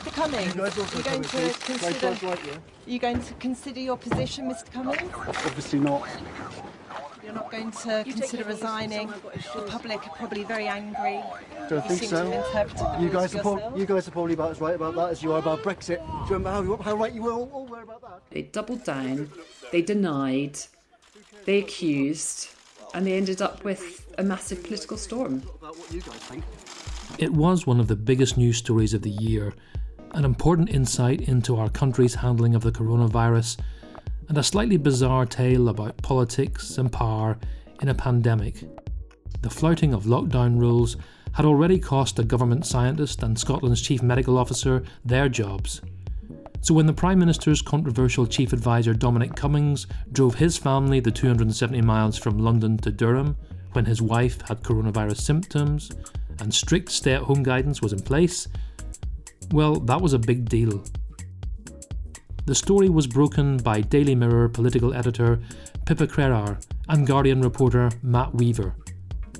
Mr. 0.00 0.12
Cummings, 0.14 0.54
You 0.54 0.62
are 0.62 0.68
you 0.68 0.74
going 0.74 1.02
coming, 1.02 1.22
to 1.22 1.28
please? 1.28 1.56
Consider? 1.58 2.06
right, 2.08 2.22
right, 2.22 2.46
yeah. 2.46 2.52
Are 2.52 2.90
you 2.90 2.98
going 2.98 3.20
to 3.22 3.34
consider 3.34 3.80
your 3.80 3.96
position, 3.98 4.50
Mr. 4.50 4.70
Cummings? 4.72 5.12
Obviously 5.14 5.78
not. 5.78 6.08
You're 7.22 7.34
not 7.34 7.50
going 7.50 7.70
to 7.70 8.04
consider 8.04 8.44
resigning. 8.44 9.08
The 9.54 9.62
public 9.68 10.06
are 10.06 10.16
probably 10.16 10.42
very 10.44 10.66
angry. 10.68 11.20
Don't 11.68 11.84
you 11.84 11.88
think 11.96 12.00
seem 12.00 12.08
so. 12.08 12.24
to 12.24 12.30
the 12.30 12.96
You 12.98 13.10
guys, 13.10 13.34
are 13.34 13.38
yourself. 13.38 13.78
you 13.78 13.86
guys 13.86 14.08
are 14.08 14.10
probably 14.10 14.34
about 14.34 14.50
as 14.52 14.60
right 14.60 14.74
about 14.74 14.94
that 14.96 15.10
as 15.10 15.22
you 15.22 15.32
are 15.32 15.38
about 15.38 15.62
Brexit. 15.62 15.98
Do 15.98 16.34
you 16.34 16.34
remember 16.38 16.50
how, 16.50 16.76
how 16.82 16.94
right 16.96 17.12
you 17.12 17.22
were 17.22 17.32
all, 17.32 17.50
all 17.52 17.66
were 17.66 17.82
about 17.82 18.00
that? 18.00 18.22
They 18.30 18.42
doubled 18.42 18.84
down, 18.84 19.30
they 19.70 19.82
denied, 19.82 20.58
they 21.44 21.58
accused, 21.58 22.48
and 22.94 23.06
they 23.06 23.12
ended 23.18 23.42
up 23.42 23.64
with 23.64 24.06
a 24.18 24.22
massive 24.24 24.64
political 24.64 24.96
storm. 24.96 25.42
About 25.60 25.78
what 25.78 25.92
you 25.92 26.00
guys 26.00 26.14
think. 26.14 26.42
It 27.18 27.32
was 27.34 27.66
one 27.66 27.78
of 27.80 27.86
the 27.88 27.96
biggest 27.96 28.38
news 28.38 28.56
stories 28.56 28.94
of 28.94 29.02
the 29.02 29.10
year, 29.10 29.52
an 30.12 30.24
important 30.24 30.70
insight 30.70 31.22
into 31.22 31.56
our 31.56 31.68
country's 31.68 32.14
handling 32.14 32.54
of 32.54 32.62
the 32.62 32.72
coronavirus, 32.72 33.58
and 34.28 34.38
a 34.38 34.42
slightly 34.42 34.76
bizarre 34.76 35.26
tale 35.26 35.68
about 35.68 35.96
politics 35.98 36.78
and 36.78 36.92
power 36.92 37.38
in 37.82 37.88
a 37.88 37.94
pandemic. 37.94 38.64
The 39.42 39.50
flouting 39.50 39.94
of 39.94 40.04
lockdown 40.04 40.58
rules 40.58 40.96
had 41.32 41.46
already 41.46 41.78
cost 41.78 42.18
a 42.18 42.24
government 42.24 42.66
scientist 42.66 43.22
and 43.22 43.38
Scotland's 43.38 43.82
chief 43.82 44.02
medical 44.02 44.36
officer 44.36 44.82
their 45.04 45.28
jobs. 45.28 45.80
So 46.62 46.74
when 46.74 46.86
the 46.86 46.92
Prime 46.92 47.18
Minister's 47.18 47.62
controversial 47.62 48.26
chief 48.26 48.52
advisor 48.52 48.92
Dominic 48.92 49.34
Cummings 49.34 49.86
drove 50.12 50.34
his 50.34 50.58
family 50.58 51.00
the 51.00 51.10
270 51.10 51.80
miles 51.80 52.18
from 52.18 52.38
London 52.38 52.76
to 52.78 52.90
Durham 52.90 53.36
when 53.72 53.86
his 53.86 54.02
wife 54.02 54.40
had 54.42 54.62
coronavirus 54.62 55.18
symptoms 55.18 55.90
and 56.40 56.52
strict 56.52 56.90
stay 56.90 57.14
at 57.14 57.22
home 57.22 57.42
guidance 57.42 57.80
was 57.80 57.92
in 57.92 58.00
place, 58.00 58.48
well, 59.52 59.76
that 59.76 60.00
was 60.00 60.12
a 60.12 60.18
big 60.18 60.48
deal. 60.48 60.84
The 62.46 62.54
story 62.54 62.88
was 62.88 63.06
broken 63.06 63.58
by 63.58 63.80
Daily 63.80 64.14
Mirror 64.14 64.48
political 64.50 64.94
editor 64.94 65.40
Pippa 65.86 66.06
Crerar 66.06 66.64
and 66.88 67.06
Guardian 67.06 67.40
reporter 67.40 67.90
Matt 68.02 68.34
Weaver. 68.34 68.74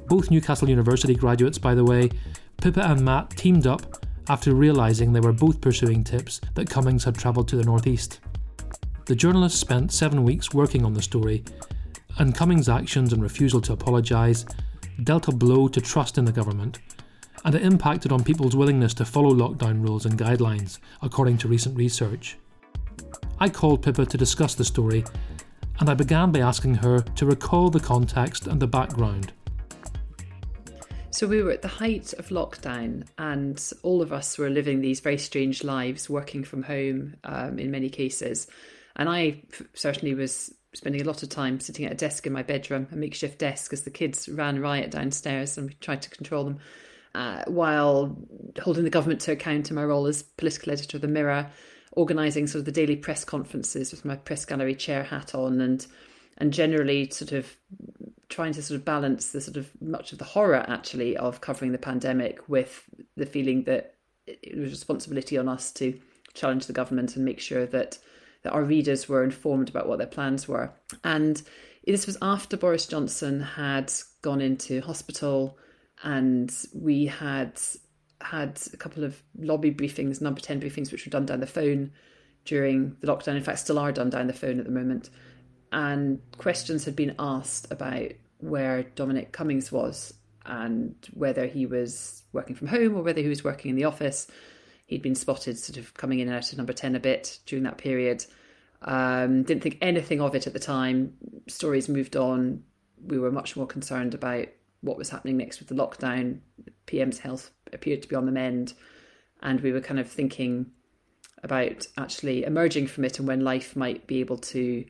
Both 0.06 0.30
Newcastle 0.30 0.69
University 0.69 1.14
graduates, 1.14 1.58
by 1.58 1.75
the 1.75 1.84
way, 1.84 2.11
Pippa 2.61 2.83
and 2.83 3.05
Matt 3.05 3.30
teamed 3.30 3.67
up 3.67 4.05
after 4.28 4.55
realising 4.55 5.12
they 5.12 5.20
were 5.20 5.33
both 5.33 5.61
pursuing 5.61 6.05
tips 6.05 6.41
that 6.55 6.69
Cummings 6.69 7.05
had 7.05 7.17
travelled 7.17 7.48
to 7.48 7.56
the 7.56 7.64
northeast. 7.64 8.20
The 9.06 9.17
journalists 9.17 9.58
spent 9.58 9.92
seven 9.92 10.22
weeks 10.22 10.55
working 10.55 10.84
on 10.84 10.95
the 10.95 11.02
story, 11.02 11.45
and 12.19 12.34
Cummings' 12.34 12.69
actions 12.69 13.12
and 13.12 13.22
refusal 13.22 13.61
to 13.62 13.72
apologise 13.72 14.45
dealt 15.02 15.28
a 15.28 15.33
blow 15.33 15.69
to 15.69 15.80
trust 15.80 16.19
in 16.19 16.24
the 16.24 16.33
government, 16.33 16.78
and 17.44 17.55
it 17.55 17.62
impacted 17.62 18.12
on 18.12 18.24
people's 18.24 18.56
willingness 18.56 18.94
to 18.94 19.05
follow 19.05 19.34
lockdown 19.34 19.83
rules 19.83 20.06
and 20.06 20.19
guidelines, 20.19 20.78
according 21.02 21.38
to 21.38 21.48
recent 21.48 21.77
research. 21.77 22.38
I 23.38 23.48
called 23.48 23.83
Pippa 23.83 24.06
to 24.06 24.19
discuss 24.19 24.55
the 24.55 24.64
story, 24.64 25.05
and 25.78 25.88
I 25.88 25.94
began 25.94 26.30
by 26.30 26.41
asking 26.41 26.74
her 26.77 27.00
to 27.00 27.27
recall 27.27 27.70
the 27.70 27.80
context 27.80 28.46
and 28.46 28.61
the 28.61 28.66
background. 28.66 29.33
So 31.12 31.27
we 31.27 31.42
were 31.42 31.50
at 31.50 31.62
the 31.62 31.68
height 31.68 32.12
of 32.14 32.28
lockdown, 32.28 33.06
and 33.18 33.61
all 33.83 34.00
of 34.00 34.12
us 34.12 34.38
were 34.38 34.48
living 34.48 34.80
these 34.80 35.00
very 35.00 35.18
strange 35.18 35.64
lives, 35.64 36.08
working 36.08 36.44
from 36.44 36.62
home 36.62 37.16
um, 37.24 37.58
in 37.58 37.70
many 37.70 37.88
cases. 37.88 38.46
And 38.96 39.08
I 39.08 39.42
certainly 39.74 40.14
was 40.14 40.55
spending 40.74 41.00
a 41.00 41.05
lot 41.05 41.22
of 41.22 41.28
time 41.28 41.58
sitting 41.58 41.84
at 41.84 41.92
a 41.92 41.96
desk 41.96 42.27
in 42.27 42.33
my 42.33 42.42
bedroom, 42.42 42.86
a 42.92 42.96
makeshift 42.96 43.38
desk, 43.38 43.72
as 43.72 43.83
the 43.83 43.91
kids 43.91 44.28
ran 44.28 44.61
riot 44.61 44.91
downstairs, 44.91 45.58
and 45.58 45.68
we 45.68 45.74
tried 45.74 46.02
to 46.02 46.11
control 46.11 46.44
them, 46.44 46.58
uh, 47.14 47.42
while 47.47 48.16
holding 48.62 48.84
the 48.84 48.91
government 48.91 49.20
to 49.22 49.33
account 49.33 49.70
in 49.70 49.77
my 49.77 49.84
role 49.84 50.06
as 50.06 50.22
political 50.22 50.72
editor 50.72 50.97
of 50.97 51.03
the 51.03 51.08
Mirror, 51.08 51.50
organising 51.92 52.47
sort 52.47 52.61
of 52.61 52.64
the 52.67 52.72
daily 52.72 52.97
press 52.97 53.25
conferences 53.25 53.91
with 53.91 54.05
my 54.05 54.17
press 54.17 54.44
gallery 54.44 54.75
chair 54.75 55.02
hat 55.02 55.34
on, 55.34 55.61
and 55.61 55.86
and 56.39 56.52
generally 56.52 57.11
sort 57.11 57.33
of 57.33 57.57
trying 58.29 58.52
to 58.52 58.62
sort 58.62 58.79
of 58.79 58.84
balance 58.84 59.33
the 59.33 59.40
sort 59.40 59.57
of 59.57 59.70
much 59.83 60.12
of 60.12 60.18
the 60.18 60.24
horror 60.24 60.64
actually 60.68 61.17
of 61.17 61.40
covering 61.40 61.73
the 61.73 61.79
pandemic 61.79 62.48
with 62.48 62.84
the 63.17 63.27
feeling 63.27 63.64
that 63.64 63.96
it 64.27 64.57
was 64.57 64.70
responsibility 64.70 65.36
on 65.36 65.48
us 65.48 65.73
to 65.73 65.98
challenge 66.33 66.67
the 66.67 66.73
government 66.73 67.17
and 67.17 67.24
make 67.24 67.40
sure 67.40 67.67
that 67.67 67.98
that 68.42 68.52
our 68.52 68.64
readers 68.64 69.08
were 69.08 69.23
informed 69.23 69.68
about 69.68 69.86
what 69.86 69.98
their 69.98 70.07
plans 70.07 70.48
were. 70.48 70.73
And 71.05 71.42
this 71.86 72.07
was 72.07 72.17
after 72.23 72.57
Boris 72.57 72.86
Johnson 72.86 73.40
had 73.40 73.92
gone 74.23 74.40
into 74.40 74.80
hospital 74.80 75.58
and 76.02 76.52
we 76.74 77.06
had 77.06 77.61
had 78.20 78.61
a 78.72 78.77
couple 78.77 79.05
of 79.05 79.22
lobby 79.38 79.72
briefings, 79.72 80.20
number 80.20 80.40
10 80.40 80.61
briefings, 80.61 80.92
which 80.92 81.06
were 81.06 81.11
done 81.11 81.27
down 81.27 81.40
the 81.40 81.46
phone 81.46 81.92
during 82.44 82.96
the 83.00 83.06
lockdown. 83.06 83.36
In 83.36 83.42
fact, 83.42 83.61
still 83.61 83.78
are 83.78 83.92
done 83.92 84.10
down 84.10 84.27
the 84.27 84.33
phone 84.33 84.58
at 84.58 84.66
the 84.66 84.70
moment 84.70 85.10
and 85.72 86.20
questions 86.39 86.84
had 86.84 86.96
been 86.96 87.14
asked 87.18 87.70
about 87.70 88.10
where 88.39 88.84
Dominic 88.94 89.33
Cummings 89.33 89.70
was 89.70 90.14
and 90.44 90.94
whether 91.12 91.46
he 91.46 91.66
was 91.66 92.22
working 92.33 92.56
from 92.56 92.68
home 92.68 92.96
or 92.96 93.02
whether 93.02 93.20
he 93.20 93.28
was 93.28 93.44
working 93.44 93.70
in 93.70 93.77
the 93.77 93.84
office. 93.84 94.27
He'd 94.86 95.02
been 95.02 95.14
spotted 95.14 95.58
sort 95.58 95.77
of 95.77 95.94
coming 95.94 96.18
in 96.18 96.28
and 96.28 96.36
out 96.36 96.50
of 96.50 96.58
number 96.58 96.72
10 96.72 96.96
a 96.96 97.00
bit 97.00 97.39
during 97.46 97.64
that 97.64 97.78
period. 97.78 98.24
Um, 98.83 99.44
didn't 99.44 99.62
think 99.62 99.78
anything 99.80 100.20
of 100.20 100.34
it 100.34 100.46
at 100.46 100.52
the 100.52 100.58
time. 100.58 101.14
Stories 101.46 101.89
moved 101.89 102.16
on. 102.16 102.64
We 103.05 103.18
were 103.18 103.30
much 103.30 103.56
more 103.56 103.66
concerned 103.66 104.14
about 104.14 104.48
what 104.80 104.96
was 104.96 105.11
happening 105.11 105.36
next 105.36 105.58
with 105.58 105.68
the 105.68 105.74
lockdown. 105.74 106.41
PM's 106.86 107.18
health 107.18 107.51
appeared 107.73 108.02
to 108.02 108.08
be 108.08 108.17
on 108.17 108.27
the 108.27 108.33
mend. 108.33 108.74
And 109.42 109.61
we 109.61 109.73
were 109.73 109.80
kind 109.80 110.01
of 110.01 110.08
thinking 110.08 110.67
about 111.42 111.86
actually 111.96 112.45
emerging 112.45 112.86
from 112.86 113.05
it 113.05 113.19
and 113.19 113.27
when 113.27 113.40
life 113.40 113.77
might 113.77 114.07
be 114.07 114.20
able 114.20 114.39
to 114.39 114.85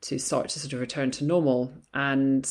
to 0.00 0.16
start 0.16 0.48
to 0.48 0.60
sort 0.60 0.72
of 0.72 0.80
return 0.80 1.10
to 1.10 1.24
normal. 1.24 1.72
And 1.92 2.48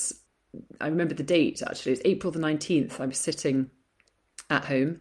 I 0.81 0.87
remember 0.87 1.13
the 1.13 1.23
date 1.23 1.61
actually, 1.61 1.93
it 1.93 1.99
was 1.99 2.05
April 2.05 2.31
the 2.31 2.39
19th. 2.39 2.99
I 2.99 3.05
was 3.05 3.17
sitting 3.17 3.71
at 4.49 4.65
home 4.65 4.99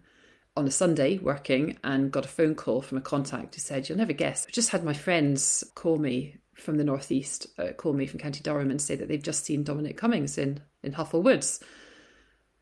on 0.57 0.67
a 0.67 0.71
Sunday 0.71 1.19
working 1.19 1.77
and 1.85 2.11
got 2.11 2.25
a 2.25 2.29
phone 2.29 2.55
call 2.55 2.83
from 2.83 2.99
a 2.99 3.03
contact 3.03 3.55
who 3.55 3.61
said, 3.61 3.89
You'll 3.89 3.99
never 3.99 4.13
guess. 4.13 4.47
I 4.47 4.53
just 4.53 4.71
had 4.71 4.85
my 4.85 4.95
friends 4.95 5.65
call 5.75 5.99
me 5.99 6.37
from 6.55 6.77
the 6.77 6.85
Northeast, 6.85 7.49
uh, 7.59 7.73
call 7.77 7.93
me 7.93 8.07
from 8.07 8.21
County 8.21 8.41
Durham 8.41 8.71
and 8.71 8.81
say 8.81 8.95
that 8.97 9.09
they've 9.09 9.23
just 9.23 9.45
seen 9.45 9.63
Dominic 9.63 9.97
Cummings 9.97 10.39
in, 10.39 10.61
in 10.87 10.93
Houghall 10.93 11.23
Woods. 11.23 11.63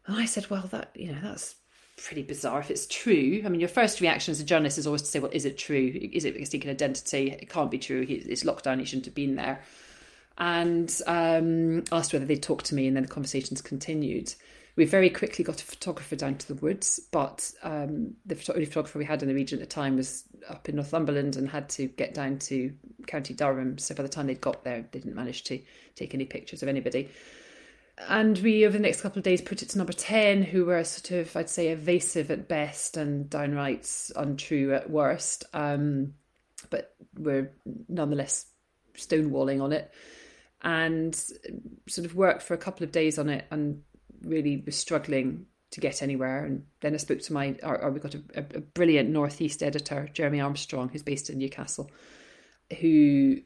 And 0.06 0.16
I 0.16 0.24
said, 0.24 0.50
Well, 0.50 0.66
that, 0.72 0.90
you 0.94 1.12
know, 1.12 1.18
that's 1.22 1.54
pretty 1.96 2.22
bizarre 2.22 2.60
if 2.60 2.70
it's 2.70 2.86
true. 2.86 3.42
I 3.44 3.48
mean, 3.48 3.60
your 3.60 3.68
first 3.68 4.00
reaction 4.00 4.32
as 4.32 4.40
a 4.40 4.44
journalist 4.44 4.78
is 4.78 4.86
always 4.86 5.02
to 5.02 5.08
say, 5.08 5.20
well, 5.20 5.30
is 5.32 5.44
it 5.44 5.56
true? 5.56 5.92
Is 6.12 6.24
it 6.24 6.38
mistaken 6.38 6.70
identity? 6.70 7.30
It 7.30 7.48
can't 7.48 7.70
be 7.70 7.78
true. 7.78 8.04
It's 8.08 8.44
lockdown. 8.44 8.80
He 8.80 8.84
shouldn't 8.84 9.06
have 9.06 9.14
been 9.14 9.36
there. 9.36 9.62
And 10.36 10.92
um, 11.06 11.84
asked 11.92 12.12
whether 12.12 12.24
they'd 12.24 12.42
talk 12.42 12.64
to 12.64 12.74
me, 12.74 12.88
and 12.88 12.96
then 12.96 13.04
the 13.04 13.08
conversations 13.08 13.62
continued. 13.62 14.34
We 14.74 14.84
very 14.84 15.08
quickly 15.08 15.44
got 15.44 15.62
a 15.62 15.64
photographer 15.64 16.16
down 16.16 16.36
to 16.38 16.48
the 16.48 16.60
woods, 16.60 16.98
but 17.12 17.48
um, 17.62 18.14
the 18.26 18.36
only 18.52 18.64
photographer 18.64 18.98
we 18.98 19.04
had 19.04 19.22
in 19.22 19.28
the 19.28 19.34
region 19.34 19.60
at 19.60 19.68
the 19.68 19.72
time 19.72 19.96
was 19.96 20.24
up 20.48 20.68
in 20.68 20.74
Northumberland 20.74 21.36
and 21.36 21.48
had 21.48 21.68
to 21.70 21.86
get 21.86 22.12
down 22.12 22.40
to 22.40 22.74
County 23.06 23.34
Durham. 23.34 23.78
So 23.78 23.94
by 23.94 24.02
the 24.02 24.08
time 24.08 24.26
they'd 24.26 24.40
got 24.40 24.64
there, 24.64 24.84
they 24.90 24.98
didn't 24.98 25.14
manage 25.14 25.44
to 25.44 25.60
take 25.94 26.12
any 26.12 26.24
pictures 26.24 26.64
of 26.64 26.68
anybody 26.68 27.08
and 27.96 28.38
we 28.38 28.66
over 28.66 28.72
the 28.76 28.82
next 28.82 29.02
couple 29.02 29.18
of 29.18 29.24
days 29.24 29.40
put 29.40 29.62
it 29.62 29.68
to 29.70 29.78
number 29.78 29.92
10 29.92 30.42
who 30.42 30.64
were 30.64 30.82
sort 30.82 31.12
of 31.12 31.36
i'd 31.36 31.48
say 31.48 31.68
evasive 31.68 32.30
at 32.30 32.48
best 32.48 32.96
and 32.96 33.30
downright 33.30 34.10
untrue 34.16 34.74
at 34.74 34.90
worst. 34.90 35.44
Um, 35.52 36.14
but 36.70 36.94
we're 37.16 37.52
nonetheless 37.88 38.46
stonewalling 38.96 39.62
on 39.62 39.72
it. 39.72 39.92
And 40.62 41.14
sort 41.86 42.06
of 42.06 42.14
worked 42.14 42.42
for 42.42 42.54
a 42.54 42.58
couple 42.58 42.84
of 42.84 42.92
days 42.92 43.18
on 43.18 43.28
it 43.28 43.44
and 43.50 43.82
really 44.22 44.62
was 44.64 44.76
struggling 44.76 45.46
to 45.72 45.80
get 45.80 46.02
anywhere. 46.02 46.44
And 46.44 46.64
then 46.80 46.94
i 46.94 46.96
spoke 46.96 47.20
to 47.20 47.32
my 47.32 47.56
or, 47.62 47.78
or 47.78 47.90
we 47.90 48.00
got 48.00 48.14
a, 48.14 48.22
a, 48.34 48.40
a 48.40 48.60
brilliant 48.60 49.10
northeast 49.10 49.62
editor 49.62 50.08
jeremy 50.12 50.40
armstrong 50.40 50.88
who's 50.88 51.02
based 51.02 51.28
in 51.28 51.38
newcastle 51.38 51.90
who 52.80 53.38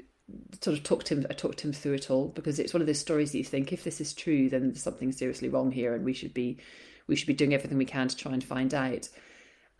sort 0.61 0.77
of 0.77 0.83
talked 0.83 1.09
him 1.09 1.27
I 1.31 1.35
talked 1.35 1.61
him 1.61 1.73
through 1.73 1.95
it 1.95 2.11
all 2.11 2.29
because 2.29 2.59
it's 2.59 2.75
one 2.75 2.81
of 2.81 2.87
those 2.87 3.01
stories 3.01 3.33
that 3.33 3.39
you 3.39 3.45
think 3.45 3.73
if 3.73 3.85
this 3.85 4.01
is 4.01 4.13
true 4.13 4.49
then 4.49 4.69
there's 4.69 4.83
something 4.83 5.13
seriously 5.13 5.49
wrong 5.49 5.71
here 5.71 5.95
and 5.95 6.05
we 6.05 6.13
should 6.13 6.35
be 6.35 6.59
we 7.07 7.17
should 7.17 7.27
be 7.27 7.35
doing 7.35 7.55
everything 7.55 7.79
we 7.79 7.85
can 7.85 8.09
to 8.09 8.17
try 8.17 8.33
and 8.33 8.45
find 8.45 8.75
out. 8.75 9.09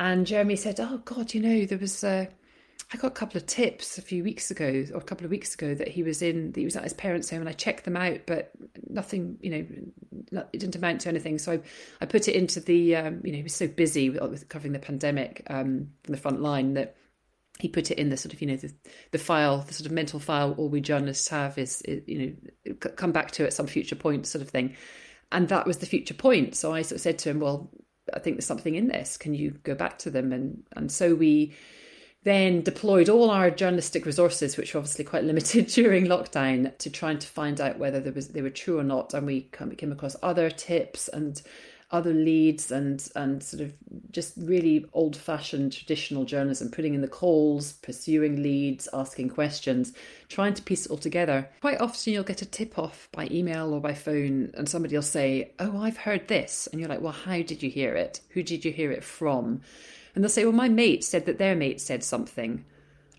And 0.01 0.27
Jeremy 0.27 0.57
said, 0.57 0.81
"Oh 0.81 1.03
God, 1.05 1.35
you 1.35 1.41
know 1.41 1.67
there 1.67 1.79
was 1.79 2.03
uh, 2.03 2.27
I 2.93 2.97
got 2.97 3.09
a 3.09 3.15
couple 3.15 3.37
of 3.37 3.47
tips 3.47 3.99
a 3.99 4.03
few 4.03 4.25
weeks 4.25 4.51
ago 4.51 4.85
or 4.95 4.99
a 4.99 5.05
couple 5.05 5.27
of 5.27 5.31
weeks 5.31 5.55
ago 5.55 5.75
that 5.75 5.89
he 5.89 6.03
was 6.03 6.23
in 6.23 6.53
that 6.53 6.59
he 6.59 6.65
was 6.65 6.77
at 6.77 6.85
his 6.85 6.95
parents' 6.95 7.29
home 7.29 7.41
and 7.41 7.49
I 7.49 7.53
checked 7.53 7.85
them 7.85 7.97
out 7.97 8.21
but 8.27 8.51
nothing 8.89 9.37
you 9.43 9.51
know 9.51 10.43
it 10.53 10.59
didn't 10.59 10.77
amount 10.77 11.03
to 11.03 11.11
anything 11.11 11.39
so 11.39 11.53
I, 11.53 11.61
I 12.01 12.07
put 12.07 12.29
it 12.29 12.35
into 12.35 12.61
the 12.61 12.97
um, 12.97 13.21
you 13.25 13.33
know 13.33 13.37
he 13.37 13.43
was 13.43 13.55
so 13.55 13.69
busy 13.69 14.09
with, 14.09 14.23
with 14.23 14.49
covering 14.49 14.73
the 14.73 14.79
pandemic 14.79 15.43
um, 15.51 15.91
from 16.03 16.13
the 16.13 16.21
front 16.21 16.41
line 16.41 16.75
that 16.75 16.97
he 17.59 17.69
put 17.69 17.91
it 17.91 17.99
in 17.99 18.11
the 18.11 18.17
sort 18.17 18.33
of 18.33 18.41
you 18.41 18.47
know 18.47 18.57
the, 18.57 18.73
the 19.13 19.19
file 19.19 19.59
the 19.63 19.75
sort 19.75 19.87
of 19.87 19.93
mental 19.93 20.21
file 20.21 20.55
all 20.57 20.69
we 20.69 20.81
journalists 20.81 21.29
have 21.29 21.59
is, 21.59 21.83
is 21.83 22.03
you 22.07 22.37
know 22.65 22.75
come 22.75 23.13
back 23.13 23.31
to 23.31 23.45
at 23.45 23.53
some 23.53 23.67
future 23.67 23.97
point 23.97 24.27
sort 24.27 24.43
of 24.43 24.49
thing 24.49 24.77
and 25.33 25.49
that 25.49 25.67
was 25.67 25.79
the 25.79 25.87
future 25.87 26.15
point 26.15 26.55
so 26.55 26.73
i 26.73 26.83
sort 26.83 26.97
of 26.97 27.01
said 27.01 27.19
to 27.19 27.31
him 27.31 27.41
well 27.41 27.71
I 28.15 28.19
think 28.19 28.37
there's 28.37 28.47
something 28.47 28.75
in 28.75 28.89
this. 28.89 29.17
Can 29.17 29.35
you 29.35 29.53
go 29.63 29.75
back 29.75 29.99
to 30.01 30.11
them? 30.11 30.33
And 30.33 30.63
and 30.77 30.91
so 30.91 31.15
we 31.15 31.55
then 32.25 32.63
deployed 32.63 33.09
all 33.09 33.31
our 33.31 33.51
journalistic 33.51 34.05
resources, 34.05 34.57
which 34.57 34.75
were 34.75 34.79
obviously 34.79 35.05
quite 35.05 35.25
limited 35.25 35.67
during 35.69 36.07
lockdown, 36.07 36.77
to 36.79 36.91
trying 36.91 37.19
to 37.19 37.27
find 37.27 37.61
out 37.61 37.79
whether 37.79 38.01
there 38.01 38.13
was 38.13 38.29
they 38.29 38.43
were 38.43 38.51
true 38.51 38.79
or 38.79 38.85
not. 38.85 39.15
And 39.15 39.27
we 39.27 39.43
came 39.53 39.93
across 39.93 40.17
other 40.23 40.51
tips 40.51 41.09
and 41.09 41.41
other 41.91 42.13
leads 42.13 42.71
and 42.71 43.09
and 43.17 43.43
sort 43.43 43.63
of 43.63 43.73
just 44.11 44.35
really 44.37 44.85
old 44.93 45.17
fashioned 45.17 45.73
traditional 45.73 46.25
journalism, 46.25 46.71
putting 46.71 46.95
in 46.95 47.01
the 47.01 47.09
calls, 47.09 47.73
pursuing 47.75 48.43
leads, 48.43 48.89
asking 48.93 49.31
questions, 49.31 49.93
trying 50.29 50.55
to 50.55 50.63
piece 50.63 50.87
it 50.87 50.91
all 50.91 50.99
together. 50.99 51.49
Quite 51.61 51.81
often 51.81 52.13
you'll 52.13 52.25
get 52.25 52.43
a 52.43 52.47
tip 52.47 52.79
off 52.79 53.09
by 53.13 53.29
email 53.31 53.73
or 53.73 53.81
by 53.81 53.95
phone, 53.95 54.51
and 54.55 54.69
somebody 54.69 54.95
will 54.95 55.03
say, 55.03 55.53
"Oh, 55.59 55.79
I've 55.79 55.99
heard 55.99 56.29
this," 56.29 56.67
and 56.67 56.81
you're 56.81 56.91
like, 56.91 57.01
"Well, 57.01 57.13
how 57.13 57.43
did 57.43 57.63
you 57.63 57.71
hear 57.71 57.95
it? 57.95 58.21
Who 58.31 58.43
did 58.43 58.65
you 58.65 58.73
hear 58.73 58.93
it 58.93 59.05
from?" 59.05 59.63
And 60.15 60.23
they'll 60.23 60.31
say, 60.31 60.45
"Well, 60.45 60.53
my 60.53 60.69
mate 60.69 61.05
said 61.05 61.27
that 61.27 61.39
their 61.39 61.55
mate 61.55 61.81
said 61.81 62.03
something." 62.05 62.65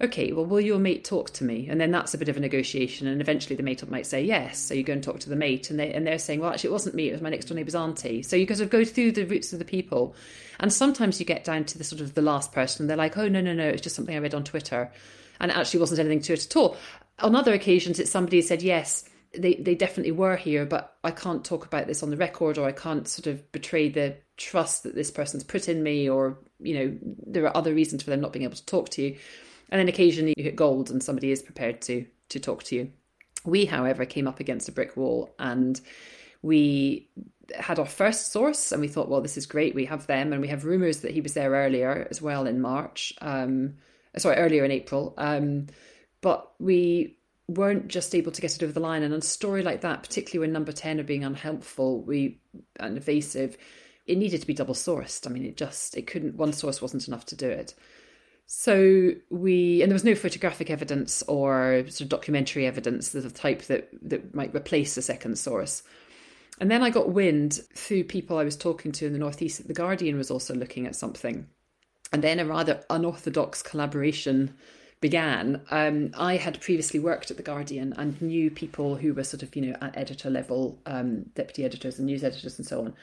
Okay, 0.01 0.31
well, 0.31 0.45
will 0.45 0.61
your 0.61 0.79
mate 0.79 1.03
talk 1.03 1.31
to 1.31 1.43
me? 1.43 1.67
And 1.69 1.79
then 1.79 1.91
that's 1.91 2.13
a 2.13 2.17
bit 2.17 2.29
of 2.29 2.37
a 2.37 2.39
negotiation. 2.39 3.07
And 3.07 3.19
eventually 3.19 3.55
the 3.55 3.63
mate 3.63 3.87
might 3.89 4.05
say 4.05 4.23
yes. 4.23 4.57
So 4.57 4.73
you 4.73 4.83
go 4.83 4.93
and 4.93 5.03
talk 5.03 5.19
to 5.19 5.29
the 5.29 5.35
mate, 5.35 5.69
and, 5.69 5.79
they, 5.79 5.91
and 5.93 6.07
they're 6.07 6.19
saying, 6.19 6.39
well, 6.39 6.51
actually, 6.51 6.69
it 6.69 6.73
wasn't 6.73 6.95
me, 6.95 7.09
it 7.09 7.13
was 7.13 7.21
my 7.21 7.29
next 7.29 7.45
door 7.45 7.55
neighbour's 7.55 7.75
auntie. 7.75 8.23
So 8.23 8.35
you 8.35 8.47
kind 8.47 8.61
of 8.61 8.69
go 8.69 8.85
through 8.85 9.11
the 9.11 9.25
roots 9.25 9.51
of 9.51 9.59
the 9.59 9.65
people. 9.65 10.15
And 10.59 10.71
sometimes 10.71 11.19
you 11.19 11.25
get 11.25 11.43
down 11.43 11.65
to 11.65 11.77
the 11.77 11.83
sort 11.83 12.01
of 12.01 12.13
the 12.15 12.21
last 12.21 12.51
person, 12.51 12.83
and 12.83 12.89
they're 12.89 12.97
like, 12.97 13.17
oh, 13.17 13.27
no, 13.27 13.41
no, 13.41 13.53
no, 13.53 13.67
it's 13.67 13.81
just 13.81 13.95
something 13.95 14.15
I 14.15 14.19
read 14.19 14.33
on 14.33 14.43
Twitter. 14.43 14.91
And 15.39 15.51
it 15.51 15.57
actually 15.57 15.81
wasn't 15.81 15.99
anything 15.99 16.21
to 16.21 16.33
it 16.33 16.45
at 16.45 16.55
all. 16.55 16.77
On 17.19 17.35
other 17.35 17.53
occasions, 17.53 17.99
it's 17.99 18.11
somebody 18.11 18.41
said, 18.41 18.61
yes, 18.61 19.03
they, 19.37 19.55
they 19.55 19.75
definitely 19.75 20.11
were 20.13 20.37
here, 20.37 20.65
but 20.65 20.95
I 21.03 21.11
can't 21.11 21.43
talk 21.43 21.65
about 21.65 21.87
this 21.87 22.03
on 22.03 22.09
the 22.09 22.17
record, 22.17 22.57
or 22.57 22.67
I 22.67 22.71
can't 22.71 23.07
sort 23.07 23.27
of 23.27 23.51
betray 23.51 23.89
the 23.89 24.15
trust 24.37 24.83
that 24.83 24.95
this 24.95 25.11
person's 25.11 25.43
put 25.43 25.67
in 25.67 25.83
me, 25.83 26.09
or, 26.09 26.39
you 26.59 26.73
know, 26.73 26.97
there 27.27 27.45
are 27.45 27.55
other 27.55 27.73
reasons 27.73 28.03
for 28.03 28.09
them 28.09 28.21
not 28.21 28.31
being 28.33 28.43
able 28.45 28.55
to 28.55 28.65
talk 28.65 28.89
to 28.89 29.01
you. 29.01 29.17
And 29.69 29.79
then 29.79 29.87
occasionally 29.87 30.33
you 30.37 30.43
hit 30.43 30.55
gold 30.55 30.89
and 30.89 31.01
somebody 31.03 31.31
is 31.31 31.41
prepared 31.41 31.81
to 31.83 32.05
to 32.29 32.39
talk 32.39 32.63
to 32.63 32.75
you. 32.75 32.91
We, 33.45 33.65
however, 33.65 34.05
came 34.05 34.27
up 34.27 34.39
against 34.39 34.69
a 34.69 34.71
brick 34.71 34.95
wall 34.95 35.33
and 35.39 35.79
we 36.41 37.09
had 37.57 37.79
our 37.79 37.85
first 37.85 38.31
source 38.31 38.71
and 38.71 38.81
we 38.81 38.87
thought, 38.87 39.09
well, 39.09 39.21
this 39.21 39.37
is 39.37 39.45
great. 39.45 39.75
We 39.75 39.85
have 39.85 40.07
them 40.07 40.31
and 40.31 40.41
we 40.41 40.47
have 40.49 40.65
rumours 40.65 40.99
that 40.99 41.11
he 41.11 41.21
was 41.21 41.33
there 41.33 41.51
earlier 41.51 42.07
as 42.09 42.21
well 42.21 42.45
in 42.47 42.61
March. 42.61 43.13
Um, 43.21 43.75
sorry, 44.17 44.37
earlier 44.37 44.63
in 44.63 44.71
April. 44.71 45.13
Um, 45.17 45.67
but 46.21 46.51
we 46.59 47.17
weren't 47.47 47.87
just 47.87 48.13
able 48.13 48.31
to 48.31 48.41
get 48.41 48.55
it 48.55 48.63
over 48.63 48.71
the 48.71 48.79
line. 48.79 49.03
And 49.03 49.13
on 49.13 49.19
a 49.19 49.23
story 49.23 49.63
like 49.63 49.81
that, 49.81 50.03
particularly 50.03 50.47
when 50.47 50.53
number 50.53 50.71
10 50.71 50.99
are 50.99 51.03
being 51.03 51.23
unhelpful 51.23 52.03
we 52.03 52.39
and 52.79 52.97
evasive, 52.97 53.57
it 54.05 54.17
needed 54.17 54.41
to 54.41 54.47
be 54.47 54.53
double 54.53 54.75
sourced. 54.75 55.27
I 55.27 55.31
mean, 55.31 55.45
it 55.45 55.57
just, 55.57 55.97
it 55.97 56.07
couldn't, 56.07 56.35
one 56.35 56.53
source 56.53 56.81
wasn't 56.81 57.07
enough 57.07 57.25
to 57.27 57.35
do 57.35 57.49
it. 57.49 57.73
So 58.51 59.11
we, 59.29 59.83
and 59.83 59.91
there 59.91 59.95
was 59.95 60.03
no 60.03 60.15
photographic 60.15 60.71
evidence 60.71 61.21
or 61.27 61.83
sort 61.83 62.01
of 62.01 62.09
documentary 62.09 62.65
evidence 62.65 63.13
of 63.13 63.21
the 63.21 63.29
type 63.29 63.61
that, 63.65 63.89
that 64.01 64.33
might 64.33 64.55
replace 64.55 64.97
a 64.97 65.03
second 65.03 65.37
source. 65.37 65.83
And 66.59 66.71
then 66.71 66.81
I 66.81 66.89
got 66.89 67.11
wind 67.11 67.59
through 67.75 68.05
people 68.05 68.39
I 68.39 68.43
was 68.43 68.57
talking 68.57 68.91
to 68.93 69.05
in 69.05 69.13
the 69.13 69.19
Northeast 69.19 69.59
that 69.59 69.67
The 69.67 69.75
Guardian 69.75 70.17
was 70.17 70.31
also 70.31 70.55
looking 70.55 70.87
at 70.87 70.95
something. 70.95 71.45
And 72.11 72.23
then 72.23 72.39
a 72.39 72.45
rather 72.45 72.83
unorthodox 72.89 73.61
collaboration 73.61 74.55
began. 74.99 75.61
Um, 75.69 76.09
I 76.17 76.37
had 76.37 76.59
previously 76.59 76.99
worked 76.99 77.29
at 77.29 77.37
The 77.37 77.43
Guardian 77.43 77.93
and 77.97 78.19
knew 78.19 78.49
people 78.49 78.95
who 78.95 79.13
were 79.13 79.23
sort 79.23 79.43
of, 79.43 79.55
you 79.55 79.61
know, 79.61 79.77
at 79.79 79.95
editor 79.95 80.31
level, 80.31 80.81
um, 80.87 81.25
deputy 81.35 81.65
editors 81.65 81.99
and 81.99 82.07
news 82.07 82.23
editors 82.23 82.57
and 82.57 82.67
so 82.67 82.79
on. 82.79 82.95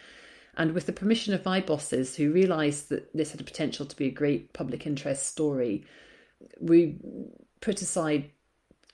And 0.56 0.72
with 0.72 0.86
the 0.86 0.92
permission 0.92 1.34
of 1.34 1.44
my 1.44 1.60
bosses, 1.60 2.16
who 2.16 2.32
realised 2.32 2.88
that 2.88 3.14
this 3.14 3.32
had 3.32 3.40
a 3.40 3.44
potential 3.44 3.84
to 3.86 3.96
be 3.96 4.06
a 4.06 4.10
great 4.10 4.52
public 4.52 4.86
interest 4.86 5.26
story, 5.26 5.84
we 6.60 6.96
put 7.60 7.82
aside 7.82 8.30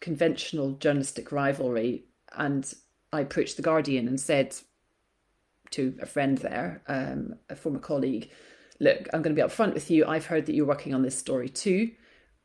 conventional 0.01 0.73
journalistic 0.73 1.31
rivalry 1.31 2.05
and 2.37 2.73
I 3.13 3.21
approached 3.21 3.57
The 3.57 3.63
Guardian 3.63 4.09
and 4.09 4.21
said 4.21 4.57
to 5.71 5.97
a 6.01 6.07
friend 6.07 6.39
there, 6.39 6.83
um, 6.89 7.37
a 7.49 7.57
former 7.57 7.79
colleague, 7.79 8.31
look, 8.81 9.09
I'm 9.13 9.23
going 9.23 9.35
to 9.35 9.43
be 9.43 9.47
upfront 9.47 9.75
with 9.75 9.91
you. 9.91 10.07
I've 10.07 10.27
heard 10.27 10.47
that 10.47 10.55
you're 10.55 10.67
working 10.67 10.95
on 10.95 11.03
this 11.03 11.17
story 11.17 11.49
too. 11.49 11.91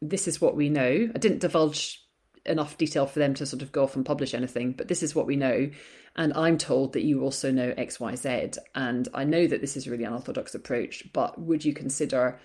This 0.02 0.28
is 0.28 0.40
what 0.40 0.56
we 0.56 0.70
know. 0.70 1.10
I 1.14 1.18
didn't 1.18 1.40
divulge 1.40 2.07
enough 2.48 2.78
detail 2.78 3.06
for 3.06 3.20
them 3.20 3.34
to 3.36 3.46
sort 3.46 3.62
of 3.62 3.72
go 3.72 3.84
off 3.84 3.96
and 3.96 4.06
publish 4.06 4.34
anything, 4.34 4.74
but 4.74 4.88
this 4.88 5.04
is 5.04 5.16
what 5.16 5.28
we 5.28 5.36
know. 5.36 5.70
And 6.16 6.34
I'm 6.34 6.58
told 6.58 6.94
that 6.94 7.04
you 7.04 7.22
also 7.22 7.52
know 7.52 7.72
XYZ. 7.74 8.58
And 8.74 9.08
I 9.14 9.24
know 9.24 9.46
that 9.48 9.62
this 9.62 9.78
is 9.78 9.88
a 9.88 9.92
really 9.92 10.04
unorthodox 10.04 10.56
approach, 10.56 11.04
but 11.14 11.40
would 11.40 11.64
you 11.64 11.74
consider 11.74 12.40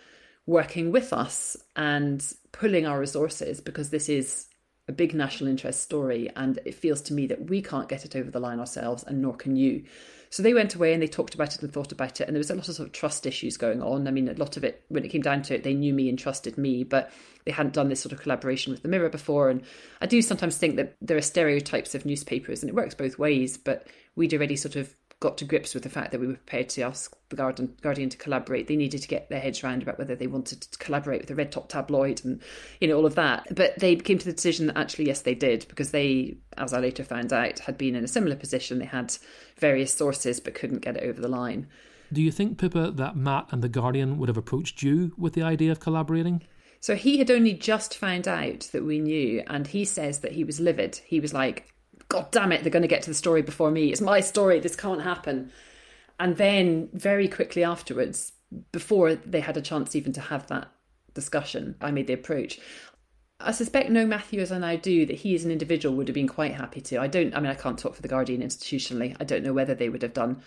working 0.47 0.93
with 0.93 1.13
us 1.13 1.57
and 1.77 2.25
pulling 2.51 2.87
our 2.87 2.99
resources 2.99 3.61
because 3.61 3.91
this 3.91 4.09
is 4.09 4.47
a 4.89 4.93
big 4.93 5.15
national 5.15 5.49
interest 5.49 5.81
story 5.81 6.29
and 6.37 6.59
it 6.65 6.75
feels 6.75 7.01
to 7.01 7.15
me 7.15 7.27
that 7.29 7.49
we 7.49 7.63
can't 7.63 7.89
get 7.89 8.05
it 8.05 8.17
over 8.17 8.31
the 8.31 8.41
line 8.41 8.59
ourselves 8.59 9.05
and 9.05 9.23
nor 9.23 9.35
can 9.35 9.57
you. 9.57 9.85
So 10.33 10.43
they 10.43 10.55
went 10.55 10.75
away 10.75 10.95
and 10.95 11.03
they 11.03 11.09
talked 11.09 11.35
about 11.35 11.55
it 11.55 11.61
and 11.61 11.71
thought 11.71 11.93
about 11.93 12.19
it 12.19 12.27
and 12.27 12.35
there 12.35 12.41
was 12.41 12.51
a 12.51 12.55
lot 12.55 12.67
of 12.67 12.75
sort 12.75 12.89
of 12.89 12.95
trust 12.95 13.27
issues 13.27 13.59
going 13.59 13.83
on. 13.83 14.09
I 14.09 14.11
mean 14.11 14.31
a 14.31 14.33
lot 14.33 14.57
of 14.57 14.65
it 14.65 14.83
when 14.89 15.05
it 15.05 15.09
came 15.09 15.21
down 15.21 15.43
to 15.43 15.55
it 15.55 15.63
they 15.63 15.75
knew 15.75 15.93
me 15.93 16.09
and 16.09 16.19
trusted 16.19 16.57
me 16.57 16.85
but 16.85 17.13
they 17.45 17.53
hadn't 17.53 17.75
done 17.75 17.91
this 17.91 18.01
sort 18.01 18.15
of 18.15 18.23
collaboration 18.23 18.73
with 18.73 18.81
the 18.81 18.89
Mirror 18.89 19.11
before 19.11 19.51
and 19.51 19.63
I 20.01 20.07
do 20.07 20.23
sometimes 20.23 20.57
think 20.57 20.77
that 20.77 20.97
there 21.03 21.19
are 21.19 21.23
stereotypes 21.23 21.95
of 21.95 22.07
newspapers 22.07 22.63
and 22.63 22.71
it 22.71 22.75
works 22.75 22.95
both 22.95 23.19
ways 23.19 23.59
but 23.59 23.87
we'd 24.17 24.33
already 24.33 24.57
sort 24.57 24.75
of 24.75 24.95
got 25.23 25.39
to 25.39 25.45
grips 25.45 25.73
with 25.73 25.85
the 25.85 25.89
fact 25.89 26.11
that 26.11 26.21
we 26.21 26.27
were 26.27 26.35
prepared 26.35 26.69
to 26.69 26.83
ask 26.83 27.17
the 27.29 27.37
Guardian, 27.37 27.77
Guardian 27.81 28.11
to 28.11 28.17
collaborate. 28.17 28.67
They 28.67 28.75
needed 28.75 29.03
to 29.03 29.09
get 29.09 29.31
their 29.31 29.41
heads 29.41 29.63
around 29.63 29.83
about 29.83 29.97
whether 29.97 30.17
they 30.17 30.27
wanted 30.27 30.63
to 30.63 30.79
collaborate 30.79 31.21
with 31.21 31.29
the 31.29 31.37
red 31.37 31.53
top 31.53 31.69
tabloid 31.69 32.23
and 32.25 32.43
you 32.81 32.89
know 32.89 32.97
all 32.97 33.07
of 33.07 33.15
that. 33.15 33.47
But 33.55 33.79
they 33.79 33.95
came 33.95 34.19
to 34.19 34.25
the 34.25 34.33
decision 34.33 34.67
that 34.67 34.77
actually 34.77 35.07
yes 35.07 35.23
they 35.23 35.37
did 35.37 35.65
because 35.69 35.93
they, 35.93 36.39
as 36.59 36.73
I 36.73 36.81
later 36.81 37.05
found 37.05 37.33
out, 37.33 37.61
had 37.61 37.79
been 37.79 37.95
in 37.95 38.05
a 38.05 38.09
similar 38.09 38.35
position. 38.35 38.81
They 38.81 38.85
had 38.85 39.17
various 39.57 39.95
sources 39.95 40.41
but 40.41 40.55
couldn't 40.55 40.81
get 40.83 40.97
it 40.97 41.05
over 41.05 41.21
the 41.21 41.29
line. 41.29 41.69
Do 42.13 42.21
you 42.21 42.33
think 42.33 42.59
Pippa 42.59 42.91
that 42.91 43.17
Matt 43.17 43.47
and 43.53 43.63
the 43.63 43.69
Guardian 43.69 44.19
would 44.19 44.29
have 44.29 44.37
approached 44.37 44.83
you 44.83 45.15
with 45.17 45.35
the 45.35 45.43
idea 45.43 45.71
of 45.71 45.79
collaborating? 45.79 46.43
So 46.81 46.97
he 46.97 47.19
had 47.19 47.31
only 47.31 47.53
just 47.53 47.97
found 47.97 48.27
out 48.27 48.69
that 48.73 48.85
we 48.85 48.99
knew, 48.99 49.45
and 49.47 49.69
he 49.69 49.85
says 49.85 50.19
that 50.19 50.33
he 50.33 50.43
was 50.43 50.59
livid. 50.59 51.01
He 51.07 51.21
was 51.21 51.33
like, 51.33 51.72
God 52.13 52.31
damn 52.31 52.53
it, 52.53 52.63
they're 52.63 52.71
going 52.71 52.83
to 52.83 52.89
get 52.89 53.01
to 53.03 53.11
the 53.11 53.15
story 53.15 53.41
before 53.41 53.71
me. 53.71 53.91
It's 53.91 54.03
my 54.03 54.21
story. 54.21 54.61
This 54.61 54.77
can't 54.77 55.01
happen. 55.01 55.51
And 56.21 56.37
then, 56.37 56.91
very 56.93 57.27
quickly 57.27 57.65
afterwards, 57.65 58.33
before 58.71 59.15
they 59.15 59.41
had 59.41 59.57
a 59.57 59.63
chance 59.63 59.97
even 59.97 60.13
to 60.13 60.21
have 60.21 60.47
that 60.49 60.71
discussion, 61.15 61.75
I 61.81 61.91
made 61.91 62.09
the 62.09 62.13
approach. 62.13 62.61
I 63.41 63.53
suspect, 63.53 63.89
knowing 63.89 64.11
Matthew 64.11 64.41
as 64.41 64.53
I 64.53 64.59
now 64.59 64.77
do, 64.77 65.07
that 65.07 65.17
he 65.17 65.35
as 65.35 65.47
an 65.47 65.51
individual 65.51 65.97
would 65.97 66.07
have 66.07 66.15
been 66.15 66.29
quite 66.29 66.53
happy 66.53 66.83
to. 66.83 67.01
I 67.01 67.07
don't, 67.07 67.35
I 67.35 67.41
mean, 67.41 67.51
I 67.51 67.55
can't 67.55 67.79
talk 67.79 67.95
for 67.95 68.03
the 68.03 68.09
Guardian 68.09 68.43
institutionally. 68.43 69.17
I 69.19 69.25
don't 69.25 69.43
know 69.43 69.55
whether 69.55 69.75
they 69.75 69.89
would 69.89 70.03
have 70.03 70.13
done. 70.13 70.43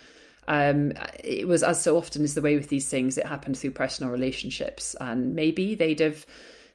Um, 0.46 0.92
it 1.24 1.48
was, 1.48 1.64
as 1.64 1.82
so 1.82 1.96
often 1.96 2.22
is 2.22 2.36
the 2.36 2.42
way 2.42 2.54
with 2.54 2.68
these 2.68 2.88
things, 2.88 3.18
it 3.18 3.26
happened 3.26 3.58
through 3.58 3.72
personal 3.72 4.12
relationships. 4.12 4.94
And 5.00 5.34
maybe 5.34 5.74
they'd 5.74 5.98
have 5.98 6.26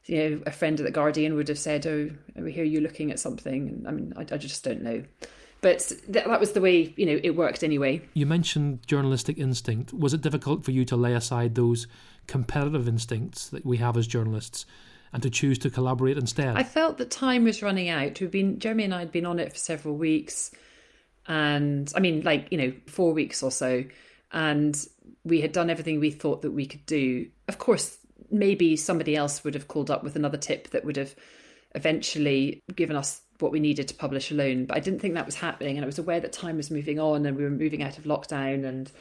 you 0.05 0.17
know, 0.17 0.41
a 0.45 0.51
friend 0.51 0.79
at 0.79 0.85
the 0.85 0.91
Guardian 0.91 1.35
would 1.35 1.47
have 1.47 1.59
said, 1.59 1.85
"Oh, 1.85 2.09
we 2.35 2.51
hear 2.51 2.63
you 2.63 2.81
looking 2.81 3.11
at 3.11 3.19
something." 3.19 3.83
I 3.87 3.91
mean, 3.91 4.13
I, 4.15 4.21
I 4.21 4.37
just 4.37 4.63
don't 4.63 4.81
know. 4.81 5.03
But 5.61 5.79
th- 5.79 6.25
that 6.25 6.39
was 6.39 6.53
the 6.53 6.61
way 6.61 6.93
you 6.97 7.05
know 7.05 7.19
it 7.23 7.35
worked 7.35 7.63
anyway. 7.63 8.01
You 8.13 8.25
mentioned 8.25 8.85
journalistic 8.87 9.37
instinct. 9.37 9.93
Was 9.93 10.13
it 10.13 10.21
difficult 10.21 10.63
for 10.63 10.71
you 10.71 10.85
to 10.85 10.95
lay 10.95 11.13
aside 11.13 11.55
those 11.55 11.87
competitive 12.27 12.87
instincts 12.87 13.49
that 13.49 13.65
we 13.65 13.77
have 13.77 13.97
as 13.97 14.07
journalists? 14.07 14.65
and 15.13 15.21
to 15.23 15.29
choose 15.29 15.57
to 15.59 15.69
collaborate 15.69 16.17
instead? 16.17 16.55
I 16.55 16.63
felt 16.63 16.97
that 16.97 17.11
time 17.11 17.43
was 17.43 17.61
running 17.61 17.89
out. 17.89 18.19
We've 18.21 18.31
been 18.31 18.59
Jeremy 18.59 18.85
and 18.85 18.93
I 18.93 18.99
had 18.99 19.11
been 19.11 19.25
on 19.25 19.39
it 19.39 19.51
for 19.51 19.57
several 19.57 19.95
weeks, 19.95 20.51
and 21.27 21.91
I 21.95 21.99
mean, 21.99 22.21
like 22.21 22.47
you 22.51 22.57
know, 22.57 22.73
four 22.87 23.13
weeks 23.13 23.43
or 23.43 23.51
so, 23.51 23.83
and 24.31 24.87
we 25.23 25.41
had 25.41 25.51
done 25.51 25.69
everything 25.69 25.99
we 25.99 26.11
thought 26.11 26.41
that 26.43 26.51
we 26.51 26.65
could 26.65 26.85
do. 26.85 27.27
Of 27.47 27.57
course, 27.57 27.97
maybe 28.31 28.75
somebody 28.75 29.15
else 29.15 29.43
would 29.43 29.53
have 29.53 29.67
called 29.67 29.91
up 29.91 30.03
with 30.03 30.15
another 30.15 30.37
tip 30.37 30.69
that 30.69 30.85
would 30.85 30.97
have 30.97 31.15
eventually 31.75 32.61
given 32.75 32.95
us 32.95 33.21
what 33.39 33.51
we 33.51 33.59
needed 33.59 33.87
to 33.87 33.93
publish 33.93 34.31
alone. 34.31 34.65
But 34.65 34.77
I 34.77 34.79
didn't 34.79 34.99
think 34.99 35.13
that 35.15 35.25
was 35.25 35.35
happening, 35.35 35.77
and 35.77 35.83
I 35.83 35.87
was 35.87 35.99
aware 35.99 36.19
that 36.19 36.33
time 36.33 36.57
was 36.57 36.71
moving 36.71 36.99
on, 36.99 37.25
and 37.25 37.35
we 37.35 37.43
were 37.43 37.49
moving 37.49 37.83
out 37.83 37.97
of 37.97 38.05
lockdown, 38.05 38.65
and 38.65 38.91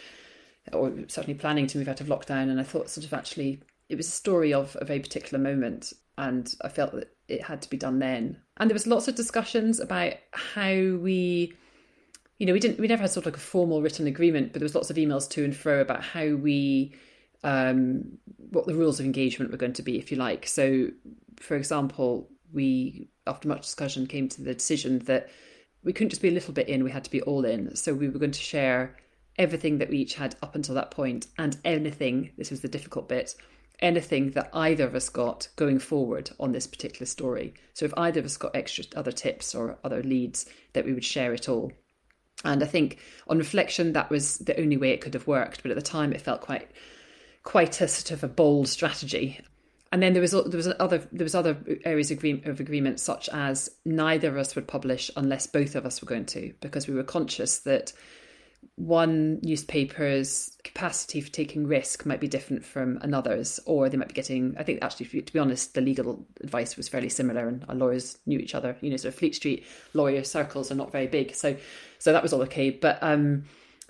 or 0.73 0.93
certainly 1.09 1.39
planning 1.39 1.67
to 1.69 1.79
move 1.79 1.89
out 1.89 2.01
of 2.01 2.07
lockdown. 2.07 2.51
And 2.51 2.61
I 2.61 2.65
thought, 2.65 2.91
sort 2.91 3.07
of, 3.07 3.13
actually, 3.13 3.61
it 3.89 3.97
was 3.97 4.09
a 4.09 4.13
story 4.13 4.53
of 4.53 4.77
a 4.81 4.85
very 4.85 5.01
particular 5.01 5.43
moment, 5.43 5.93
and 6.19 6.53
I 6.63 6.69
felt 6.69 6.93
that 6.93 7.15
it 7.29 7.43
had 7.43 7.63
to 7.63 7.71
be 7.71 7.77
done 7.77 7.99
then. 7.99 8.39
And 8.57 8.69
there 8.69 8.75
was 8.75 8.87
lots 8.87 9.09
of 9.09 9.15
discussions 9.15 9.81
about 9.81 10.15
how 10.33 10.73
we. 10.73 11.55
You 12.39 12.47
know, 12.47 12.55
we 12.55 12.61
didn't. 12.61 12.81
We 12.81 12.89
never 12.89 13.03
had 13.03 13.11
sort 13.11 13.27
of 13.27 13.33
like 13.33 13.41
a 13.41 13.45
formal 13.45 13.83
written 13.83 14.07
agreement, 14.07 14.53
but 14.53 14.61
there 14.61 14.65
was 14.65 14.75
lots 14.75 14.89
of 14.89 14.97
emails 14.97 15.29
to 15.31 15.45
and 15.45 15.55
fro 15.55 15.81
about 15.81 16.03
how 16.03 16.37
we 16.37 16.95
um, 17.43 18.19
what 18.37 18.67
the 18.67 18.75
rules 18.75 19.01
of 19.01 19.07
engagement 19.07 19.51
were 19.51 19.57
going 19.57 19.73
to 19.75 19.83
be, 19.83 19.99
if 19.99 20.11
you 20.11 20.17
like. 20.17 20.47
So, 20.47 20.89
for 21.37 21.57
example, 21.57 22.29
we, 22.53 23.11
after 23.27 23.49
much 23.49 23.63
discussion, 23.63 24.07
came 24.07 24.29
to 24.29 24.43
the 24.43 24.55
decision 24.55 25.01
that 25.01 25.31
we 25.83 25.93
couldn't 25.93 26.11
just 26.11 26.23
be 26.23 26.29
a 26.29 26.33
little 26.33 26.53
bit 26.53 26.69
in, 26.69 26.85
we 26.85 26.91
had 26.91 27.05
to 27.05 27.11
be 27.11 27.23
all 27.23 27.45
in. 27.45 27.75
So, 27.77 27.95
we 27.95 28.09
were 28.09 28.19
going 28.19 28.33
to 28.33 28.41
share 28.41 28.97
everything 29.39 29.79
that 29.79 29.89
we 29.89 29.99
each 29.99 30.15
had 30.15 30.37
up 30.43 30.55
until 30.55 30.75
that 30.75 30.91
point 30.91 31.27
and 31.39 31.57
anything, 31.65 32.31
this 32.37 32.51
was 32.51 32.61
the 32.61 32.69
difficult 32.69 33.09
bit, 33.09 33.35
anything 33.81 34.33
that 34.33 34.51
either 34.53 34.85
of 34.85 34.95
us 34.95 35.09
got 35.09 35.49
going 35.57 35.79
forward 35.79 36.31
on 36.39 36.53
this 36.53 36.67
particular 36.67 37.07
story. 37.07 37.55
So 37.73 37.87
if 37.87 37.95
either 37.97 38.21
of 38.21 38.27
us 38.27 38.37
got 38.37 38.55
extra 38.55 38.85
other 38.95 39.13
tips 39.13 39.55
or 39.55 39.79
other 39.83 40.03
leads, 40.03 40.47
that 40.75 40.85
we 40.85 40.93
would 40.93 41.05
share 41.05 41.33
it 41.33 41.49
all. 41.49 41.73
And 42.45 42.63
I 42.63 42.67
think 42.67 42.99
on 43.29 43.39
reflection, 43.39 43.93
that 43.93 44.11
was 44.11 44.39
the 44.39 44.59
only 44.59 44.77
way 44.77 44.91
it 44.91 45.01
could 45.01 45.15
have 45.15 45.27
worked. 45.27 45.63
But 45.63 45.71
at 45.71 45.77
the 45.77 45.83
time, 45.83 46.13
it 46.13 46.21
felt 46.21 46.41
quite, 46.41 46.71
quite 47.43 47.81
a 47.81 47.89
sort 47.89 48.11
of 48.13 48.25
a 48.25 48.29
bold 48.29 48.69
strategy. 48.69 49.41
And 49.93 50.03
then 50.03 50.13
there 50.13 50.23
was 50.23 50.31
there 50.31 50.43
was 50.45 50.73
other 50.79 50.99
there 51.11 51.25
was 51.25 51.35
other 51.35 51.57
areas 51.85 52.11
of, 52.11 52.19
agree, 52.19 52.43
of 52.45 52.61
agreement, 52.61 53.01
such 53.01 53.29
as 53.31 53.69
neither 53.85 54.29
of 54.29 54.37
us 54.37 54.55
would 54.55 54.69
publish 54.69 55.11
unless 55.17 55.49
both 55.49 55.75
of 55.75 55.85
us 55.85 56.01
were 56.01 56.07
going 56.07 56.27
to, 56.27 56.55
because 56.61 56.87
we 56.87 56.95
were 56.95 57.03
conscious 57.03 57.59
that 57.61 57.93
one 58.77 59.41
newspaper's 59.43 60.57
capacity 60.65 61.21
for 61.21 61.31
taking 61.31 61.67
risk 61.67 62.07
might 62.07 62.21
be 62.21 62.29
different 62.29 62.65
from 62.65 62.99
another's, 63.03 63.59
or 63.67 63.89
they 63.89 63.97
might 63.97 64.09
be 64.09 64.15
getting. 64.15 64.55
I 64.59 64.63
think 64.63 64.79
actually, 64.83 65.23
to 65.23 65.33
be 65.33 65.39
honest, 65.39 65.75
the 65.75 65.81
legal 65.81 66.25
advice 66.41 66.77
was 66.77 66.89
fairly 66.89 67.09
similar, 67.09 67.49
and 67.49 67.65
our 67.69 67.75
lawyers 67.75 68.17
knew 68.27 68.39
each 68.39 68.55
other. 68.55 68.77
You 68.81 68.91
know, 68.91 68.97
sort 68.97 69.15
of 69.15 69.19
Fleet 69.19 69.35
Street 69.35 69.67
lawyer 69.93 70.23
circles 70.23 70.71
are 70.71 70.77
not 70.77 70.93
very 70.93 71.09
big, 71.09 71.35
so 71.35 71.57
so 71.99 72.13
that 72.13 72.23
was 72.23 72.33
all 72.33 72.43
okay. 72.43 72.71
But 72.71 72.99
um, 73.03 73.45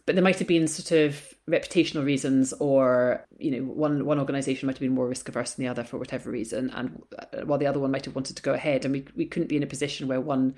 but 0.06 0.14
there 0.14 0.24
might 0.24 0.38
have 0.38 0.48
been 0.48 0.66
sort 0.66 0.92
of 0.92 1.34
reputational 1.50 2.04
reasons, 2.04 2.52
or 2.54 3.26
you 3.38 3.50
know, 3.50 3.62
one 3.72 4.04
one 4.04 4.18
organisation 4.18 4.66
might 4.66 4.76
have 4.76 4.80
been 4.80 4.94
more 4.94 5.08
risk 5.08 5.28
averse 5.28 5.54
than 5.54 5.64
the 5.64 5.70
other 5.70 5.84
for 5.84 5.98
whatever 5.98 6.30
reason, 6.30 6.70
and 6.70 7.02
uh, 7.18 7.44
while 7.44 7.58
the 7.58 7.66
other 7.66 7.80
one 7.80 7.90
might 7.90 8.04
have 8.04 8.14
wanted 8.14 8.36
to 8.36 8.42
go 8.42 8.54
ahead, 8.54 8.84
and 8.84 8.92
we 8.92 9.04
we 9.16 9.26
couldn't 9.26 9.48
be 9.48 9.56
in 9.56 9.62
a 9.62 9.66
position 9.66 10.08
where 10.08 10.20
one 10.20 10.54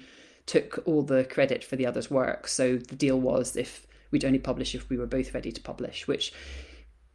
took 0.47 0.83
all 0.87 1.03
the 1.03 1.25
credit 1.25 1.65
for 1.65 1.77
the 1.77 1.87
other's 1.87 2.11
work. 2.11 2.49
So 2.49 2.77
the 2.77 2.97
deal 2.97 3.19
was 3.21 3.57
if 3.57 3.87
we'd 4.11 4.25
only 4.25 4.39
publish 4.39 4.75
if 4.75 4.89
we 4.89 4.99
were 4.99 5.07
both 5.07 5.35
ready 5.35 5.53
to 5.53 5.61
publish, 5.61 6.07
which 6.07 6.33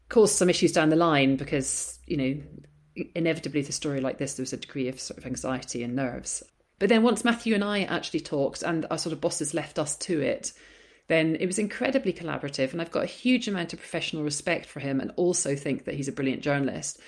caused 0.09 0.35
some 0.35 0.49
issues 0.49 0.71
down 0.71 0.89
the 0.89 0.95
line 0.95 1.35
because, 1.35 1.99
you 2.07 2.17
know, 2.17 3.05
inevitably 3.15 3.61
the 3.61 3.71
story 3.71 4.01
like 4.01 4.17
this, 4.17 4.35
there 4.35 4.43
was 4.43 4.53
a 4.53 4.57
degree 4.57 4.87
of 4.87 4.99
sort 4.99 5.17
of 5.17 5.25
anxiety 5.25 5.83
and 5.83 5.95
nerves. 5.95 6.43
But 6.79 6.89
then 6.89 7.03
once 7.03 7.25
Matthew 7.25 7.55
and 7.55 7.63
I 7.63 7.83
actually 7.83 8.21
talked 8.21 8.63
and 8.63 8.85
our 8.89 8.97
sort 8.97 9.13
of 9.13 9.21
bosses 9.21 9.53
left 9.53 9.79
us 9.79 9.95
to 9.97 10.21
it, 10.21 10.53
then 11.07 11.37
it 11.39 11.45
was 11.45 11.57
incredibly 11.57 12.13
collaborative. 12.13 12.71
And 12.71 12.81
I've 12.81 12.91
got 12.91 13.03
a 13.03 13.07
huge 13.07 13.47
amount 13.47 13.73
of 13.73 13.79
professional 13.79 14.23
respect 14.23 14.65
for 14.65 14.79
him 14.79 14.99
and 14.99 15.11
also 15.15 15.55
think 15.55 15.85
that 15.85 15.95
he's 15.95 16.07
a 16.07 16.11
brilliant 16.11 16.41
journalist. 16.41 16.99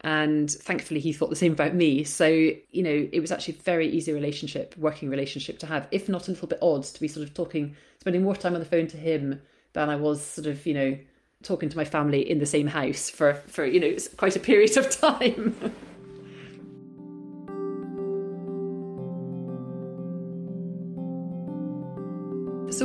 And 0.00 0.50
thankfully, 0.50 1.00
he 1.00 1.12
thought 1.12 1.30
the 1.30 1.36
same 1.36 1.52
about 1.52 1.74
me. 1.74 2.04
So, 2.04 2.26
you 2.26 2.82
know, 2.82 3.08
it 3.10 3.20
was 3.20 3.32
actually 3.32 3.54
a 3.54 3.62
very 3.62 3.88
easy 3.88 4.12
relationship, 4.12 4.76
working 4.76 5.08
relationship 5.08 5.58
to 5.60 5.66
have, 5.66 5.88
if 5.92 6.08
not 6.08 6.28
a 6.28 6.32
little 6.32 6.48
bit 6.48 6.58
odd 6.60 6.82
to 6.84 7.00
be 7.00 7.08
sort 7.08 7.26
of 7.26 7.32
talking, 7.32 7.74
spending 8.00 8.22
more 8.22 8.36
time 8.36 8.54
on 8.54 8.60
the 8.60 8.66
phone 8.66 8.86
to 8.88 8.96
him 8.98 9.40
than 9.72 9.88
I 9.88 9.96
was 9.96 10.22
sort 10.22 10.46
of, 10.46 10.66
you 10.66 10.74
know, 10.74 10.98
talking 11.42 11.68
to 11.68 11.76
my 11.76 11.84
family 11.84 12.28
in 12.28 12.38
the 12.38 12.46
same 12.46 12.66
house 12.66 13.08
for, 13.08 13.34
for 13.46 13.64
you 13.64 13.80
know, 13.80 13.96
quite 14.16 14.36
a 14.36 14.40
period 14.40 14.76
of 14.76 14.90
time. 15.00 15.74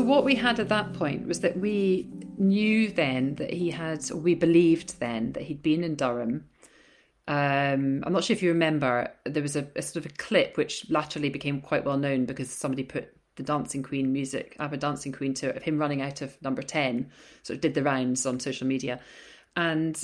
What 0.10 0.26
we 0.26 0.36
had 0.36 0.60
at 0.60 0.70
that 0.70 0.94
point 0.94 1.28
was 1.28 1.40
that 1.42 1.58
we 1.58 2.10
knew 2.38 2.90
then 2.90 3.36
that 3.36 3.54
he 3.54 3.70
had, 3.70 4.10
we 4.12 4.36
believed 4.36 5.00
then 5.00 5.34
that 5.34 5.44
he'd 5.44 5.62
been 5.62 5.84
in 5.84 5.96
Durham 5.96 6.50
um, 7.30 8.04
I'm 8.04 8.12
not 8.12 8.24
sure 8.24 8.34
if 8.34 8.42
you 8.42 8.50
remember, 8.50 9.14
there 9.24 9.44
was 9.44 9.56
a, 9.56 9.68
a, 9.76 9.84
sort 9.84 10.04
of 10.04 10.12
a 10.12 10.16
clip 10.16 10.58
which 10.58 10.90
laterally 10.90 11.30
became 11.30 11.62
quite 11.62 11.86
well 11.86 11.98
known 11.98 12.26
because 12.26 12.50
somebody 12.50 12.84
put 12.84 13.16
the 13.36 13.44
Dancing 13.44 13.84
Queen 13.84 14.12
music, 14.12 14.56
ABBA 14.60 14.78
Dancing 14.78 15.12
Queen 15.12 15.36
to 15.36 15.50
it, 15.50 15.58
of 15.58 15.62
him 15.62 15.78
running 15.78 16.02
out 16.02 16.24
of 16.24 16.36
number 16.42 16.64
10, 16.64 17.12
sort 17.44 17.56
of 17.56 17.62
did 17.62 17.76
the 17.76 17.84
rounds 17.84 18.26
on 18.26 18.40
social 18.40 18.66
media. 18.66 19.00
And 19.56 20.04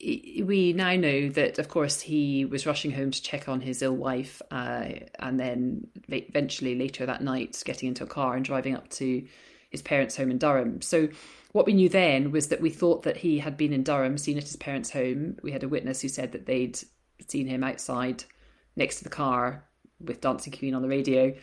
we 0.00 0.72
now 0.74 0.96
know 0.96 1.28
that, 1.30 1.58
of 1.58 1.68
course, 1.68 2.00
he 2.00 2.44
was 2.44 2.66
rushing 2.66 2.90
home 2.90 3.10
to 3.10 3.22
check 3.22 3.48
on 3.48 3.60
his 3.60 3.82
ill 3.82 3.96
wife, 3.96 4.42
uh, 4.50 4.86
and 5.18 5.40
then 5.40 5.86
eventually 6.08 6.74
later 6.74 7.06
that 7.06 7.22
night 7.22 7.60
getting 7.64 7.88
into 7.88 8.04
a 8.04 8.06
car 8.08 8.34
and 8.34 8.44
driving 8.44 8.74
up 8.74 8.88
to 8.90 9.26
his 9.70 9.82
parents' 9.82 10.16
home 10.16 10.30
in 10.30 10.38
Durham. 10.38 10.82
So 10.82 11.08
what 11.52 11.66
we 11.66 11.72
knew 11.72 11.88
then 11.88 12.32
was 12.32 12.48
that 12.48 12.60
we 12.60 12.70
thought 12.70 13.04
that 13.04 13.16
he 13.16 13.38
had 13.38 13.56
been 13.56 13.72
in 13.72 13.82
Durham, 13.82 14.18
seen 14.18 14.36
at 14.36 14.44
his 14.44 14.56
parents' 14.56 14.90
home. 14.90 15.38
We 15.42 15.52
had 15.52 15.62
a 15.62 15.68
witness 15.68 16.00
who 16.00 16.08
said 16.08 16.32
that 16.32 16.46
they'd 16.46 16.78
seen 17.28 17.46
him 17.46 17.64
outside 17.64 18.24
next 18.76 18.98
to 18.98 19.04
the 19.04 19.10
car 19.10 19.64
with 20.00 20.20
Dancing 20.20 20.52
Queen 20.52 20.74
on 20.74 20.82
the 20.82 20.88
radio. 20.88 21.34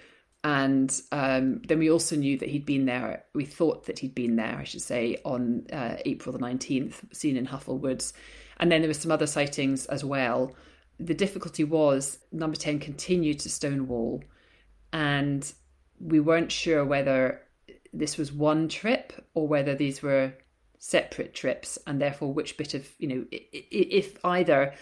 And 0.44 1.00
um, 1.12 1.62
then 1.68 1.78
we 1.78 1.92
also 1.92 2.16
knew 2.16 2.38
that 2.40 2.50
he'd 2.50 2.66
been 2.66 2.86
there. 2.86 3.24
We 3.36 3.46
thought 3.46 3.86
that 3.86 4.00
he'd 4.00 4.16
been 4.16 4.36
there, 4.36 4.58
I 4.58 4.64
should 4.64 4.82
say, 4.82 5.18
on 5.24 5.68
uh, 5.72 5.98
April 6.06 6.34
the 6.34 6.40
19th, 6.40 7.14
seen 7.14 7.38
in 7.38 7.46
Houghall 7.46 7.78
Woods. 7.78 8.14
And 8.58 8.72
then 8.72 8.82
there 8.82 8.90
were 8.90 8.96
some 8.96 9.12
other 9.12 9.28
sightings 9.28 9.86
as 9.88 10.04
well. 10.04 10.56
The 11.00 11.14
difficulty 11.14 11.64
was 11.64 12.20
number 12.32 12.56
10 12.56 12.80
continued 12.80 13.40
to 13.40 13.50
stonewall, 13.50 14.24
and 14.94 15.52
we 16.00 16.20
weren't 16.20 16.52
sure 16.52 16.86
whether 16.86 17.42
this 17.94 18.18
was 18.18 18.32
one 18.32 18.68
trip 18.68 19.14
or 19.34 19.48
whether 19.48 19.76
these 19.76 20.02
were 20.02 20.34
separate 20.80 21.34
trips 21.34 21.78
and 21.86 22.02
therefore 22.02 22.34
which 22.34 22.58
bit 22.58 22.74
of 22.74 22.90
you 22.98 23.08
know 23.08 23.26
if 23.32 24.18
either 24.26 24.74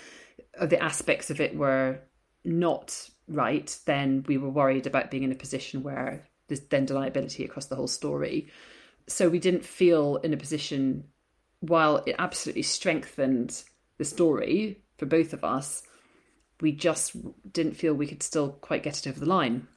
of 0.53 0.69
the 0.69 0.81
aspects 0.81 1.29
of 1.29 1.41
it 1.41 1.55
were 1.55 1.99
not 2.45 3.09
right 3.29 3.77
then 3.85 4.25
we 4.27 4.37
were 4.37 4.49
worried 4.49 4.87
about 4.87 5.11
being 5.11 5.23
in 5.23 5.31
a 5.31 5.35
position 5.35 5.83
where 5.83 6.27
there's 6.47 6.61
then 6.61 6.87
deniability 6.87 7.45
across 7.45 7.67
the 7.67 7.75
whole 7.75 7.87
story. 7.87 8.49
So 9.07 9.29
we 9.29 9.39
didn't 9.39 9.65
feel 9.65 10.17
in 10.17 10.33
a 10.33 10.37
position 10.37 11.05
while 11.61 12.03
it 12.05 12.15
absolutely 12.19 12.63
strengthened 12.63 13.63
the 13.97 14.05
story 14.05 14.81
for 14.97 15.05
both 15.05 15.33
of 15.33 15.43
us 15.43 15.83
we 16.61 16.71
just 16.71 17.15
didn't 17.51 17.75
feel 17.75 17.93
we 17.93 18.07
could 18.07 18.23
still 18.23 18.49
quite 18.61 18.83
get 18.83 18.97
it 18.99 19.09
over 19.09 19.19
the 19.19 19.25
line. 19.25 19.67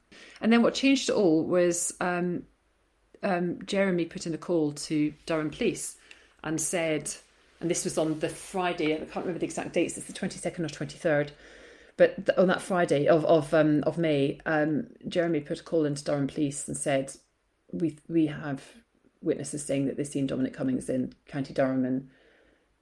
And 0.40 0.52
then 0.52 0.62
what 0.62 0.74
changed 0.74 1.08
it 1.08 1.14
all 1.14 1.44
was 1.44 1.92
um, 2.00 2.42
um, 3.22 3.58
Jeremy 3.64 4.04
put 4.04 4.26
in 4.26 4.34
a 4.34 4.38
call 4.38 4.72
to 4.72 5.12
Durham 5.26 5.50
Police 5.50 5.96
and 6.42 6.60
said, 6.60 7.10
and 7.60 7.70
this 7.70 7.84
was 7.84 7.98
on 7.98 8.18
the 8.18 8.28
Friday, 8.28 8.94
I 8.94 8.98
can't 8.98 9.24
remember 9.24 9.38
the 9.38 9.46
exact 9.46 9.72
dates, 9.72 9.96
it's 9.96 10.06
the 10.06 10.12
22nd 10.12 10.60
or 10.60 10.68
23rd, 10.68 11.30
but 11.96 12.38
on 12.38 12.48
that 12.48 12.62
Friday 12.62 13.06
of 13.06 13.24
of 13.24 13.52
um, 13.54 13.82
of 13.84 13.98
May, 13.98 14.40
um, 14.46 14.88
Jeremy 15.08 15.40
put 15.40 15.60
a 15.60 15.62
call 15.62 15.84
into 15.84 16.04
Durham 16.04 16.26
Police 16.26 16.68
and 16.68 16.76
said, 16.76 17.12
we 17.72 17.98
we 18.08 18.26
have 18.26 18.62
witnesses 19.22 19.64
saying 19.64 19.86
that 19.86 19.96
they've 19.96 20.06
seen 20.06 20.26
Dominic 20.26 20.54
Cummings 20.54 20.88
in 20.88 21.12
County 21.26 21.54
Durham 21.54 21.84
and 21.84 22.08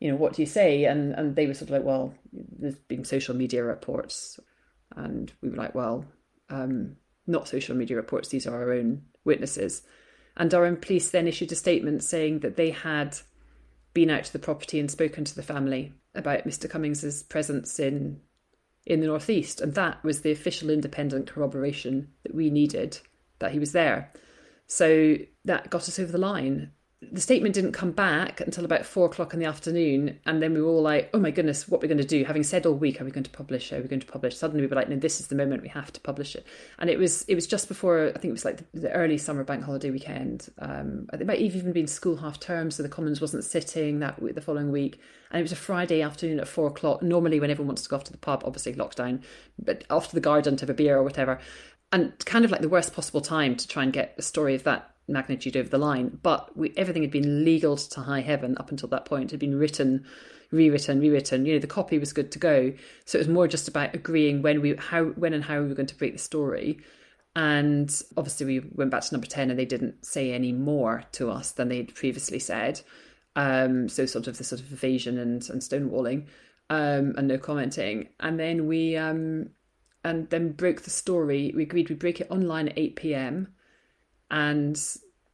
you 0.00 0.10
know 0.10 0.16
what 0.16 0.34
do 0.34 0.42
you 0.42 0.46
say 0.46 0.84
and 0.84 1.14
and 1.14 1.36
they 1.36 1.46
were 1.46 1.54
sort 1.54 1.70
of 1.70 1.76
like 1.76 1.84
well 1.84 2.14
there's 2.32 2.74
been 2.74 3.04
social 3.04 3.36
media 3.36 3.62
reports 3.62 4.40
and 4.96 5.32
we 5.42 5.50
were 5.50 5.56
like 5.56 5.74
well 5.74 6.04
um, 6.48 6.96
not 7.26 7.46
social 7.46 7.76
media 7.76 7.96
reports 7.96 8.28
these 8.28 8.46
are 8.46 8.54
our 8.54 8.72
own 8.72 9.02
witnesses 9.24 9.82
and 10.36 10.50
Durham 10.50 10.76
police 10.76 11.10
then 11.10 11.28
issued 11.28 11.52
a 11.52 11.56
statement 11.56 12.02
saying 12.02 12.40
that 12.40 12.56
they 12.56 12.70
had 12.70 13.16
been 13.92 14.10
out 14.10 14.24
to 14.24 14.32
the 14.32 14.38
property 14.38 14.80
and 14.80 14.90
spoken 14.90 15.24
to 15.24 15.34
the 15.34 15.42
family 15.42 15.92
about 16.14 16.46
Mr. 16.46 16.68
Cummings's 16.70 17.22
presence 17.24 17.78
in 17.78 18.20
in 18.86 19.00
the 19.00 19.06
northeast, 19.06 19.60
and 19.60 19.74
that 19.74 20.02
was 20.02 20.22
the 20.22 20.32
official 20.32 20.70
independent 20.70 21.26
corroboration 21.26 22.08
that 22.22 22.34
we 22.34 22.50
needed 22.50 22.98
that 23.38 23.52
he 23.52 23.58
was 23.58 23.72
there. 23.72 24.12
So 24.66 25.16
that 25.44 25.70
got 25.70 25.88
us 25.88 25.98
over 25.98 26.12
the 26.12 26.18
line 26.18 26.72
the 27.02 27.20
statement 27.20 27.54
didn't 27.54 27.72
come 27.72 27.92
back 27.92 28.42
until 28.42 28.66
about 28.66 28.84
four 28.84 29.06
o'clock 29.06 29.32
in 29.32 29.40
the 29.40 29.46
afternoon, 29.46 30.18
and 30.26 30.42
then 30.42 30.52
we 30.52 30.60
were 30.60 30.68
all 30.68 30.82
like, 30.82 31.08
"Oh 31.14 31.18
my 31.18 31.30
goodness, 31.30 31.66
what 31.66 31.78
are 31.78 31.80
we 31.80 31.88
going 31.88 31.98
to 31.98 32.04
do?" 32.04 32.24
Having 32.24 32.42
said 32.42 32.66
all 32.66 32.74
week, 32.74 33.00
"Are 33.00 33.04
we 33.04 33.10
going 33.10 33.24
to 33.24 33.30
publish? 33.30 33.72
Are 33.72 33.80
we 33.80 33.88
going 33.88 34.00
to 34.00 34.06
publish?" 34.06 34.36
Suddenly, 34.36 34.60
we 34.60 34.66
were 34.66 34.76
like, 34.76 34.90
"No, 34.90 34.96
this 34.96 35.18
is 35.18 35.28
the 35.28 35.34
moment. 35.34 35.62
We 35.62 35.68
have 35.68 35.90
to 35.94 36.00
publish 36.00 36.36
it." 36.36 36.46
And 36.78 36.90
it 36.90 36.98
was 36.98 37.22
it 37.22 37.34
was 37.34 37.46
just 37.46 37.68
before 37.68 38.08
I 38.08 38.12
think 38.12 38.26
it 38.26 38.32
was 38.32 38.44
like 38.44 38.58
the, 38.58 38.80
the 38.80 38.92
early 38.92 39.16
summer 39.16 39.44
bank 39.44 39.64
holiday 39.64 39.90
weekend. 39.90 40.50
Um, 40.58 41.08
it 41.10 41.26
might 41.26 41.40
have 41.40 41.56
even 41.56 41.72
been 41.72 41.86
school 41.86 42.16
half 42.16 42.38
term, 42.38 42.70
so 42.70 42.82
the 42.82 42.88
Commons 42.88 43.20
wasn't 43.20 43.44
sitting 43.44 44.00
that 44.00 44.16
the 44.20 44.42
following 44.42 44.70
week, 44.70 45.00
and 45.30 45.40
it 45.40 45.42
was 45.42 45.52
a 45.52 45.56
Friday 45.56 46.02
afternoon 46.02 46.38
at 46.38 46.48
four 46.48 46.66
o'clock. 46.66 47.02
Normally, 47.02 47.40
when 47.40 47.50
everyone 47.50 47.68
wants 47.68 47.82
to 47.82 47.88
go 47.88 47.96
off 47.96 48.04
to 48.04 48.12
the 48.12 48.18
pub, 48.18 48.42
obviously 48.44 48.74
lockdown, 48.74 49.22
but 49.58 49.84
off 49.88 50.08
to 50.08 50.14
the 50.14 50.20
garden 50.20 50.56
to 50.56 50.62
have 50.62 50.70
a 50.70 50.74
beer 50.74 50.98
or 50.98 51.02
whatever, 51.02 51.40
and 51.92 52.12
kind 52.26 52.44
of 52.44 52.50
like 52.50 52.60
the 52.60 52.68
worst 52.68 52.92
possible 52.92 53.22
time 53.22 53.56
to 53.56 53.66
try 53.66 53.82
and 53.82 53.92
get 53.94 54.14
a 54.18 54.22
story 54.22 54.54
of 54.54 54.64
that 54.64 54.90
magnitude 55.10 55.56
over 55.56 55.68
the 55.68 55.78
line. 55.78 56.18
But 56.22 56.56
we, 56.56 56.72
everything 56.76 57.02
had 57.02 57.10
been 57.10 57.44
legal 57.44 57.76
to 57.76 58.00
high 58.00 58.20
heaven 58.22 58.56
up 58.58 58.70
until 58.70 58.88
that 58.90 59.04
point. 59.04 59.26
It 59.26 59.32
had 59.32 59.40
been 59.40 59.58
written, 59.58 60.04
rewritten, 60.50 61.00
rewritten. 61.00 61.46
You 61.46 61.54
know, 61.54 61.58
the 61.58 61.66
copy 61.66 61.98
was 61.98 62.12
good 62.12 62.32
to 62.32 62.38
go. 62.38 62.72
So 63.04 63.18
it 63.18 63.20
was 63.20 63.28
more 63.28 63.48
just 63.48 63.68
about 63.68 63.94
agreeing 63.94 64.42
when 64.42 64.60
we, 64.60 64.76
how, 64.76 65.04
when 65.04 65.34
and 65.34 65.44
how 65.44 65.60
we 65.60 65.68
were 65.68 65.74
going 65.74 65.86
to 65.86 65.98
break 65.98 66.12
the 66.12 66.18
story. 66.18 66.80
And 67.36 67.88
obviously, 68.16 68.46
we 68.46 68.70
went 68.74 68.90
back 68.90 69.02
to 69.02 69.14
number 69.14 69.28
ten, 69.28 69.50
and 69.50 69.58
they 69.58 69.64
didn't 69.64 70.04
say 70.04 70.32
any 70.32 70.52
more 70.52 71.04
to 71.12 71.30
us 71.30 71.52
than 71.52 71.68
they'd 71.68 71.94
previously 71.94 72.40
said. 72.40 72.80
Um, 73.36 73.88
so 73.88 74.04
sort 74.04 74.26
of 74.26 74.36
the 74.36 74.42
sort 74.42 74.60
of 74.60 74.72
evasion 74.72 75.16
and, 75.16 75.48
and 75.48 75.62
stonewalling, 75.62 76.26
um, 76.70 77.14
and 77.16 77.28
no 77.28 77.38
commenting. 77.38 78.08
And 78.18 78.40
then 78.40 78.66
we 78.66 78.96
um, 78.96 79.50
and 80.02 80.28
then 80.30 80.52
broke 80.52 80.82
the 80.82 80.90
story. 80.90 81.52
We 81.54 81.62
agreed 81.62 81.88
we'd 81.88 82.00
break 82.00 82.20
it 82.20 82.30
online 82.30 82.68
at 82.68 82.76
eight 82.76 82.96
pm 82.96 83.48
and 84.30 84.80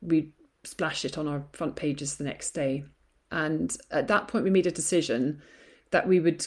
we 0.01 0.33
splash 0.65 1.05
it 1.05 1.19
on 1.19 1.29
our 1.29 1.45
front 1.53 1.77
pages 1.77 2.17
the 2.17 2.25
next 2.25 2.53
day. 2.53 2.85
And 3.31 3.77
at 3.91 4.09
that 4.09 4.29
point, 4.29 4.45
we 4.45 4.51
made 4.51 4.67
a 4.67 4.73
decision 4.73 5.43
that 5.91 6.09
we 6.09 6.21
would, 6.21 6.47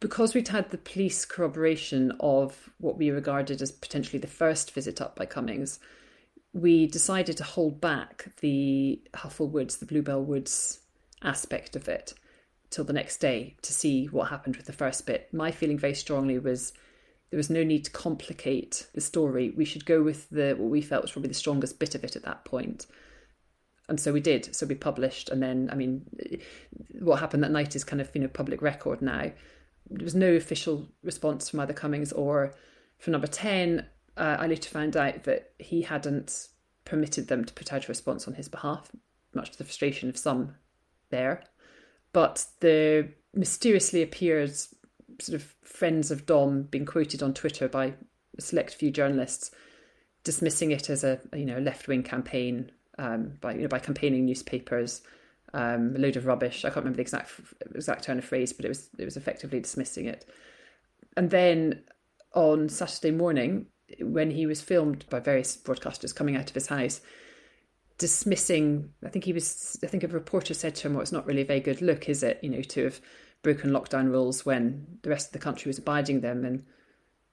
because 0.00 0.34
we'd 0.34 0.48
had 0.48 0.70
the 0.70 0.78
police 0.78 1.24
corroboration 1.24 2.12
of 2.20 2.70
what 2.78 2.98
we 2.98 3.10
regarded 3.10 3.60
as 3.62 3.72
potentially 3.72 4.18
the 4.18 4.26
first 4.26 4.72
visit 4.72 5.00
up 5.00 5.16
by 5.16 5.26
Cummings, 5.26 5.78
we 6.52 6.86
decided 6.86 7.36
to 7.36 7.44
hold 7.44 7.80
back 7.80 8.26
the 8.40 9.02
Houghall 9.14 9.48
Woods, 9.48 9.78
the 9.78 9.86
Bluebell 9.86 10.22
Woods 10.22 10.80
aspect 11.22 11.74
of 11.74 11.88
it 11.88 12.14
till 12.70 12.84
the 12.84 12.92
next 12.92 13.18
day 13.18 13.56
to 13.62 13.72
see 13.72 14.06
what 14.06 14.28
happened 14.28 14.56
with 14.56 14.66
the 14.66 14.72
first 14.72 15.06
bit. 15.06 15.32
My 15.32 15.50
feeling 15.50 15.78
very 15.78 15.94
strongly 15.94 16.38
was 16.38 16.72
there 17.34 17.38
was 17.38 17.50
no 17.50 17.64
need 17.64 17.84
to 17.84 17.90
complicate 17.90 18.86
the 18.94 19.00
story. 19.00 19.52
We 19.56 19.64
should 19.64 19.84
go 19.84 20.04
with 20.04 20.30
the 20.30 20.54
what 20.56 20.70
we 20.70 20.80
felt 20.80 21.02
was 21.02 21.10
probably 21.10 21.30
the 21.30 21.34
strongest 21.34 21.80
bit 21.80 21.96
of 21.96 22.04
it 22.04 22.14
at 22.14 22.22
that 22.22 22.44
point. 22.44 22.86
And 23.88 23.98
so 23.98 24.12
we 24.12 24.20
did. 24.20 24.54
So 24.54 24.66
we 24.66 24.76
published, 24.76 25.30
and 25.30 25.42
then 25.42 25.68
I 25.72 25.74
mean, 25.74 26.06
what 27.00 27.18
happened 27.18 27.42
that 27.42 27.50
night 27.50 27.74
is 27.74 27.82
kind 27.82 28.00
of 28.00 28.08
you 28.14 28.20
know 28.20 28.28
public 28.28 28.62
record 28.62 29.02
now. 29.02 29.32
There 29.90 30.04
was 30.04 30.14
no 30.14 30.32
official 30.34 30.86
response 31.02 31.48
from 31.48 31.58
either 31.58 31.72
Cummings 31.72 32.12
or 32.12 32.54
from 32.98 33.10
Number 33.10 33.26
Ten. 33.26 33.84
Uh, 34.16 34.36
I 34.38 34.46
later 34.46 34.70
found 34.70 34.96
out 34.96 35.24
that 35.24 35.54
he 35.58 35.82
hadn't 35.82 36.50
permitted 36.84 37.26
them 37.26 37.44
to 37.44 37.52
put 37.52 37.72
out 37.72 37.86
a 37.86 37.88
response 37.88 38.28
on 38.28 38.34
his 38.34 38.48
behalf, 38.48 38.92
much 39.34 39.50
to 39.50 39.58
the 39.58 39.64
frustration 39.64 40.08
of 40.08 40.16
some 40.16 40.54
there. 41.10 41.42
But 42.12 42.46
the 42.60 43.08
mysteriously 43.34 44.02
appeared 44.02 44.54
sort 45.20 45.36
of 45.40 45.54
friends 45.62 46.10
of 46.10 46.26
Dom 46.26 46.62
being 46.64 46.86
quoted 46.86 47.22
on 47.22 47.34
Twitter 47.34 47.68
by 47.68 47.94
a 48.36 48.40
select 48.40 48.74
few 48.74 48.90
journalists 48.90 49.50
dismissing 50.24 50.70
it 50.70 50.88
as 50.90 51.04
a 51.04 51.20
you 51.34 51.44
know 51.44 51.58
left 51.58 51.86
wing 51.86 52.02
campaign 52.02 52.72
um, 52.98 53.34
by 53.40 53.54
you 53.54 53.62
know 53.62 53.68
by 53.68 53.78
campaigning 53.78 54.24
newspapers, 54.24 55.02
um, 55.52 55.94
a 55.94 55.98
load 55.98 56.16
of 56.16 56.26
rubbish. 56.26 56.64
I 56.64 56.68
can't 56.68 56.78
remember 56.78 56.96
the 56.96 57.02
exact 57.02 57.30
exact 57.74 58.04
turn 58.04 58.18
of 58.18 58.24
phrase, 58.24 58.52
but 58.52 58.64
it 58.64 58.68
was 58.68 58.88
it 58.98 59.04
was 59.04 59.16
effectively 59.16 59.60
dismissing 59.60 60.06
it. 60.06 60.28
And 61.16 61.30
then 61.30 61.82
on 62.34 62.68
Saturday 62.68 63.12
morning, 63.12 63.66
when 64.00 64.30
he 64.30 64.46
was 64.46 64.60
filmed 64.60 65.04
by 65.10 65.20
various 65.20 65.56
broadcasters 65.56 66.14
coming 66.14 66.36
out 66.36 66.48
of 66.48 66.54
his 66.54 66.68
house, 66.68 67.00
dismissing. 67.98 68.90
I 69.04 69.08
think 69.08 69.24
he 69.24 69.32
was. 69.32 69.78
I 69.84 69.86
think 69.86 70.02
a 70.02 70.08
reporter 70.08 70.54
said 70.54 70.74
to 70.76 70.88
him, 70.88 70.94
"Well, 70.94 71.02
it's 71.02 71.12
not 71.12 71.26
really 71.26 71.42
a 71.42 71.46
very 71.46 71.60
good 71.60 71.82
look, 71.82 72.08
is 72.08 72.22
it? 72.22 72.40
You 72.42 72.50
know, 72.50 72.62
to 72.62 72.84
have 72.84 73.00
broken 73.44 73.70
lockdown 73.70 74.10
rules 74.10 74.44
when 74.44 74.98
the 75.02 75.10
rest 75.10 75.28
of 75.28 75.32
the 75.32 75.38
country 75.38 75.68
was 75.68 75.78
abiding 75.78 76.20
them." 76.20 76.44
And 76.44 76.64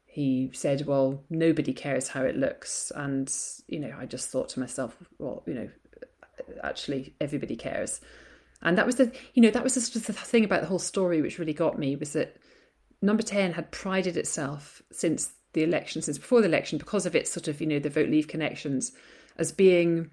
he 0.05 0.51
said, 0.53 0.85
"Well, 0.85 1.23
nobody 1.29 1.73
cares 1.73 2.09
how 2.09 2.23
it 2.23 2.37
looks." 2.37 2.91
And 2.95 3.33
you 3.67 3.79
know, 3.79 3.95
I 3.97 4.05
just 4.05 4.29
thought 4.29 4.49
to 4.49 4.59
myself, 4.59 4.95
"Well, 5.17 5.41
you 5.47 5.55
know, 5.55 5.69
actually, 6.63 7.15
everybody 7.19 7.55
cares." 7.55 7.99
And 8.61 8.77
that 8.77 8.85
was 8.85 8.97
the, 8.97 9.11
you 9.33 9.41
know, 9.41 9.49
that 9.49 9.63
was 9.63 9.73
the, 9.73 9.99
the 9.99 10.13
thing 10.13 10.45
about 10.45 10.61
the 10.61 10.67
whole 10.67 10.77
story 10.77 11.21
which 11.21 11.39
really 11.39 11.53
got 11.53 11.79
me 11.79 11.95
was 11.95 12.13
that 12.13 12.37
Number 13.01 13.23
Ten 13.23 13.53
had 13.53 13.71
prided 13.71 14.15
itself 14.15 14.81
since 14.91 15.33
the 15.53 15.63
election, 15.63 16.01
since 16.01 16.17
before 16.17 16.41
the 16.41 16.47
election, 16.47 16.77
because 16.77 17.05
of 17.05 17.15
its 17.15 17.31
sort 17.31 17.47
of, 17.47 17.59
you 17.59 17.67
know, 17.67 17.79
the 17.79 17.89
vote 17.89 18.09
leave 18.09 18.27
connections, 18.27 18.91
as 19.37 19.51
being 19.51 20.11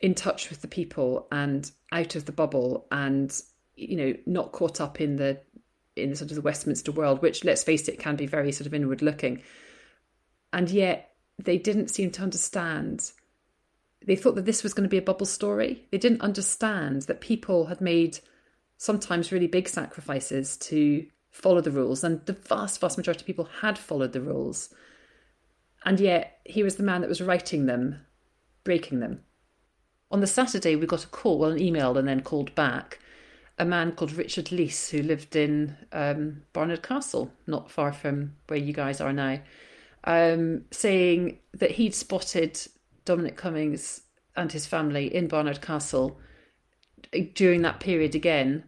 in 0.00 0.14
touch 0.14 0.48
with 0.48 0.62
the 0.62 0.68
people 0.68 1.26
and 1.32 1.72
out 1.90 2.14
of 2.14 2.26
the 2.26 2.32
bubble 2.32 2.86
and 2.92 3.42
you 3.78 3.96
know 3.96 4.14
not 4.26 4.52
caught 4.52 4.80
up 4.80 5.00
in 5.00 5.16
the 5.16 5.40
in 5.96 6.14
sort 6.14 6.30
of 6.30 6.36
the 6.36 6.42
Westminster 6.42 6.92
world, 6.92 7.22
which 7.22 7.44
let's 7.44 7.64
face 7.64 7.88
it 7.88 7.98
can 7.98 8.16
be 8.16 8.26
very 8.26 8.52
sort 8.52 8.66
of 8.66 8.74
inward 8.74 9.02
looking. 9.02 9.42
And 10.52 10.70
yet 10.70 11.14
they 11.38 11.58
didn't 11.58 11.88
seem 11.88 12.10
to 12.12 12.22
understand. 12.22 13.12
They 14.06 14.16
thought 14.16 14.36
that 14.36 14.44
this 14.44 14.62
was 14.62 14.74
going 14.74 14.84
to 14.84 14.90
be 14.90 14.98
a 14.98 15.02
bubble 15.02 15.26
story. 15.26 15.86
They 15.90 15.98
didn't 15.98 16.22
understand 16.22 17.02
that 17.02 17.20
people 17.20 17.66
had 17.66 17.80
made 17.80 18.20
sometimes 18.76 19.32
really 19.32 19.48
big 19.48 19.68
sacrifices 19.68 20.56
to 20.56 21.04
follow 21.30 21.60
the 21.60 21.70
rules, 21.70 22.04
and 22.04 22.24
the 22.26 22.32
vast, 22.32 22.80
vast 22.80 22.96
majority 22.96 23.22
of 23.22 23.26
people 23.26 23.48
had 23.60 23.76
followed 23.76 24.12
the 24.12 24.20
rules. 24.20 24.72
And 25.84 26.00
yet 26.00 26.38
he 26.44 26.62
was 26.62 26.76
the 26.76 26.82
man 26.82 27.00
that 27.02 27.08
was 27.08 27.20
writing 27.20 27.66
them, 27.66 28.00
breaking 28.64 29.00
them. 29.00 29.22
On 30.10 30.20
the 30.20 30.26
Saturday, 30.26 30.74
we 30.74 30.86
got 30.86 31.04
a 31.04 31.08
call, 31.08 31.38
well, 31.38 31.50
an 31.50 31.60
email, 31.60 31.98
and 31.98 32.08
then 32.08 32.22
called 32.22 32.54
back 32.54 32.98
a 33.58 33.64
man 33.64 33.92
called 33.92 34.12
Richard 34.12 34.52
Lees 34.52 34.90
who 34.90 35.02
lived 35.02 35.34
in 35.34 35.76
um, 35.92 36.42
Barnard 36.52 36.82
Castle, 36.82 37.32
not 37.46 37.70
far 37.70 37.92
from 37.92 38.36
where 38.46 38.58
you 38.58 38.72
guys 38.72 39.00
are 39.00 39.12
now, 39.12 39.40
um, 40.04 40.64
saying 40.70 41.38
that 41.54 41.72
he'd 41.72 41.94
spotted 41.94 42.60
Dominic 43.04 43.36
Cummings 43.36 44.02
and 44.36 44.52
his 44.52 44.66
family 44.66 45.12
in 45.12 45.26
Barnard 45.26 45.60
Castle 45.60 46.20
during 47.34 47.62
that 47.62 47.80
period 47.80 48.14
again. 48.14 48.64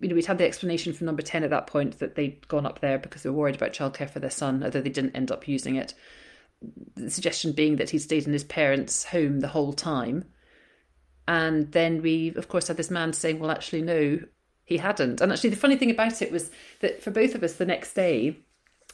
You 0.00 0.08
know, 0.08 0.14
we'd 0.14 0.26
had 0.26 0.38
the 0.38 0.46
explanation 0.46 0.92
from 0.92 1.06
number 1.06 1.22
10 1.22 1.42
at 1.42 1.50
that 1.50 1.66
point 1.66 1.98
that 1.98 2.14
they'd 2.14 2.46
gone 2.48 2.66
up 2.66 2.80
there 2.80 2.98
because 2.98 3.22
they 3.22 3.30
were 3.30 3.36
worried 3.36 3.56
about 3.56 3.72
childcare 3.72 4.10
for 4.10 4.18
their 4.18 4.30
son, 4.30 4.62
although 4.62 4.80
they 4.80 4.90
didn't 4.90 5.16
end 5.16 5.30
up 5.30 5.48
using 5.48 5.76
it. 5.76 5.94
The 6.94 7.10
suggestion 7.10 7.52
being 7.52 7.76
that 7.76 7.90
he'd 7.90 8.00
stayed 8.00 8.26
in 8.26 8.34
his 8.34 8.44
parents' 8.44 9.04
home 9.04 9.40
the 9.40 9.48
whole 9.48 9.72
time 9.72 10.26
and 11.30 11.70
then 11.70 12.02
we, 12.02 12.34
of 12.34 12.48
course, 12.48 12.66
had 12.66 12.76
this 12.76 12.90
man 12.90 13.12
saying, 13.12 13.38
well, 13.38 13.52
actually, 13.52 13.82
no, 13.82 14.18
he 14.64 14.78
hadn't. 14.78 15.20
And 15.20 15.30
actually, 15.30 15.50
the 15.50 15.56
funny 15.56 15.76
thing 15.76 15.92
about 15.92 16.20
it 16.22 16.32
was 16.32 16.50
that 16.80 17.00
for 17.00 17.12
both 17.12 17.36
of 17.36 17.44
us 17.44 17.54
the 17.54 17.64
next 17.64 17.94
day, 17.94 18.36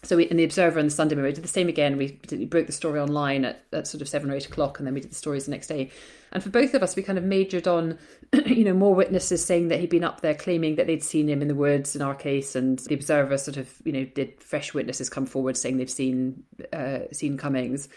so 0.03 0.19
we, 0.19 0.25
in 0.25 0.37
the 0.37 0.45
Observer 0.45 0.79
and 0.79 0.91
the 0.91 0.95
Sunday 0.95 1.15
Mirror, 1.15 1.33
did 1.33 1.45
the 1.45 1.49
same 1.49 1.71
again. 1.71 1.97
We, 1.97 2.21
we 2.31 2.45
broke 2.45 2.67
the 2.67 2.75
story 2.75 3.01
online 3.01 3.47
at, 3.47 3.65
at 3.73 3.87
sort 3.87 4.03
of 4.03 4.09
seven 4.11 4.31
or 4.31 4.35
eight 4.35 4.45
o'clock, 4.45 4.79
and 4.79 4.87
then 4.87 4.93
we 4.93 5.01
did 5.01 5.13
the 5.13 5.15
stories 5.15 5.47
the 5.47 5.51
next 5.51 5.69
day. 5.69 5.91
And 6.31 6.43
for 6.43 6.51
both 6.51 6.75
of 6.75 6.83
us, 6.83 6.95
we 6.95 7.03
kind 7.03 7.17
of 7.17 7.25
majored 7.25 7.67
on, 7.67 7.99
you 8.45 8.65
know, 8.65 8.75
more 8.75 8.95
witnesses 8.95 9.43
saying 9.43 9.69
that 9.69 9.81
he'd 9.81 9.89
been 9.89 10.05
up 10.05 10.21
there 10.21 10.35
claiming 10.35 10.77
that 10.77 10.87
they'd 10.87 11.03
seen 11.03 11.31
him 11.31 11.41
in 11.41 11.49
the 11.49 11.55
woods 11.55 11.97
in 11.97 12.03
our 12.03 12.15
case, 12.15 12.55
and 12.55 12.81
the 12.81 12.97
Observer 12.97 13.39
sort 13.39 13.57
of, 13.57 13.73
you 13.83 13.93
know, 13.93 14.05
did 14.05 14.43
fresh 14.43 14.75
witnesses 14.75 15.09
come 15.09 15.25
forward 15.25 15.57
saying 15.57 15.79
they've 15.79 15.89
seen 15.89 16.45
uh, 16.71 16.99
seen 17.13 17.39
Cummings. 17.39 17.89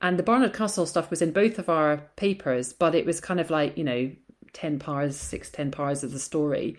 And 0.00 0.18
the 0.18 0.22
Barnard 0.22 0.52
Castle 0.52 0.86
stuff 0.86 1.10
was 1.10 1.22
in 1.22 1.32
both 1.32 1.58
of 1.58 1.68
our 1.68 1.98
papers, 2.16 2.72
but 2.72 2.94
it 2.94 3.04
was 3.04 3.20
kind 3.20 3.40
of 3.40 3.50
like, 3.50 3.76
you 3.76 3.84
know, 3.84 4.10
10 4.52 4.78
pars, 4.78 5.16
six, 5.16 5.50
10 5.50 5.70
pars 5.70 6.04
of 6.04 6.12
the 6.12 6.18
story. 6.18 6.76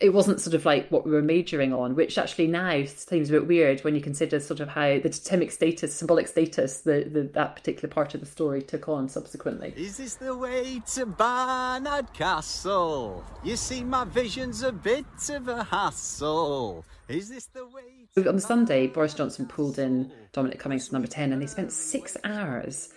It 0.00 0.12
wasn't 0.12 0.40
sort 0.40 0.54
of 0.54 0.64
like 0.64 0.88
what 0.88 1.04
we 1.04 1.12
were 1.12 1.22
majoring 1.22 1.72
on, 1.72 1.94
which 1.94 2.18
actually 2.18 2.48
now 2.48 2.84
seems 2.86 3.28
a 3.28 3.32
bit 3.32 3.46
weird 3.46 3.84
when 3.84 3.94
you 3.94 4.00
consider 4.00 4.40
sort 4.40 4.58
of 4.58 4.68
how 4.68 4.98
the 4.98 5.08
totemic 5.08 5.52
status, 5.52 5.94
symbolic 5.94 6.26
status, 6.26 6.80
the, 6.80 7.04
the 7.04 7.22
that 7.34 7.54
particular 7.54 7.88
part 7.88 8.14
of 8.14 8.20
the 8.20 8.26
story 8.26 8.62
took 8.62 8.88
on 8.88 9.08
subsequently. 9.08 9.72
Is 9.76 9.98
this 9.98 10.14
the 10.14 10.36
way 10.36 10.82
to 10.94 11.06
Barnard 11.06 12.12
Castle? 12.14 13.24
You 13.44 13.54
see, 13.54 13.84
my 13.84 14.04
vision's 14.04 14.62
a 14.62 14.72
bit 14.72 15.04
of 15.30 15.46
a 15.46 15.62
hassle. 15.62 16.84
Is 17.08 17.28
this 17.28 17.46
the 17.46 17.66
way? 17.66 18.01
On 18.16 18.36
the 18.36 18.42
Sunday, 18.42 18.88
Boris 18.88 19.14
Johnson 19.14 19.46
pulled 19.46 19.78
in 19.78 20.12
Dominic 20.32 20.58
Cummings 20.58 20.88
to 20.88 20.92
number 20.92 21.08
10 21.08 21.32
and 21.32 21.40
they 21.40 21.46
spent 21.46 21.72
six 21.72 22.16
hours 22.24 22.92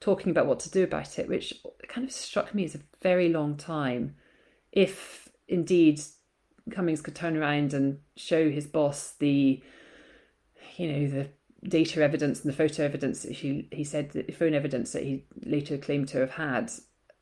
talking 0.00 0.30
about 0.30 0.46
what 0.46 0.60
to 0.60 0.70
do 0.70 0.84
about 0.84 1.18
it, 1.18 1.28
which 1.28 1.52
kind 1.88 2.06
of 2.06 2.12
struck 2.12 2.54
me 2.54 2.64
as 2.64 2.74
a 2.74 2.80
very 3.02 3.28
long 3.28 3.56
time. 3.56 4.14
If 4.72 5.28
indeed 5.48 6.00
Cummings 6.70 7.02
could 7.02 7.14
turn 7.14 7.36
around 7.36 7.74
and 7.74 7.98
show 8.16 8.50
his 8.50 8.66
boss 8.66 9.12
the, 9.18 9.62
you 10.76 10.92
know, 10.92 11.08
the 11.08 11.28
data 11.68 12.02
evidence 12.02 12.40
and 12.42 12.50
the 12.50 12.56
photo 12.56 12.84
evidence 12.84 13.24
that 13.24 13.32
he, 13.32 13.68
he 13.70 13.84
said, 13.84 14.12
the 14.12 14.32
phone 14.32 14.54
evidence 14.54 14.92
that 14.92 15.02
he 15.02 15.24
later 15.44 15.76
claimed 15.76 16.08
to 16.08 16.20
have 16.20 16.32
had, 16.32 16.70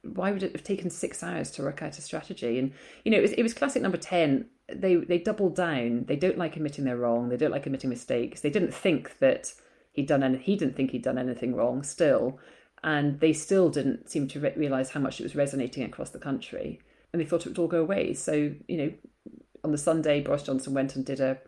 why 0.02 0.30
would 0.30 0.44
it 0.44 0.52
have 0.52 0.62
taken 0.62 0.90
six 0.90 1.24
hours 1.24 1.50
to 1.52 1.62
work 1.62 1.82
out 1.82 1.98
a 1.98 2.02
strategy? 2.02 2.60
And, 2.60 2.72
you 3.04 3.10
know, 3.10 3.18
it 3.18 3.22
was, 3.22 3.32
it 3.32 3.42
was 3.42 3.52
classic 3.54 3.82
number 3.82 3.98
10 3.98 4.48
they 4.68 4.96
they 4.96 5.18
double 5.18 5.50
down. 5.50 6.05
They 6.07 6.16
don't 6.16 6.38
like 6.38 6.57
admitting 6.57 6.85
they're 6.85 6.96
wrong. 6.96 7.29
They 7.29 7.37
don't 7.37 7.50
like 7.50 7.66
admitting 7.66 7.90
mistakes. 7.90 8.40
They 8.40 8.50
didn't 8.50 8.74
think 8.74 9.18
that 9.18 9.52
he'd 9.92 10.07
done 10.07 10.22
any. 10.22 10.38
He 10.38 10.57
didn't 10.57 10.76
think 10.76 10.90
he'd 10.90 11.02
done 11.02 11.18
anything 11.18 11.55
wrong. 11.55 11.83
Still, 11.83 12.38
and 12.83 13.20
they 13.20 13.33
still 13.33 13.68
didn't 13.68 14.11
seem 14.11 14.29
to 14.29 14.40
re- 14.40 14.55
realize 14.57 14.90
how 14.90 15.00
much 15.00 15.20
it 15.20 15.24
was 15.24 15.37
resonating 15.37 15.85
across 15.85 16.11
the 16.11 16.18
country. 16.18 16.81
And 17.12 17.20
they 17.20 17.26
thought 17.26 17.46
it 17.46 17.50
would 17.50 17.59
all 17.59 17.68
go 17.68 17.81
away. 17.81 18.14
So 18.14 18.52
you 18.66 18.76
know, 18.76 18.92
on 19.62 19.72
the 19.72 19.79
Sunday, 19.79 20.20
Boris 20.20 20.42
Johnson 20.42 20.74
went 20.74 20.96
and 20.96 21.05
did 21.05 21.20
a. 21.20 21.38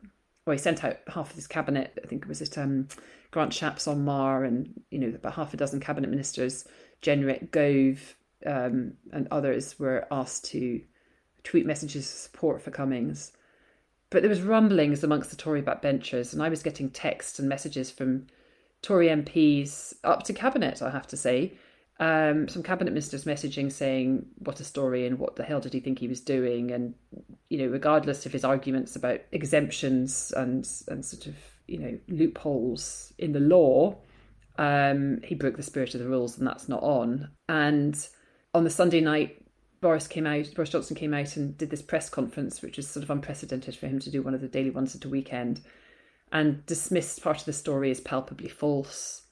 Well, 0.47 0.57
he 0.57 0.59
sent 0.59 0.83
out 0.83 0.99
half 1.09 1.31
of 1.31 1.37
his 1.37 1.47
cabinet. 1.47 1.99
I 2.03 2.07
think 2.07 2.23
it 2.23 2.29
was 2.29 2.41
it 2.41 2.57
um, 2.57 2.89
Grant 3.33 3.53
Shapps 3.53 3.89
on 3.89 4.05
Marr, 4.05 4.45
and 4.45 4.81
you 4.91 4.99
know 4.99 5.09
about 5.09 5.35
half 5.35 5.53
a 5.53 5.57
dozen 5.57 5.81
cabinet 5.81 6.09
ministers, 6.09 6.67
Jenrick, 7.03 7.51
Gove, 7.51 8.17
um, 8.47 8.95
and 9.13 9.27
others 9.31 9.79
were 9.79 10.07
asked 10.11 10.45
to 10.47 10.81
tweet 11.49 11.65
messages 11.65 12.05
of 12.05 12.19
support 12.19 12.61
for 12.61 12.71
Cummings. 12.71 13.33
But 14.11 14.23
there 14.23 14.29
was 14.29 14.43
rumblings 14.43 15.03
amongst 15.03 15.31
the 15.31 15.37
Tory 15.37 15.63
backbenchers, 15.63 16.33
and 16.33 16.43
I 16.43 16.49
was 16.51 16.63
getting 16.63 16.91
texts 16.91 17.39
and 17.39 17.49
messages 17.49 17.91
from 17.91 18.27
Tory 18.83 19.09
MPs 19.09 19.95
up 20.05 20.23
to 20.25 20.33
cabinet, 20.33 20.83
I 20.83 20.91
have 20.91 21.07
to 21.09 21.17
say. 21.17 21.55
Um, 22.01 22.49
some 22.49 22.63
cabinet 22.63 22.93
ministers 22.93 23.25
messaging 23.25 23.73
saying 23.73 24.27
what 24.39 24.61
a 24.61 24.65
story 24.65 25.07
and 25.07 25.19
what 25.19 25.37
the 25.37 25.43
hell 25.43 25.61
did 25.61 25.73
he 25.73 25.81
think 25.81 25.99
he 25.99 26.07
was 26.07 26.21
doing, 26.21 26.71
and 26.71 26.95
you 27.49 27.59
know, 27.59 27.67
regardless 27.67 28.27
of 28.27 28.33
his 28.33 28.45
arguments 28.45 28.95
about 28.95 29.21
exemptions 29.33 30.33
and 30.37 30.69
and 30.89 31.05
sort 31.05 31.27
of 31.27 31.35
you 31.67 31.79
know 31.79 31.99
loopholes 32.09 33.13
in 33.19 33.33
the 33.33 33.41
law, 33.41 33.97
um, 34.59 35.21
he 35.25 35.35
broke 35.35 35.57
the 35.57 35.63
spirit 35.63 35.95
of 35.95 36.01
the 36.01 36.09
rules, 36.09 36.39
and 36.39 36.47
that's 36.47 36.69
not 36.69 36.83
on. 36.83 37.31
And 37.49 37.99
on 38.55 38.65
the 38.65 38.71
Sunday 38.71 39.01
night, 39.01 39.48
Boris 39.81 40.09
came 40.09 40.27
out, 40.27 40.53
Boris 40.55 40.71
Johnson 40.71 40.97
came 40.97 41.15
out 41.15 41.37
and 41.37 41.57
did 41.57 41.71
this 41.71 41.83
press 41.83 42.11
conference, 42.11 42.63
which 42.63 42.79
is 42.79 42.89
sort 42.89 43.05
of 43.05 43.11
unprecedented 43.11 43.77
for 43.77 43.87
him 43.87 43.99
to 44.01 44.11
do 44.11 44.23
one 44.23 44.35
of 44.35 44.41
the 44.41 44.49
daily 44.49 44.71
ones 44.71 44.95
at 44.95 45.05
a 45.05 45.09
weekend, 45.09 45.61
and 46.33 46.65
dismissed 46.67 47.23
part 47.23 47.39
of 47.39 47.45
the 47.45 47.53
story 47.53 47.91
as 47.91 48.01
palpably 48.01 48.49
false. 48.49 49.23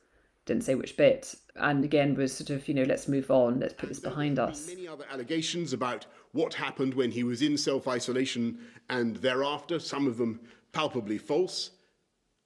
Didn't 0.45 0.63
say 0.63 0.77
which 0.77 0.97
bit, 0.97 1.35
and 1.57 1.85
again 1.85 2.15
was 2.15 2.33
sort 2.33 2.51
of, 2.51 2.69
you 2.69 2.75
know, 2.75 2.85
let's 2.85 3.09
move 3.09 3.31
on, 3.31 3.59
let's 3.59 3.75
put 3.75 3.89
this 3.89 3.99
behind 3.99 4.39
us. 4.39 4.69
Many 4.69 4.87
other 4.87 5.05
allegations 5.11 5.73
about 5.73 6.07
what 6.31 6.55
happened 6.55 6.95
when 6.95 7.11
he 7.11 7.25
was 7.25 7.43
in 7.43 7.57
self 7.59 7.89
isolation 7.89 8.61
and 8.89 9.17
thereafter, 9.17 9.81
some 9.81 10.07
of 10.07 10.19
them 10.19 10.41
palpably 10.73 11.19
false. 11.19 11.71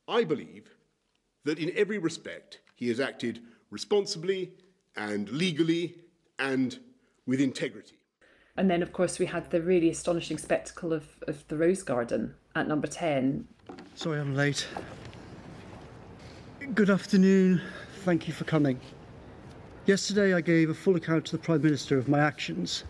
I 0.09 0.25
believe 0.25 0.71
that 1.45 1.59
in 1.59 1.73
every 1.77 1.99
respect 1.99 2.61
he 2.75 2.89
has 2.89 3.01
acted 3.01 3.43
responsibly 3.71 4.53
and 4.97 5.29
legally 5.31 5.97
and 6.39 6.79
with 7.31 7.41
integrity. 7.41 7.95
And 8.57 8.69
then, 8.69 8.83
of 8.83 8.93
course, 8.93 9.21
we 9.21 9.27
had 9.27 9.49
the 9.53 9.63
really 9.63 9.89
astonishing 9.89 10.37
spectacle 10.37 10.93
of, 10.93 11.07
of 11.29 11.47
the 11.47 11.57
Rose 11.57 11.85
Garden 11.85 12.35
at 12.57 12.67
number 12.67 12.89
10. 12.89 13.47
Sorry 13.95 14.21
I'm 14.21 14.35
late. 14.35 14.67
Good 16.75 16.91
afternoon. 16.91 17.63
Thank 18.05 18.27
you 18.27 18.35
for 18.35 18.43
coming. 18.45 18.81
Yesterday, 19.87 20.35
I 20.35 20.41
gave 20.41 20.71
a 20.71 20.75
full 20.75 20.97
account 20.97 21.25
to 21.27 21.33
the 21.33 21.39
Prime 21.39 21.63
Minister 21.63 21.97
of 21.97 22.09
my 22.09 22.19
actions 22.19 22.83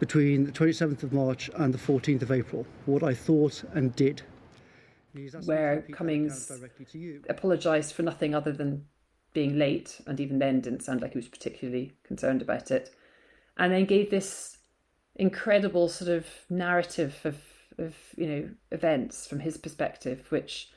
between 0.00 0.44
the 0.44 0.50
27th 0.50 1.04
of 1.04 1.12
March 1.12 1.48
and 1.54 1.72
the 1.72 1.78
14th 1.78 2.22
of 2.22 2.32
April, 2.32 2.66
what 2.86 3.04
I 3.04 3.14
thought 3.14 3.62
and 3.74 3.94
did. 3.94 4.22
Where 5.44 5.82
Cummings 5.92 6.50
apologised 7.28 7.94
for 7.94 8.02
nothing 8.02 8.34
other 8.34 8.50
than 8.50 8.86
being 9.32 9.56
late, 9.56 10.00
and 10.06 10.18
even 10.18 10.40
then 10.40 10.60
didn't 10.60 10.82
sound 10.82 11.00
like 11.00 11.12
he 11.12 11.18
was 11.18 11.28
particularly 11.28 11.92
concerned 12.02 12.42
about 12.42 12.72
it, 12.72 12.92
and 13.56 13.72
then 13.72 13.84
gave 13.84 14.10
this 14.10 14.58
incredible 15.16 15.88
sort 15.88 16.10
of 16.10 16.26
narrative 16.48 17.18
of, 17.24 17.36
of 17.78 17.96
you 18.16 18.26
know 18.26 18.50
events 18.70 19.26
from 19.26 19.40
his 19.40 19.56
perspective, 19.56 20.26
which 20.30 20.70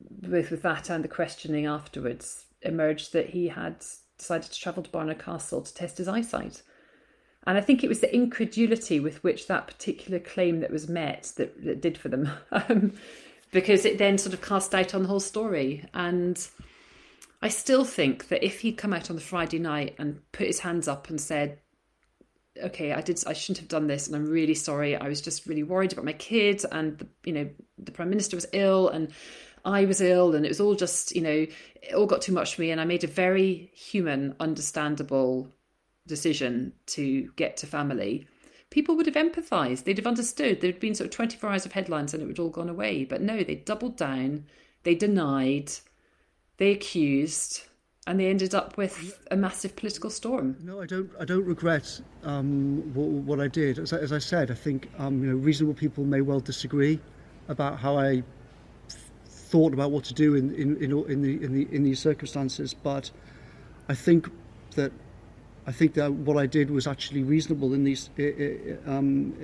both 0.00 0.50
with 0.50 0.62
that 0.62 0.90
and 0.90 1.04
the 1.04 1.08
questioning 1.08 1.66
afterwards 1.66 2.46
emerged 2.62 3.12
that 3.12 3.30
he 3.30 3.48
had 3.48 3.84
decided 4.18 4.50
to 4.50 4.60
travel 4.60 4.82
to 4.82 4.90
Barnard 4.90 5.18
Castle 5.18 5.62
to 5.62 5.74
test 5.74 5.98
his 5.98 6.08
eyesight. 6.08 6.62
And 7.46 7.56
I 7.56 7.60
think 7.60 7.82
it 7.82 7.88
was 7.88 8.00
the 8.00 8.14
incredulity 8.14 9.00
with 9.00 9.22
which 9.22 9.46
that 9.46 9.66
particular 9.66 10.18
claim 10.18 10.60
that 10.60 10.72
was 10.72 10.88
met 10.88 11.32
that, 11.36 11.64
that 11.64 11.80
did 11.80 11.96
for 11.96 12.08
them, 12.08 12.30
um, 12.50 12.94
because 13.52 13.84
it 13.84 13.98
then 13.98 14.18
sort 14.18 14.34
of 14.34 14.42
cast 14.42 14.72
doubt 14.72 14.94
on 14.94 15.02
the 15.02 15.08
whole 15.08 15.20
story. 15.20 15.84
And 15.94 16.46
I 17.40 17.48
still 17.48 17.84
think 17.84 18.28
that 18.28 18.44
if 18.44 18.60
he'd 18.60 18.76
come 18.76 18.92
out 18.92 19.08
on 19.08 19.16
the 19.16 19.22
Friday 19.22 19.58
night 19.58 19.94
and 19.98 20.20
put 20.32 20.48
his 20.48 20.60
hands 20.60 20.88
up 20.88 21.08
and 21.08 21.20
said, 21.20 21.58
"Okay, 22.62 22.92
I 22.92 23.00
did, 23.00 23.22
I 23.26 23.32
shouldn't 23.32 23.58
have 23.58 23.68
done 23.68 23.86
this, 23.86 24.06
and 24.06 24.16
I'm 24.16 24.26
really 24.26 24.54
sorry. 24.54 24.96
I 24.96 25.08
was 25.08 25.20
just 25.20 25.46
really 25.46 25.62
worried 25.62 25.92
about 25.92 26.04
my 26.04 26.12
kids, 26.12 26.64
and 26.64 26.98
the, 26.98 27.06
you 27.24 27.32
know, 27.32 27.48
the 27.78 27.92
prime 27.92 28.10
minister 28.10 28.36
was 28.36 28.46
ill, 28.52 28.88
and 28.88 29.12
I 29.64 29.84
was 29.84 30.00
ill, 30.00 30.34
and 30.34 30.44
it 30.44 30.48
was 30.48 30.60
all 30.60 30.74
just, 30.74 31.14
you 31.14 31.22
know, 31.22 31.46
it 31.82 31.94
all 31.94 32.06
got 32.06 32.22
too 32.22 32.32
much 32.32 32.54
for 32.54 32.62
me, 32.62 32.70
and 32.70 32.80
I 32.80 32.84
made 32.84 33.04
a 33.04 33.08
very 33.08 33.70
human, 33.74 34.34
understandable 34.40 35.52
decision 36.06 36.72
to 36.86 37.30
get 37.36 37.56
to 37.58 37.66
family." 37.66 38.26
People 38.70 38.96
would 38.96 39.06
have 39.06 39.16
empathised. 39.16 39.84
They'd 39.84 39.96
have 39.96 40.06
understood. 40.06 40.60
There'd 40.60 40.78
been 40.78 40.94
sort 40.94 41.06
of 41.06 41.12
24 41.12 41.50
hours 41.50 41.64
of 41.64 41.72
headlines, 41.72 42.12
and 42.12 42.22
it 42.22 42.26
would 42.26 42.38
all 42.38 42.50
gone 42.50 42.68
away. 42.68 43.04
But 43.04 43.22
no, 43.22 43.42
they 43.42 43.54
doubled 43.54 43.96
down. 43.96 44.44
They 44.82 44.94
denied 44.94 45.72
they 46.58 46.72
accused, 46.72 47.62
and 48.08 48.18
they 48.18 48.26
ended 48.26 48.54
up 48.54 48.76
with 48.78 49.20
a 49.30 49.36
massive 49.36 49.76
political 49.76 50.08
storm. 50.08 50.56
No, 50.64 50.80
I 50.80 50.86
don't. 50.86 51.10
I 51.20 51.26
don't 51.26 51.44
regret 51.44 52.00
um, 52.24 52.82
what, 52.94 53.06
what, 53.06 53.38
I 53.38 53.48
did. 53.48 53.78
As 53.78 53.92
I, 53.92 53.98
as 53.98 54.12
I 54.12 54.18
said, 54.18 54.50
I 54.50 54.54
think 54.54 54.88
um, 54.98 55.22
you 55.22 55.30
know 55.30 55.36
reasonable 55.36 55.74
people 55.74 56.04
may 56.04 56.22
well 56.22 56.40
disagree 56.40 56.98
about 57.48 57.78
how 57.78 57.98
I 57.98 58.22
thought 59.28 59.74
about 59.74 59.90
what 59.90 60.04
to 60.04 60.14
do 60.14 60.36
in 60.36 60.54
in, 60.54 60.82
in, 60.82 60.90
in 61.10 61.22
the 61.22 61.44
in 61.44 61.52
the 61.52 61.68
in 61.70 61.82
these 61.82 62.00
circumstances, 62.00 62.72
but 62.72 63.10
I 63.90 63.94
think 63.94 64.30
that 64.74 64.90
I 65.66 65.72
think 65.72 65.92
that 65.94 66.10
what 66.10 66.38
I 66.38 66.46
did 66.46 66.70
was 66.70 66.86
actually 66.86 67.22
reasonable 67.22 67.74
in 67.74 67.84
these. 67.84 68.08
Um, 68.86 69.34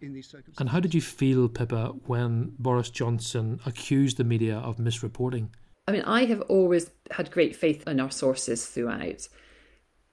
in 0.00 0.14
these 0.14 0.26
circumstances. 0.26 0.58
And 0.58 0.68
how 0.70 0.80
did 0.80 0.94
you 0.94 1.00
feel, 1.00 1.48
Pippa, 1.48 1.94
when 2.06 2.54
Boris 2.58 2.90
Johnson 2.90 3.60
accused 3.64 4.16
the 4.16 4.24
media 4.24 4.56
of 4.56 4.78
misreporting? 4.78 5.50
I 5.86 5.92
mean, 5.92 6.02
I 6.02 6.24
have 6.26 6.42
always 6.42 6.90
had 7.10 7.30
great 7.30 7.56
faith 7.56 7.86
in 7.88 8.00
our 8.00 8.10
sources 8.10 8.66
throughout, 8.66 9.28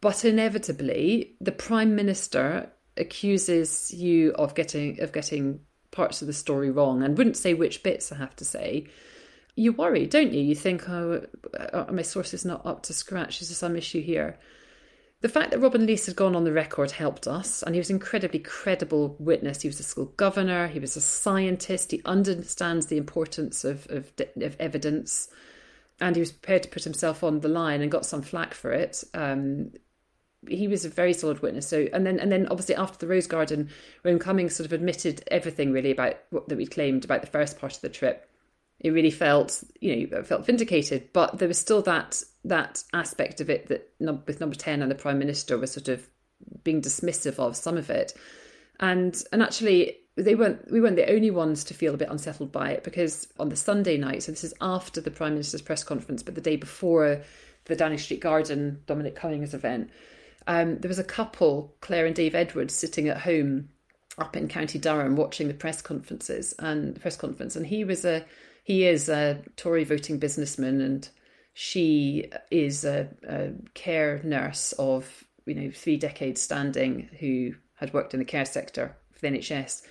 but 0.01 0.25
inevitably, 0.25 1.35
the 1.39 1.51
prime 1.51 1.95
minister 1.95 2.71
accuses 2.97 3.93
you 3.93 4.31
of 4.33 4.55
getting 4.55 4.99
of 5.01 5.11
getting 5.11 5.61
parts 5.91 6.21
of 6.21 6.27
the 6.27 6.33
story 6.33 6.71
wrong, 6.71 7.03
and 7.03 7.17
wouldn't 7.17 7.37
say 7.37 7.53
which 7.53 7.83
bits. 7.83 8.11
I 8.11 8.15
have 8.15 8.35
to 8.37 8.45
say, 8.45 8.87
you 9.55 9.73
worry, 9.73 10.07
don't 10.07 10.33
you? 10.33 10.41
You 10.41 10.55
think, 10.55 10.89
oh, 10.89 11.25
uh, 11.57 11.85
are 11.85 11.91
my 11.91 12.01
sources 12.01 12.45
not 12.45 12.65
up 12.65 12.83
to 12.83 12.93
scratch? 12.93 13.41
Is 13.41 13.49
there 13.49 13.55
some 13.55 13.75
issue 13.75 14.01
here? 14.01 14.39
The 15.21 15.29
fact 15.29 15.51
that 15.51 15.59
Robin 15.59 15.85
Lees 15.85 16.05
had 16.05 16.15
gone 16.15 16.35
on 16.35 16.45
the 16.45 16.53
record 16.53 16.91
helped 16.91 17.27
us, 17.27 17.61
and 17.61 17.75
he 17.75 17.79
was 17.79 17.89
an 17.89 17.97
incredibly 17.97 18.39
credible 18.39 19.17
witness. 19.19 19.61
He 19.61 19.67
was 19.67 19.79
a 19.79 19.83
school 19.83 20.13
governor, 20.15 20.67
he 20.67 20.79
was 20.79 20.95
a 20.95 21.01
scientist, 21.01 21.91
he 21.91 22.01
understands 22.05 22.85
the 22.85 22.97
importance 22.97 23.65
of, 23.65 23.85
of, 23.89 24.13
of 24.37 24.55
evidence 24.59 25.27
and 26.01 26.15
he 26.15 26.19
was 26.19 26.31
prepared 26.31 26.63
to 26.63 26.69
put 26.69 26.83
himself 26.83 27.23
on 27.23 27.39
the 27.39 27.49
line 27.49 27.81
and 27.81 27.91
got 27.91 28.05
some 28.05 28.21
flack 28.21 28.53
for 28.53 28.71
it. 28.71 29.03
Um, 29.13 29.71
he 30.47 30.67
was 30.67 30.85
a 30.85 30.89
very 30.89 31.13
solid 31.13 31.41
witness. 31.41 31.67
So, 31.67 31.87
and 31.91 32.05
then, 32.05 32.19
and 32.19 32.31
then, 32.31 32.47
obviously, 32.47 32.75
after 32.75 32.97
the 32.97 33.11
Rose 33.11 33.27
Garden, 33.27 33.69
when 34.03 34.19
Cummings 34.19 34.55
sort 34.55 34.65
of 34.65 34.73
admitted 34.73 35.23
everything 35.29 35.71
really 35.71 35.91
about 35.91 36.15
what 36.29 36.47
that 36.47 36.57
we 36.57 36.65
claimed 36.65 37.03
about 37.03 37.21
the 37.21 37.27
first 37.27 37.59
part 37.59 37.75
of 37.75 37.81
the 37.81 37.89
trip, 37.89 38.29
it 38.79 38.91
really 38.91 39.11
felt, 39.11 39.61
you 39.81 40.07
know, 40.07 40.23
felt 40.23 40.45
vindicated. 40.45 41.11
But 41.11 41.37
there 41.37 41.47
was 41.47 41.59
still 41.59 41.81
that 41.83 42.23
that 42.45 42.83
aspect 42.93 43.41
of 43.41 43.49
it 43.49 43.67
that 43.67 43.93
with 44.25 44.39
Number 44.39 44.55
Ten 44.55 44.81
and 44.81 44.89
the 44.89 44.95
Prime 44.95 45.19
Minister 45.19 45.57
was 45.57 45.71
sort 45.71 45.89
of 45.89 46.07
being 46.63 46.81
dismissive 46.81 47.37
of 47.37 47.57
some 47.57 47.75
of 47.75 47.89
it, 47.89 48.13
and 48.79 49.21
and 49.33 49.43
actually 49.43 49.97
they 50.23 50.35
weren't 50.35 50.71
we 50.71 50.81
weren't 50.81 50.95
the 50.95 51.11
only 51.11 51.31
ones 51.31 51.63
to 51.65 51.73
feel 51.73 51.93
a 51.93 51.97
bit 51.97 52.09
unsettled 52.09 52.51
by 52.51 52.71
it 52.71 52.83
because 52.83 53.27
on 53.39 53.49
the 53.49 53.55
Sunday 53.55 53.97
night, 53.97 54.23
so 54.23 54.31
this 54.31 54.43
is 54.43 54.53
after 54.61 55.01
the 55.01 55.11
Prime 55.11 55.33
Minister's 55.33 55.61
press 55.61 55.83
conference, 55.83 56.23
but 56.23 56.35
the 56.35 56.41
day 56.41 56.55
before 56.55 57.21
the 57.65 57.75
Downing 57.75 57.97
Street 57.97 58.19
Garden 58.19 58.81
Dominic 58.85 59.15
Cummings 59.15 59.53
event, 59.53 59.89
um, 60.47 60.79
there 60.79 60.89
was 60.89 60.99
a 60.99 61.03
couple, 61.03 61.75
Claire 61.81 62.05
and 62.05 62.15
Dave 62.15 62.35
Edwards, 62.35 62.73
sitting 62.73 63.07
at 63.07 63.21
home 63.21 63.69
up 64.17 64.35
in 64.35 64.47
County 64.47 64.79
Durham 64.79 65.15
watching 65.15 65.47
the 65.47 65.53
press 65.53 65.81
conferences 65.81 66.53
and 66.59 66.95
the 66.95 66.99
press 66.99 67.15
conference, 67.15 67.55
and 67.55 67.67
he 67.67 67.83
was 67.83 68.05
a 68.05 68.25
he 68.63 68.85
is 68.85 69.09
a 69.09 69.41
Tory 69.55 69.83
voting 69.83 70.19
businessman, 70.19 70.81
and 70.81 71.09
she 71.53 72.31
is 72.51 72.85
a, 72.85 73.09
a 73.27 73.51
care 73.73 74.21
nurse 74.23 74.73
of 74.73 75.23
you 75.45 75.55
know 75.55 75.71
three 75.71 75.97
decades 75.97 76.41
standing 76.41 77.09
who 77.19 77.53
had 77.75 77.93
worked 77.93 78.13
in 78.13 78.19
the 78.19 78.25
care 78.25 78.45
sector 78.45 78.95
for 79.13 79.21
the 79.21 79.27
NHS 79.27 79.83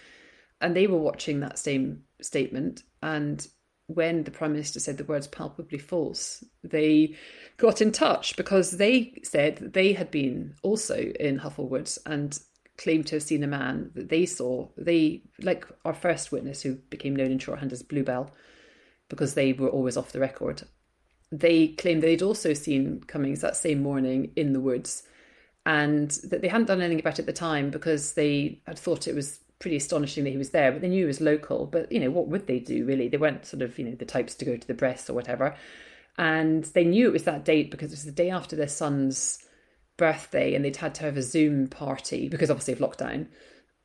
and 0.60 0.74
they 0.74 0.86
were 0.86 0.98
watching 0.98 1.40
that 1.40 1.58
same 1.58 2.02
statement 2.20 2.82
and 3.02 3.48
when 3.86 4.24
the 4.24 4.30
prime 4.30 4.52
minister 4.52 4.78
said 4.78 4.98
the 4.98 5.04
words 5.04 5.26
palpably 5.26 5.78
false 5.78 6.44
they 6.62 7.14
got 7.56 7.80
in 7.80 7.90
touch 7.90 8.36
because 8.36 8.72
they 8.72 9.18
said 9.22 9.56
that 9.56 9.72
they 9.72 9.92
had 9.92 10.10
been 10.10 10.54
also 10.62 10.96
in 11.18 11.38
Houghall 11.38 11.68
Woods 11.68 11.98
and 12.04 12.38
claimed 12.78 13.06
to 13.08 13.16
have 13.16 13.22
seen 13.22 13.42
a 13.42 13.48
man 13.48 13.90
that 13.94 14.08
they 14.08 14.24
saw 14.24 14.68
they 14.76 15.22
like 15.40 15.66
our 15.84 15.94
first 15.94 16.30
witness 16.32 16.62
who 16.62 16.76
became 16.90 17.16
known 17.16 17.32
in 17.32 17.38
shorthand 17.38 17.72
as 17.72 17.82
bluebell 17.82 18.30
because 19.08 19.34
they 19.34 19.52
were 19.52 19.68
always 19.68 19.96
off 19.96 20.12
the 20.12 20.20
record. 20.20 20.62
They 21.32 21.68
claimed 21.68 22.02
they'd 22.02 22.22
also 22.22 22.54
seen 22.54 23.02
cummings 23.06 23.40
that 23.40 23.56
same 23.56 23.82
morning 23.82 24.32
in 24.36 24.52
the 24.52 24.60
woods 24.60 25.02
and 25.66 26.10
that 26.24 26.40
they 26.40 26.48
hadn't 26.48 26.66
done 26.66 26.80
anything 26.80 27.00
about 27.00 27.14
it 27.14 27.20
at 27.20 27.26
the 27.26 27.32
time 27.32 27.70
because 27.70 28.12
they 28.12 28.62
had 28.66 28.78
thought 28.78 29.08
it 29.08 29.14
was 29.14 29.40
pretty 29.58 29.76
astonishing 29.76 30.24
that 30.24 30.30
he 30.30 30.36
was 30.36 30.50
there, 30.50 30.70
but 30.70 30.80
they 30.80 30.88
knew 30.88 31.04
he 31.04 31.06
was 31.06 31.20
local. 31.20 31.66
But 31.66 31.90
you 31.90 32.00
know, 32.00 32.10
what 32.10 32.28
would 32.28 32.46
they 32.46 32.60
do 32.60 32.84
really? 32.84 33.08
They 33.08 33.16
weren't 33.16 33.46
sort 33.46 33.62
of 33.62 33.78
you 33.78 33.84
know 33.84 33.94
the 33.94 34.04
types 34.04 34.34
to 34.36 34.44
go 34.44 34.56
to 34.56 34.66
the 34.66 34.74
breast 34.74 35.10
or 35.10 35.14
whatever, 35.14 35.56
and 36.16 36.64
they 36.64 36.84
knew 36.84 37.08
it 37.08 37.12
was 37.12 37.24
that 37.24 37.44
date 37.44 37.70
because 37.70 37.90
it 37.90 37.96
was 37.96 38.04
the 38.04 38.12
day 38.12 38.30
after 38.30 38.56
their 38.56 38.68
son's 38.68 39.38
birthday, 39.96 40.54
and 40.54 40.64
they'd 40.64 40.76
had 40.76 40.94
to 40.96 41.04
have 41.04 41.16
a 41.16 41.22
Zoom 41.22 41.68
party 41.68 42.28
because 42.28 42.50
obviously 42.50 42.74
of 42.74 42.80
lockdown, 42.80 43.26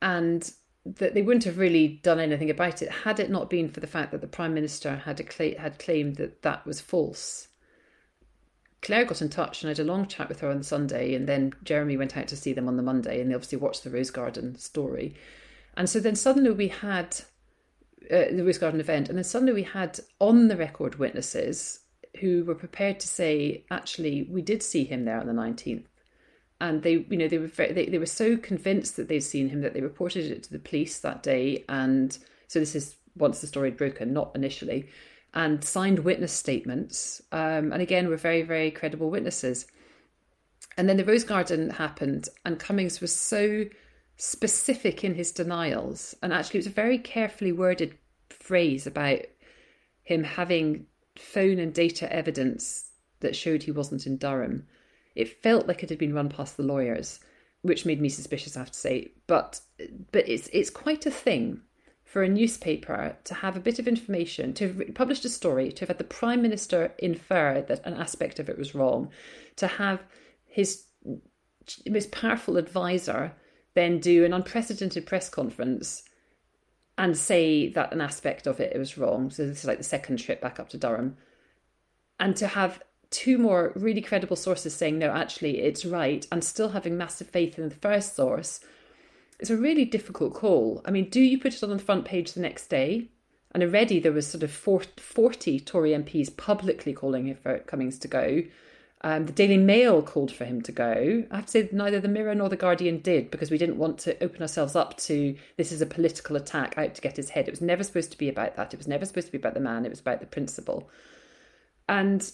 and 0.00 0.52
that 0.86 1.14
they 1.14 1.22
wouldn't 1.22 1.44
have 1.44 1.58
really 1.58 2.00
done 2.02 2.20
anything 2.20 2.50
about 2.50 2.82
it 2.82 2.90
had 2.90 3.18
it 3.18 3.30
not 3.30 3.48
been 3.48 3.70
for 3.70 3.80
the 3.80 3.86
fact 3.86 4.12
that 4.12 4.20
the 4.20 4.26
prime 4.26 4.52
minister 4.52 4.96
had 4.96 5.18
had 5.58 5.78
claimed 5.78 6.16
that 6.16 6.42
that 6.42 6.64
was 6.66 6.80
false. 6.80 7.48
Claire 8.82 9.06
got 9.06 9.22
in 9.22 9.30
touch 9.30 9.62
and 9.62 9.68
I 9.68 9.70
had 9.70 9.78
a 9.78 9.84
long 9.84 10.06
chat 10.06 10.28
with 10.28 10.40
her 10.40 10.50
on 10.50 10.62
Sunday, 10.62 11.14
and 11.14 11.26
then 11.26 11.54
Jeremy 11.64 11.96
went 11.96 12.16
out 12.16 12.28
to 12.28 12.36
see 12.36 12.52
them 12.52 12.68
on 12.68 12.76
the 12.76 12.82
Monday, 12.82 13.20
and 13.20 13.30
they 13.30 13.34
obviously 13.34 13.58
watched 13.58 13.82
the 13.82 13.90
Rose 13.90 14.10
Garden 14.10 14.56
story. 14.56 15.14
And 15.76 15.88
so 15.88 16.00
then 16.00 16.16
suddenly 16.16 16.50
we 16.50 16.68
had 16.68 17.16
uh, 18.10 18.30
the 18.32 18.42
Rose 18.44 18.58
Garden 18.58 18.80
event, 18.80 19.08
and 19.08 19.18
then 19.18 19.24
suddenly 19.24 19.52
we 19.52 19.62
had 19.62 20.00
on 20.20 20.48
the 20.48 20.56
record 20.56 20.96
witnesses 20.96 21.80
who 22.20 22.44
were 22.44 22.54
prepared 22.54 23.00
to 23.00 23.08
say, 23.08 23.64
actually, 23.70 24.28
we 24.30 24.42
did 24.42 24.62
see 24.62 24.84
him 24.84 25.04
there 25.04 25.18
on 25.18 25.26
the 25.26 25.32
19th. 25.32 25.84
and 26.60 26.82
they 26.82 27.04
you 27.10 27.16
know 27.16 27.28
they 27.28 27.38
were 27.38 27.46
very, 27.46 27.72
they, 27.72 27.86
they 27.86 27.98
were 27.98 28.06
so 28.06 28.36
convinced 28.36 28.96
that 28.96 29.08
they'd 29.08 29.20
seen 29.20 29.48
him 29.48 29.60
that 29.60 29.74
they 29.74 29.80
reported 29.80 30.30
it 30.30 30.42
to 30.42 30.52
the 30.52 30.58
police 30.58 31.00
that 31.00 31.22
day 31.22 31.64
and 31.68 32.18
so 32.46 32.58
this 32.58 32.74
is 32.74 32.96
once 33.16 33.40
the 33.40 33.46
story 33.46 33.70
had 33.70 33.76
broken 33.76 34.12
not 34.12 34.30
initially 34.34 34.88
and 35.34 35.64
signed 35.64 35.98
witness 35.98 36.32
statements 36.32 37.20
um, 37.32 37.72
and 37.72 37.82
again 37.82 38.08
were 38.08 38.16
very 38.16 38.42
very 38.42 38.70
credible 38.70 39.10
witnesses 39.10 39.66
and 40.76 40.88
then 40.88 40.96
the 40.96 41.04
rose 41.04 41.24
garden 41.24 41.70
happened 41.70 42.28
and 42.44 42.58
cummings 42.58 43.00
was 43.00 43.14
so 43.14 43.64
specific 44.16 45.02
in 45.02 45.14
his 45.14 45.32
denials 45.32 46.14
and 46.22 46.32
actually 46.32 46.58
it 46.58 46.60
was 46.60 46.66
a 46.66 46.70
very 46.70 46.98
carefully 46.98 47.52
worded 47.52 47.96
phrase 48.30 48.86
about 48.86 49.20
him 50.02 50.22
having 50.22 50.86
phone 51.16 51.58
and 51.58 51.74
data 51.74 52.10
evidence 52.12 52.90
that 53.20 53.34
showed 53.34 53.62
he 53.62 53.70
wasn't 53.70 54.06
in 54.06 54.16
durham 54.16 54.66
it 55.14 55.42
felt 55.42 55.66
like 55.66 55.82
it 55.82 55.90
had 55.90 55.98
been 55.98 56.14
run 56.14 56.28
past 56.28 56.56
the 56.56 56.62
lawyers, 56.62 57.20
which 57.62 57.86
made 57.86 58.00
me 58.00 58.08
suspicious, 58.08 58.56
I 58.56 58.60
have 58.60 58.72
to 58.72 58.78
say. 58.78 59.12
But 59.26 59.60
but 60.12 60.28
it's 60.28 60.48
it's 60.52 60.70
quite 60.70 61.06
a 61.06 61.10
thing 61.10 61.60
for 62.04 62.22
a 62.22 62.28
newspaper 62.28 63.16
to 63.24 63.34
have 63.34 63.56
a 63.56 63.60
bit 63.60 63.78
of 63.78 63.88
information, 63.88 64.54
to 64.54 64.68
have 64.68 64.94
published 64.94 65.24
a 65.24 65.28
story, 65.28 65.72
to 65.72 65.80
have 65.80 65.88
had 65.88 65.98
the 65.98 66.04
Prime 66.04 66.42
Minister 66.42 66.92
infer 66.98 67.62
that 67.62 67.84
an 67.86 67.94
aspect 67.94 68.38
of 68.38 68.48
it 68.48 68.58
was 68.58 68.74
wrong, 68.74 69.10
to 69.56 69.66
have 69.66 70.00
his 70.46 70.84
most 71.88 72.12
powerful 72.12 72.56
advisor 72.56 73.32
then 73.74 73.98
do 73.98 74.24
an 74.24 74.32
unprecedented 74.32 75.06
press 75.06 75.28
conference 75.28 76.04
and 76.96 77.16
say 77.16 77.68
that 77.68 77.92
an 77.92 78.00
aspect 78.00 78.46
of 78.46 78.60
it 78.60 78.78
was 78.78 78.96
wrong. 78.96 79.30
So 79.30 79.46
this 79.46 79.58
is 79.58 79.64
like 79.64 79.78
the 79.78 79.84
second 79.84 80.18
trip 80.18 80.40
back 80.40 80.60
up 80.60 80.68
to 80.70 80.78
Durham. 80.78 81.16
And 82.20 82.36
to 82.36 82.46
have 82.46 82.82
two 83.10 83.36
more 83.36 83.72
really 83.74 84.00
credible 84.00 84.36
sources 84.36 84.74
saying, 84.74 84.98
no, 84.98 85.10
actually, 85.10 85.60
it's 85.60 85.84
right, 85.84 86.26
and 86.30 86.42
still 86.42 86.70
having 86.70 86.96
massive 86.96 87.28
faith 87.28 87.58
in 87.58 87.68
the 87.68 87.74
first 87.74 88.14
source, 88.14 88.60
it's 89.40 89.50
a 89.50 89.56
really 89.56 89.84
difficult 89.84 90.34
call. 90.34 90.80
I 90.84 90.92
mean, 90.92 91.10
do 91.10 91.20
you 91.20 91.38
put 91.38 91.54
it 91.54 91.62
on 91.62 91.70
the 91.70 91.78
front 91.78 92.04
page 92.04 92.32
the 92.32 92.40
next 92.40 92.68
day? 92.68 93.08
And 93.52 93.62
already 93.62 93.98
there 94.00 94.12
was 94.12 94.26
sort 94.26 94.42
of 94.44 94.50
40 94.52 95.60
Tory 95.60 95.90
MPs 95.90 96.36
publicly 96.36 96.92
calling 96.92 97.34
for 97.34 97.58
Cummings 97.60 97.98
to 98.00 98.08
go. 98.08 98.42
Um, 99.00 99.26
the 99.26 99.32
Daily 99.32 99.58
Mail 99.58 100.00
called 100.02 100.32
for 100.32 100.46
him 100.46 100.62
to 100.62 100.72
go. 100.72 101.24
I 101.30 101.36
have 101.36 101.44
to 101.46 101.50
say, 101.50 101.68
neither 101.72 102.00
the 102.00 102.08
Mirror 102.08 102.36
nor 102.36 102.48
the 102.48 102.56
Guardian 102.56 103.00
did 103.00 103.30
because 103.30 103.50
we 103.50 103.58
didn't 103.58 103.76
want 103.76 103.98
to 103.98 104.22
open 104.24 104.40
ourselves 104.40 104.74
up 104.74 104.96
to 104.98 105.36
this 105.58 105.72
is 105.72 105.82
a 105.82 105.86
political 105.86 106.36
attack 106.36 106.78
out 106.78 106.94
to 106.94 107.02
get 107.02 107.16
his 107.16 107.28
head. 107.28 107.46
It 107.46 107.50
was 107.50 107.60
never 107.60 107.84
supposed 107.84 108.12
to 108.12 108.18
be 108.18 108.30
about 108.30 108.56
that. 108.56 108.72
It 108.72 108.78
was 108.78 108.88
never 108.88 109.04
supposed 109.04 109.26
to 109.26 109.32
be 109.32 109.38
about 109.38 109.52
the 109.52 109.60
man. 109.60 109.84
It 109.84 109.90
was 109.90 110.00
about 110.00 110.20
the 110.20 110.26
principle. 110.26 110.88
And 111.86 112.30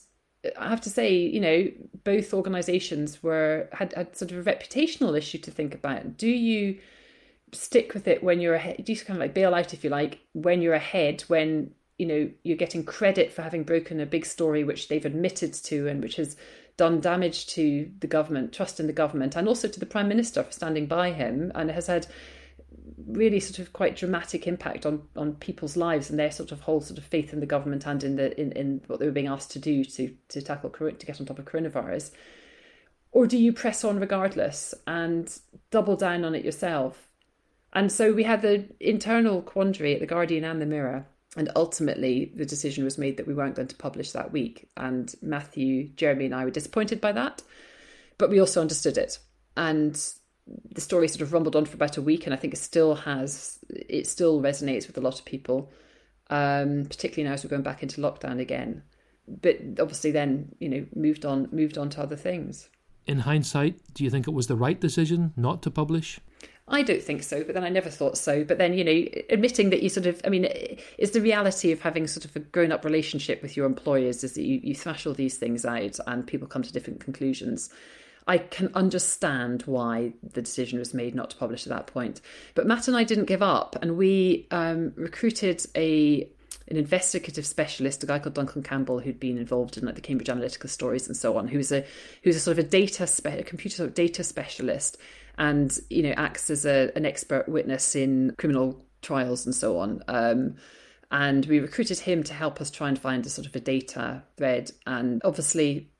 I 0.56 0.68
have 0.68 0.80
to 0.82 0.90
say, 0.90 1.12
you 1.12 1.40
know, 1.40 1.66
both 2.04 2.32
organisations 2.32 3.22
were 3.22 3.68
had, 3.72 3.92
had 3.94 4.16
sort 4.16 4.30
of 4.30 4.38
a 4.46 4.50
reputational 4.50 5.18
issue 5.18 5.38
to 5.38 5.50
think 5.50 5.74
about. 5.74 6.16
Do 6.16 6.28
you 6.28 6.78
stick 7.52 7.94
with 7.94 8.06
it 8.06 8.22
when 8.22 8.40
you're 8.40 8.54
ahead? 8.54 8.84
Do 8.84 8.92
you 8.92 8.98
kind 9.00 9.16
of 9.16 9.20
like 9.20 9.34
bail 9.34 9.54
out, 9.54 9.74
if 9.74 9.82
you 9.82 9.90
like, 9.90 10.20
when 10.32 10.62
you're 10.62 10.74
ahead, 10.74 11.22
when 11.22 11.72
you 12.00 12.06
know 12.06 12.30
you're 12.42 12.56
getting 12.56 12.82
credit 12.82 13.30
for 13.30 13.42
having 13.42 13.62
broken 13.62 14.00
a 14.00 14.06
big 14.06 14.24
story 14.24 14.64
which 14.64 14.88
they've 14.88 15.04
admitted 15.04 15.52
to 15.52 15.86
and 15.86 16.02
which 16.02 16.16
has 16.16 16.34
done 16.78 16.98
damage 16.98 17.46
to 17.48 17.90
the 18.00 18.06
government, 18.06 18.54
trust 18.54 18.80
in 18.80 18.86
the 18.86 18.92
government, 18.94 19.36
and 19.36 19.46
also 19.46 19.68
to 19.68 19.78
the 19.78 19.84
prime 19.84 20.08
minister 20.08 20.42
for 20.42 20.50
standing 20.50 20.86
by 20.86 21.12
him, 21.12 21.52
and 21.54 21.70
has 21.70 21.88
had 21.88 22.06
really 23.06 23.38
sort 23.38 23.58
of 23.58 23.74
quite 23.74 23.96
dramatic 23.96 24.46
impact 24.46 24.86
on 24.86 25.02
on 25.14 25.34
people's 25.34 25.76
lives 25.76 26.08
and 26.08 26.18
their 26.18 26.30
sort 26.30 26.52
of 26.52 26.62
whole 26.62 26.80
sort 26.80 26.96
of 26.96 27.04
faith 27.04 27.34
in 27.34 27.40
the 27.40 27.46
government 27.54 27.86
and 27.86 28.02
in 28.02 28.16
the 28.16 28.40
in, 28.40 28.50
in 28.52 28.80
what 28.86 28.98
they 28.98 29.04
were 29.04 29.12
being 29.12 29.26
asked 29.26 29.50
to 29.50 29.58
do 29.58 29.84
to 29.84 30.16
to 30.28 30.40
tackle 30.40 30.70
to 30.70 31.06
get 31.06 31.20
on 31.20 31.26
top 31.26 31.38
of 31.38 31.44
coronavirus. 31.44 32.12
Or 33.12 33.26
do 33.26 33.36
you 33.36 33.52
press 33.52 33.84
on 33.84 34.00
regardless 34.00 34.72
and 34.86 35.30
double 35.70 35.96
down 35.96 36.24
on 36.24 36.34
it 36.34 36.46
yourself? 36.46 37.08
And 37.74 37.92
so 37.92 38.14
we 38.14 38.22
had 38.22 38.40
the 38.40 38.64
internal 38.80 39.42
quandary 39.42 39.92
at 39.92 40.00
the 40.00 40.06
guardian 40.06 40.44
and 40.44 40.62
the 40.62 40.66
mirror 40.66 41.04
and 41.36 41.50
ultimately 41.54 42.32
the 42.34 42.44
decision 42.44 42.84
was 42.84 42.98
made 42.98 43.16
that 43.16 43.26
we 43.26 43.34
weren't 43.34 43.54
going 43.54 43.68
to 43.68 43.76
publish 43.76 44.12
that 44.12 44.32
week 44.32 44.68
and 44.76 45.14
matthew 45.22 45.88
jeremy 45.90 46.24
and 46.26 46.34
i 46.34 46.44
were 46.44 46.50
disappointed 46.50 47.00
by 47.00 47.12
that 47.12 47.42
but 48.18 48.30
we 48.30 48.40
also 48.40 48.60
understood 48.60 48.98
it 48.98 49.18
and 49.56 50.14
the 50.72 50.80
story 50.80 51.08
sort 51.08 51.22
of 51.22 51.32
rumbled 51.32 51.56
on 51.56 51.64
for 51.64 51.74
about 51.74 51.96
a 51.96 52.02
week, 52.02 52.26
and 52.26 52.34
I 52.34 52.36
think 52.36 52.54
it 52.54 52.58
still 52.58 52.94
has, 52.94 53.58
it 53.70 54.06
still 54.06 54.40
resonates 54.40 54.86
with 54.86 54.96
a 54.98 55.00
lot 55.00 55.18
of 55.18 55.24
people, 55.24 55.70
um, 56.28 56.86
particularly 56.86 57.28
now 57.28 57.34
as 57.34 57.44
we're 57.44 57.50
going 57.50 57.62
back 57.62 57.82
into 57.82 58.00
lockdown 58.00 58.40
again. 58.40 58.82
But 59.28 59.58
obviously, 59.78 60.10
then 60.10 60.54
you 60.58 60.68
know, 60.68 60.86
moved 60.94 61.24
on, 61.24 61.48
moved 61.52 61.78
on 61.78 61.90
to 61.90 62.02
other 62.02 62.16
things. 62.16 62.68
In 63.06 63.20
hindsight, 63.20 63.80
do 63.94 64.04
you 64.04 64.10
think 64.10 64.28
it 64.28 64.32
was 64.32 64.46
the 64.46 64.56
right 64.56 64.80
decision 64.80 65.32
not 65.36 65.62
to 65.62 65.70
publish? 65.70 66.20
I 66.70 66.82
don't 66.82 67.02
think 67.02 67.24
so, 67.24 67.42
but 67.42 67.54
then 67.54 67.64
I 67.64 67.68
never 67.68 67.90
thought 67.90 68.16
so. 68.16 68.44
But 68.44 68.58
then, 68.58 68.74
you 68.74 68.84
know, 68.84 69.04
admitting 69.28 69.70
that 69.70 69.82
you 69.82 69.88
sort 69.88 70.06
of, 70.06 70.20
I 70.24 70.28
mean, 70.28 70.46
it's 70.98 71.12
the 71.12 71.20
reality 71.20 71.72
of 71.72 71.80
having 71.80 72.06
sort 72.06 72.24
of 72.24 72.34
a 72.36 72.38
grown 72.38 72.70
up 72.70 72.84
relationship 72.84 73.42
with 73.42 73.56
your 73.56 73.66
employers 73.66 74.22
is 74.22 74.34
that 74.34 74.42
you, 74.42 74.60
you 74.62 74.74
thrash 74.74 75.04
all 75.04 75.12
these 75.12 75.36
things 75.36 75.64
out 75.64 75.98
and 76.06 76.26
people 76.26 76.46
come 76.46 76.62
to 76.62 76.72
different 76.72 77.00
conclusions. 77.00 77.70
I 78.28 78.38
can 78.38 78.70
understand 78.74 79.62
why 79.62 80.12
the 80.22 80.42
decision 80.42 80.78
was 80.78 80.94
made 80.94 81.14
not 81.14 81.30
to 81.30 81.36
publish 81.36 81.66
at 81.66 81.70
that 81.70 81.88
point. 81.88 82.20
But 82.54 82.66
Matt 82.66 82.86
and 82.86 82.96
I 82.96 83.02
didn't 83.02 83.24
give 83.24 83.42
up, 83.42 83.76
and 83.82 83.96
we 83.96 84.46
um, 84.52 84.92
recruited 84.94 85.66
a 85.74 86.28
an 86.70 86.76
investigative 86.76 87.44
specialist, 87.44 88.02
a 88.04 88.06
guy 88.06 88.18
called 88.18 88.34
Duncan 88.34 88.62
Campbell, 88.62 89.00
who'd 89.00 89.18
been 89.18 89.38
involved 89.38 89.76
in 89.76 89.84
like 89.84 89.96
the 89.96 90.00
Cambridge 90.00 90.28
Analytica 90.28 90.68
stories 90.68 91.08
and 91.08 91.16
so 91.16 91.36
on, 91.36 91.48
who's 91.48 91.72
a 91.72 91.84
who's 92.22 92.36
a 92.36 92.40
sort 92.40 92.58
of 92.58 92.64
a 92.64 92.68
data 92.68 93.06
spe- 93.06 93.26
a 93.26 93.42
computer 93.42 93.76
sort 93.76 93.88
of 93.88 93.94
data 93.94 94.22
specialist, 94.22 94.96
and 95.36 95.78
you 95.90 96.02
know 96.02 96.14
acts 96.16 96.48
as 96.48 96.64
a, 96.64 96.90
an 96.94 97.04
expert 97.04 97.48
witness 97.48 97.96
in 97.96 98.34
criminal 98.38 98.84
trials 99.02 99.46
and 99.46 99.54
so 99.54 99.78
on. 99.78 100.02
Um, 100.06 100.54
and 101.10 101.44
we 101.46 101.58
recruited 101.58 101.98
him 101.98 102.22
to 102.22 102.34
help 102.34 102.60
us 102.60 102.70
try 102.70 102.88
and 102.88 102.98
find 102.98 103.26
a 103.26 103.30
sort 103.30 103.48
of 103.48 103.56
a 103.56 103.60
data 103.60 104.22
thread. 104.36 104.70
And 104.86 105.20
obviously, 105.24 105.90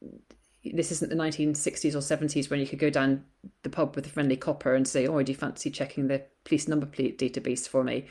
this 0.65 0.93
isn't 0.93 1.11
the 1.11 1.17
1960s 1.17 1.95
or 1.95 1.99
70s 1.99 2.49
when 2.49 2.61
you 2.61 2.67
could 2.67 2.79
go 2.79 2.91
down 2.91 3.25
the 3.65 3.71
pub 3.71 3.97
with 3.97 4.07
a 4.07 4.11
friendly 4.11 4.37
copper 4.37 4.75
and 4.75 4.87
say, 4.87 5.09
"Oh, 5.09 5.21
do 5.21 5.33
you 5.33 5.37
fancy 5.37 5.71
checking 5.71 6.07
the 6.07 6.23
police 6.45 6.69
number 6.69 6.87
plate 6.87 7.19
database 7.19 7.67
for 7.67 7.83
me?" 7.83 8.07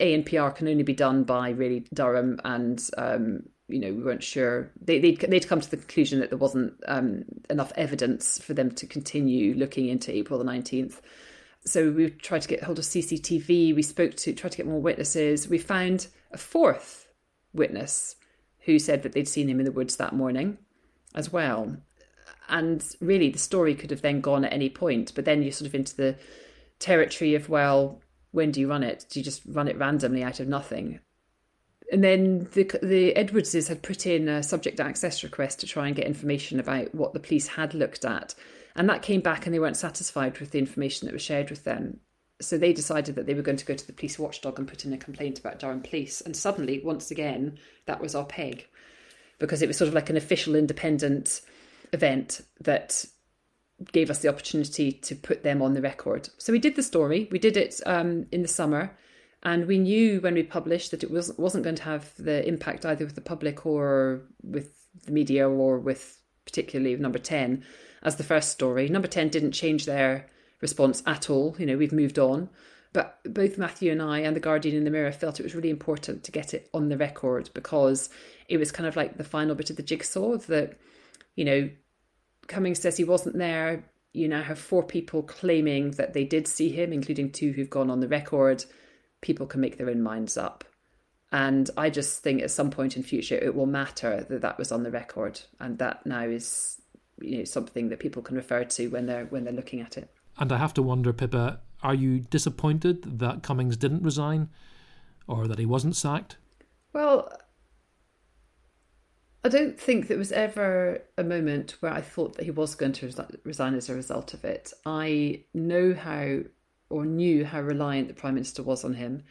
ANPR 0.00 0.54
can 0.54 0.68
only 0.68 0.82
be 0.82 0.94
done 0.94 1.24
by 1.24 1.50
really 1.50 1.86
Durham, 1.92 2.40
and 2.44 2.82
um, 2.98 3.44
you 3.68 3.78
know 3.80 3.92
we 3.92 4.02
weren't 4.02 4.22
sure. 4.22 4.70
They, 4.80 4.98
they'd 4.98 5.20
they'd 5.20 5.48
come 5.48 5.60
to 5.60 5.70
the 5.70 5.76
conclusion 5.76 6.20
that 6.20 6.30
there 6.30 6.38
wasn't 6.38 6.74
um, 6.86 7.24
enough 7.48 7.72
evidence 7.76 8.38
for 8.38 8.54
them 8.54 8.70
to 8.72 8.86
continue 8.86 9.54
looking 9.54 9.88
into 9.88 10.14
April 10.14 10.38
the 10.38 10.44
19th. 10.44 11.00
So 11.66 11.90
we 11.90 12.10
tried 12.10 12.42
to 12.42 12.48
get 12.48 12.62
hold 12.62 12.78
of 12.78 12.84
CCTV. 12.84 13.74
We 13.74 13.82
spoke 13.82 14.16
to 14.16 14.32
tried 14.32 14.50
to 14.52 14.56
get 14.56 14.66
more 14.66 14.80
witnesses. 14.80 15.48
We 15.48 15.58
found 15.58 16.08
a 16.32 16.38
fourth 16.38 17.08
witness 17.52 18.16
who 18.60 18.78
said 18.78 19.02
that 19.02 19.12
they'd 19.12 19.28
seen 19.28 19.48
him 19.48 19.60
in 19.60 19.64
the 19.64 19.72
woods 19.72 19.96
that 19.96 20.14
morning 20.14 20.58
as 21.14 21.32
well. 21.32 21.76
And 22.48 22.84
really, 23.00 23.30
the 23.30 23.38
story 23.38 23.74
could 23.74 23.90
have 23.90 24.02
then 24.02 24.20
gone 24.20 24.44
at 24.44 24.52
any 24.52 24.68
point, 24.68 25.12
but 25.14 25.24
then 25.24 25.42
you're 25.42 25.52
sort 25.52 25.68
of 25.68 25.74
into 25.74 25.96
the 25.96 26.16
territory 26.78 27.34
of, 27.34 27.48
well, 27.48 28.00
when 28.34 28.50
do 28.50 28.60
you 28.60 28.68
run 28.68 28.82
it? 28.82 29.06
Do 29.08 29.20
you 29.20 29.24
just 29.24 29.42
run 29.46 29.68
it 29.68 29.78
randomly 29.78 30.22
out 30.24 30.40
of 30.40 30.48
nothing? 30.48 30.98
And 31.92 32.02
then 32.02 32.48
the 32.54 32.64
the 32.82 33.14
Edwardses 33.14 33.68
had 33.68 33.82
put 33.82 34.06
in 34.06 34.28
a 34.28 34.42
subject 34.42 34.80
access 34.80 35.22
request 35.22 35.60
to 35.60 35.66
try 35.66 35.86
and 35.86 35.94
get 35.94 36.06
information 36.06 36.58
about 36.58 36.94
what 36.94 37.12
the 37.12 37.20
police 37.20 37.46
had 37.46 37.74
looked 37.74 38.04
at, 38.04 38.34
and 38.74 38.88
that 38.88 39.02
came 39.02 39.20
back, 39.20 39.46
and 39.46 39.54
they 39.54 39.60
weren't 39.60 39.76
satisfied 39.76 40.38
with 40.40 40.50
the 40.50 40.58
information 40.58 41.06
that 41.06 41.12
was 41.12 41.22
shared 41.22 41.48
with 41.48 41.62
them. 41.62 42.00
So 42.40 42.58
they 42.58 42.72
decided 42.72 43.14
that 43.14 43.26
they 43.26 43.34
were 43.34 43.42
going 43.42 43.58
to 43.58 43.64
go 43.64 43.74
to 43.74 43.86
the 43.86 43.92
police 43.92 44.18
watchdog 44.18 44.58
and 44.58 44.66
put 44.66 44.84
in 44.84 44.92
a 44.92 44.98
complaint 44.98 45.38
about 45.38 45.60
Durham 45.60 45.82
Police. 45.82 46.20
And 46.20 46.36
suddenly, 46.36 46.80
once 46.82 47.12
again, 47.12 47.58
that 47.86 48.00
was 48.00 48.16
our 48.16 48.24
peg 48.24 48.66
because 49.38 49.62
it 49.62 49.68
was 49.68 49.76
sort 49.76 49.88
of 49.88 49.94
like 49.94 50.10
an 50.10 50.16
official 50.16 50.56
independent 50.56 51.42
event 51.92 52.40
that 52.60 53.04
gave 53.92 54.10
us 54.10 54.20
the 54.20 54.28
opportunity 54.28 54.92
to 54.92 55.14
put 55.14 55.42
them 55.42 55.60
on 55.60 55.74
the 55.74 55.82
record. 55.82 56.28
So 56.38 56.52
we 56.52 56.58
did 56.58 56.76
the 56.76 56.82
story. 56.82 57.28
We 57.30 57.38
did 57.38 57.56
it 57.56 57.80
um, 57.86 58.26
in 58.30 58.42
the 58.42 58.48
summer, 58.48 58.96
and 59.42 59.66
we 59.66 59.78
knew 59.78 60.20
when 60.20 60.34
we 60.34 60.42
published 60.42 60.90
that 60.90 61.02
it 61.02 61.10
was 61.10 61.32
wasn't 61.36 61.64
going 61.64 61.76
to 61.76 61.82
have 61.82 62.12
the 62.18 62.46
impact 62.46 62.86
either 62.86 63.04
with 63.04 63.14
the 63.14 63.20
public 63.20 63.66
or 63.66 64.22
with 64.42 64.70
the 65.04 65.12
media 65.12 65.48
or 65.48 65.78
with 65.78 66.20
particularly 66.44 66.96
number 66.96 67.18
ten 67.18 67.64
as 68.02 68.16
the 68.16 68.24
first 68.24 68.50
story. 68.50 68.88
Number 68.88 69.08
ten 69.08 69.28
didn't 69.28 69.52
change 69.52 69.86
their 69.86 70.28
response 70.60 71.02
at 71.06 71.28
all. 71.28 71.56
You 71.58 71.66
know, 71.66 71.76
we've 71.76 71.92
moved 71.92 72.18
on. 72.18 72.48
But 72.92 73.18
both 73.24 73.58
Matthew 73.58 73.90
and 73.90 74.00
I 74.00 74.20
and 74.20 74.36
the 74.36 74.40
Guardian 74.40 74.76
and 74.76 74.86
the 74.86 74.90
Mirror 74.90 75.10
felt 75.12 75.40
it 75.40 75.42
was 75.42 75.56
really 75.56 75.68
important 75.68 76.22
to 76.22 76.30
get 76.30 76.54
it 76.54 76.70
on 76.72 76.88
the 76.88 76.96
record 76.96 77.50
because 77.52 78.08
it 78.48 78.56
was 78.56 78.70
kind 78.70 78.86
of 78.86 78.94
like 78.94 79.16
the 79.16 79.24
final 79.24 79.56
bit 79.56 79.68
of 79.68 79.74
the 79.74 79.82
jigsaw 79.82 80.36
that, 80.36 80.78
you 81.34 81.44
know, 81.44 81.68
Cummings 82.46 82.80
says 82.80 82.96
he 82.96 83.04
wasn't 83.04 83.38
there. 83.38 83.84
You 84.12 84.28
now 84.28 84.42
have 84.42 84.58
four 84.58 84.82
people 84.82 85.22
claiming 85.22 85.92
that 85.92 86.12
they 86.12 86.24
did 86.24 86.46
see 86.46 86.70
him, 86.70 86.92
including 86.92 87.32
two 87.32 87.52
who've 87.52 87.70
gone 87.70 87.90
on 87.90 88.00
the 88.00 88.08
record. 88.08 88.64
People 89.20 89.46
can 89.46 89.60
make 89.60 89.76
their 89.78 89.90
own 89.90 90.02
minds 90.02 90.36
up. 90.36 90.64
And 91.32 91.68
I 91.76 91.90
just 91.90 92.22
think 92.22 92.42
at 92.42 92.50
some 92.52 92.70
point 92.70 92.96
in 92.96 93.02
future 93.02 93.34
it 93.36 93.54
will 93.56 93.66
matter 93.66 94.24
that 94.28 94.42
that 94.42 94.56
was 94.56 94.70
on 94.70 94.84
the 94.84 94.90
record, 94.90 95.40
and 95.58 95.78
that 95.78 96.06
now 96.06 96.22
is 96.22 96.80
you 97.20 97.38
know 97.38 97.44
something 97.44 97.88
that 97.88 97.98
people 97.98 98.22
can 98.22 98.36
refer 98.36 98.64
to 98.64 98.88
when 98.88 99.06
they're 99.06 99.24
when 99.26 99.44
they're 99.44 99.52
looking 99.52 99.80
at 99.80 99.98
it. 99.98 100.08
And 100.38 100.52
I 100.52 100.58
have 100.58 100.74
to 100.74 100.82
wonder, 100.82 101.12
Pippa, 101.12 101.60
are 101.82 101.94
you 101.94 102.20
disappointed 102.20 103.18
that 103.18 103.42
Cummings 103.42 103.76
didn't 103.76 104.04
resign, 104.04 104.48
or 105.26 105.48
that 105.48 105.58
he 105.58 105.66
wasn't 105.66 105.96
sacked? 105.96 106.36
Well, 106.92 107.32
I 109.44 109.50
don't 109.50 109.78
think 109.78 110.08
there 110.08 110.16
was 110.16 110.32
ever 110.32 111.02
a 111.18 111.22
moment 111.22 111.76
where 111.80 111.92
I 111.92 112.00
thought 112.00 112.36
that 112.36 112.44
he 112.44 112.50
was 112.50 112.74
going 112.74 112.92
to 112.92 113.28
resign 113.44 113.74
as 113.74 113.90
a 113.90 113.94
result 113.94 114.32
of 114.32 114.42
it. 114.42 114.72
I 114.86 115.42
know 115.52 115.92
how, 115.92 116.38
or 116.88 117.04
knew 117.04 117.44
how 117.44 117.60
reliant 117.60 118.08
the 118.08 118.14
Prime 118.14 118.34
Minister 118.34 118.62
was 118.62 118.84
on 118.84 118.94
him. 118.94 119.22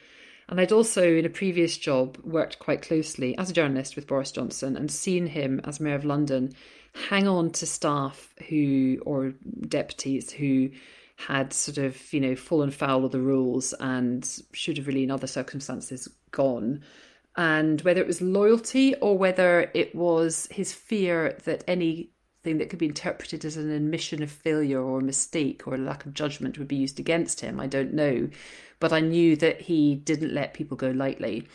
And 0.47 0.61
I'd 0.61 0.71
also, 0.71 1.03
in 1.03 1.25
a 1.25 1.29
previous 1.29 1.77
job, 1.77 2.19
worked 2.23 2.59
quite 2.59 2.83
closely 2.83 3.35
as 3.39 3.49
a 3.49 3.53
journalist 3.53 3.95
with 3.95 4.05
Boris 4.05 4.31
Johnson 4.31 4.77
and 4.77 4.91
seen 4.91 5.25
him 5.25 5.59
as 5.63 5.79
Mayor 5.79 5.95
of 5.95 6.05
London 6.05 6.53
hang 7.09 7.27
on 7.27 7.49
to 7.49 7.65
staff 7.65 8.35
who, 8.49 9.01
or 9.05 9.33
deputies 9.67 10.31
who, 10.31 10.69
had 11.15 11.53
sort 11.53 11.77
of, 11.77 12.11
you 12.11 12.19
know, 12.19 12.35
fallen 12.35 12.71
foul 12.71 13.05
of 13.05 13.11
the 13.11 13.19
rules 13.19 13.73
and 13.79 14.41
should 14.51 14.77
have 14.77 14.87
really, 14.87 15.03
in 15.03 15.11
other 15.11 15.27
circumstances, 15.27 16.07
gone 16.31 16.83
and 17.35 17.81
whether 17.81 18.01
it 18.01 18.07
was 18.07 18.21
loyalty 18.21 18.95
or 18.95 19.17
whether 19.17 19.71
it 19.73 19.93
was 19.95 20.47
his 20.51 20.73
fear 20.73 21.37
that 21.45 21.63
anything 21.67 22.57
that 22.57 22.69
could 22.69 22.79
be 22.79 22.87
interpreted 22.87 23.43
as 23.45 23.57
an 23.57 23.71
admission 23.71 24.21
of 24.21 24.31
failure 24.31 24.81
or 24.81 24.99
a 24.99 25.03
mistake 25.03 25.65
or 25.65 25.75
a 25.75 25.79
lack 25.79 26.05
of 26.05 26.13
judgment 26.13 26.57
would 26.57 26.67
be 26.67 26.75
used 26.75 26.99
against 26.99 27.41
him. 27.41 27.59
I 27.59 27.67
don't 27.67 27.93
know. 27.93 28.29
But 28.79 28.93
I 28.93 28.99
knew 28.99 29.35
that 29.37 29.61
he 29.61 29.95
didn't 29.95 30.33
let 30.33 30.53
people 30.53 30.77
go 30.77 30.91
lightly 30.91 31.47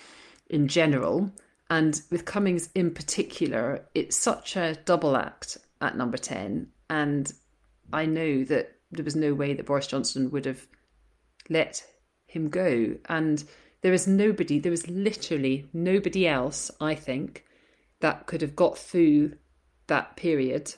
in 0.49 0.67
general. 0.67 1.31
And 1.71 2.01
with 2.11 2.25
Cummings 2.25 2.71
in 2.75 2.93
particular, 2.93 3.85
it's 3.95 4.17
such 4.17 4.57
a 4.57 4.77
double 4.85 5.17
act 5.17 5.59
at 5.81 5.97
number 5.97 6.17
10. 6.17 6.69
And 6.91 7.31
I 7.93 8.07
know 8.07 8.45
that 8.45 8.73
there 8.91 9.05
was 9.05 9.15
no 9.15 9.35
way 9.35 9.53
that 9.55 9.67
Boris 9.67 9.87
Johnson 9.87 10.31
would 10.31 10.47
have 10.47 10.67
let 11.51 11.85
him 12.27 12.49
go. 12.49 12.95
And 13.09 13.45
there 13.81 13.93
is 13.93 14.07
nobody, 14.07 14.59
there 14.59 14.71
was 14.71 14.89
literally 14.89 15.69
nobody 15.73 16.27
else, 16.27 16.71
I 16.81 16.95
think, 16.95 17.45
that 18.01 18.27
could 18.27 18.43
have 18.43 18.57
got 18.57 18.79
through 18.79 19.35
that 19.87 20.17
period 20.17 20.75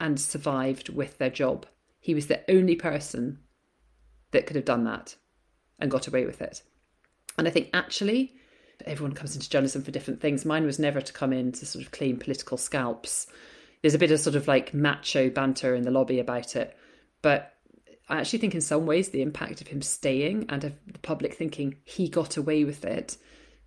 and 0.00 0.20
survived 0.20 0.88
with 0.90 1.18
their 1.18 1.30
job. 1.30 1.66
He 2.00 2.14
was 2.14 2.26
the 2.26 2.48
only 2.50 2.76
person 2.76 3.38
that 4.32 4.46
could 4.46 4.56
have 4.56 4.64
done 4.64 4.84
that 4.84 5.16
and 5.78 5.90
got 5.90 6.06
away 6.06 6.26
with 6.26 6.42
it. 6.42 6.62
And 7.38 7.48
I 7.48 7.50
think 7.50 7.70
actually, 7.72 8.34
everyone 8.84 9.14
comes 9.14 9.34
into 9.34 9.48
journalism 9.48 9.82
for 9.82 9.90
different 9.90 10.20
things. 10.20 10.44
Mine 10.44 10.66
was 10.66 10.78
never 10.78 11.00
to 11.00 11.12
come 11.12 11.32
in 11.32 11.52
to 11.52 11.66
sort 11.66 11.84
of 11.84 11.90
claim 11.90 12.18
political 12.18 12.56
scalps. 12.56 13.26
There's 13.82 13.94
a 13.94 13.98
bit 13.98 14.10
of 14.10 14.20
sort 14.20 14.36
of 14.36 14.46
like 14.46 14.74
macho 14.74 15.30
banter 15.30 15.74
in 15.74 15.82
the 15.82 15.90
lobby 15.90 16.20
about 16.20 16.56
it. 16.56 16.76
But 17.22 17.53
I 18.08 18.18
actually 18.18 18.40
think 18.40 18.54
in 18.54 18.60
some 18.60 18.86
ways 18.86 19.08
the 19.08 19.22
impact 19.22 19.60
of 19.60 19.68
him 19.68 19.80
staying 19.80 20.46
and 20.48 20.62
of 20.64 20.74
the 20.92 20.98
public 20.98 21.34
thinking 21.34 21.76
he 21.84 22.08
got 22.08 22.36
away 22.36 22.64
with 22.64 22.84
it 22.84 23.16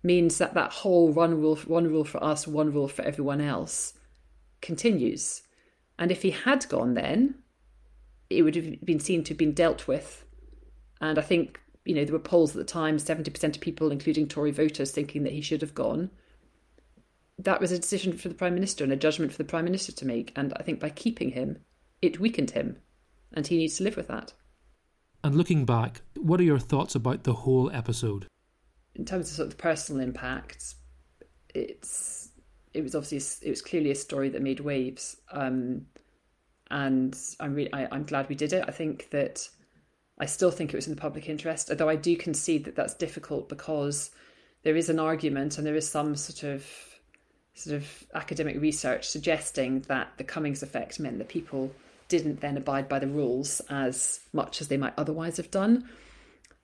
means 0.02 0.38
that 0.38 0.54
that 0.54 0.72
whole 0.72 1.08
one 1.08 1.40
rule, 1.40 1.56
one 1.66 1.88
rule 1.88 2.04
for 2.04 2.22
us, 2.22 2.46
one 2.46 2.72
rule 2.72 2.88
for 2.88 3.02
everyone 3.02 3.40
else 3.40 3.94
continues. 4.60 5.42
And 5.98 6.12
if 6.12 6.22
he 6.22 6.30
had 6.30 6.68
gone 6.68 6.94
then, 6.94 7.34
it 8.30 8.42
would 8.42 8.54
have 8.54 8.80
been 8.84 9.00
seen 9.00 9.24
to 9.24 9.30
have 9.30 9.38
been 9.38 9.54
dealt 9.54 9.88
with. 9.88 10.24
And 11.00 11.18
I 11.18 11.22
think, 11.22 11.60
you 11.84 11.94
know, 11.94 12.04
there 12.04 12.12
were 12.12 12.20
polls 12.20 12.50
at 12.50 12.58
the 12.58 12.64
time, 12.64 12.98
70% 12.98 13.56
of 13.56 13.60
people, 13.60 13.90
including 13.90 14.28
Tory 14.28 14.52
voters, 14.52 14.92
thinking 14.92 15.24
that 15.24 15.32
he 15.32 15.40
should 15.40 15.62
have 15.62 15.74
gone. 15.74 16.10
That 17.38 17.60
was 17.60 17.72
a 17.72 17.78
decision 17.78 18.12
for 18.12 18.28
the 18.28 18.34
Prime 18.34 18.54
Minister 18.54 18.84
and 18.84 18.92
a 18.92 18.96
judgment 18.96 19.32
for 19.32 19.38
the 19.38 19.44
Prime 19.44 19.64
Minister 19.64 19.90
to 19.92 20.06
make. 20.06 20.32
And 20.36 20.52
I 20.56 20.62
think 20.62 20.78
by 20.78 20.90
keeping 20.90 21.30
him, 21.30 21.58
it 22.00 22.20
weakened 22.20 22.52
him 22.52 22.76
and 23.32 23.46
he 23.46 23.56
needs 23.56 23.76
to 23.76 23.84
live 23.84 23.96
with 23.96 24.08
that. 24.08 24.32
And 25.24 25.34
looking 25.34 25.64
back, 25.64 26.02
what 26.16 26.40
are 26.40 26.44
your 26.44 26.58
thoughts 26.58 26.94
about 26.94 27.24
the 27.24 27.34
whole 27.34 27.70
episode? 27.72 28.26
In 28.94 29.04
terms 29.04 29.30
of 29.30 29.36
sort 29.36 29.48
of 29.48 29.58
personal 29.58 30.00
impact, 30.00 30.74
it's 31.54 32.30
it 32.74 32.82
was 32.82 32.94
obviously 32.94 33.46
it 33.46 33.50
was 33.50 33.62
clearly 33.62 33.90
a 33.90 33.94
story 33.94 34.28
that 34.28 34.42
made 34.42 34.60
waves, 34.60 35.16
um, 35.32 35.86
and 36.70 37.16
I'm 37.40 37.54
really 37.54 37.72
I, 37.72 37.88
I'm 37.90 38.04
glad 38.04 38.28
we 38.28 38.34
did 38.34 38.52
it. 38.52 38.64
I 38.68 38.70
think 38.70 39.10
that 39.10 39.48
I 40.18 40.26
still 40.26 40.50
think 40.50 40.72
it 40.72 40.76
was 40.76 40.86
in 40.86 40.94
the 40.94 41.00
public 41.00 41.28
interest, 41.28 41.70
although 41.70 41.88
I 41.88 41.96
do 41.96 42.16
concede 42.16 42.64
that 42.64 42.76
that's 42.76 42.94
difficult 42.94 43.48
because 43.48 44.10
there 44.62 44.76
is 44.76 44.88
an 44.88 44.98
argument 44.98 45.58
and 45.58 45.66
there 45.66 45.76
is 45.76 45.88
some 45.88 46.16
sort 46.16 46.42
of 46.42 46.66
sort 47.54 47.76
of 47.76 48.04
academic 48.14 48.60
research 48.60 49.08
suggesting 49.08 49.80
that 49.82 50.12
the 50.16 50.24
Cummings 50.24 50.62
effect 50.62 51.00
meant 51.00 51.18
that 51.18 51.28
people 51.28 51.72
didn't 52.08 52.40
then 52.40 52.56
abide 52.56 52.88
by 52.88 52.98
the 52.98 53.06
rules 53.06 53.60
as 53.68 54.20
much 54.32 54.60
as 54.60 54.68
they 54.68 54.76
might 54.76 54.94
otherwise 54.96 55.36
have 55.36 55.50
done. 55.50 55.88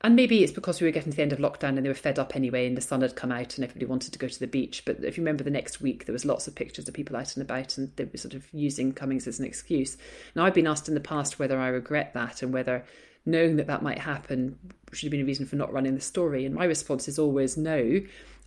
And 0.01 0.17
maybe 0.17 0.45
it's 0.45 0.53
because 0.53 0.81
we 0.81 0.87
were 0.87 0.91
getting 0.91 1.13
to 1.13 1.17
the 1.17 1.23
end 1.23 1.33
of 1.33 1.39
lockdown 1.39 1.77
and 1.77 1.85
they 1.85 1.89
were 1.89 1.95
fed 1.95 2.19
up 2.19 2.37
anyway, 2.37 2.67
and 2.67 2.77
the 2.77 2.83
sun 2.83 3.01
had 3.01 3.17
come 3.17 3.33
out 3.33 3.57
and 3.57 3.65
everybody 3.65 3.87
wanted 3.87 4.13
to 4.13 4.19
go 4.19 4.29
to 4.29 4.39
the 4.39 4.47
beach. 4.47 4.83
But 4.85 5.03
if 5.03 5.17
you 5.17 5.23
remember 5.23 5.45
the 5.45 5.51
next 5.51 5.81
week, 5.81 6.05
there 6.05 6.13
was 6.13 6.27
lots 6.27 6.47
of 6.47 6.55
pictures 6.55 6.87
of 6.87 6.93
people 6.93 7.17
out 7.17 7.35
and 7.35 7.43
about, 7.43 7.79
and 7.79 7.91
they 7.97 8.05
were 8.05 8.19
sort 8.19 8.35
of 8.35 8.47
using 8.53 8.93
Cummings 8.93 9.27
as 9.27 9.39
an 9.39 9.47
excuse. 9.47 9.97
Now, 10.35 10.45
I've 10.45 10.53
been 10.53 10.67
asked 10.67 10.89
in 10.89 10.95
the 10.95 11.01
past 11.01 11.39
whether 11.39 11.59
I 11.59 11.69
regret 11.69 12.13
that 12.13 12.43
and 12.43 12.53
whether 12.53 12.85
knowing 13.25 13.57
that 13.57 13.67
that 13.69 13.83
might 13.83 13.99
happen 13.99 14.59
should 14.93 15.07
have 15.07 15.11
been 15.11 15.23
a 15.23 15.25
reason 15.25 15.47
for 15.47 15.57
not 15.57 15.73
running 15.73 15.95
the 15.95 16.03
story. 16.03 16.45
And 16.45 16.55
my 16.55 16.67
response 16.67 17.09
is 17.09 17.19
always 17.19 17.57
no. 17.57 18.03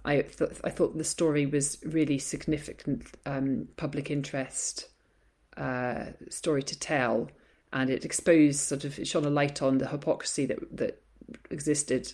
I, 0.06 0.22
th- 0.22 0.52
I 0.64 0.70
thought 0.70 0.96
the 0.96 1.04
story 1.04 1.48
was 1.48 1.80
really 1.84 2.20
significant 2.20 3.08
um, 3.26 3.68
public 3.78 4.12
interest 4.12 4.90
uh, 5.58 6.06
story 6.30 6.64
to 6.64 6.80
tell, 6.80 7.30
and 7.74 7.90
it 7.90 8.06
exposed 8.06 8.60
sort 8.60 8.84
of 8.84 8.98
it 9.00 9.08
shone 9.08 9.26
a 9.26 9.30
light 9.30 9.62
on 9.62 9.78
the 9.78 9.88
hypocrisy 9.88 10.46
that 10.46 10.78
that 10.78 11.02
existed 11.50 12.14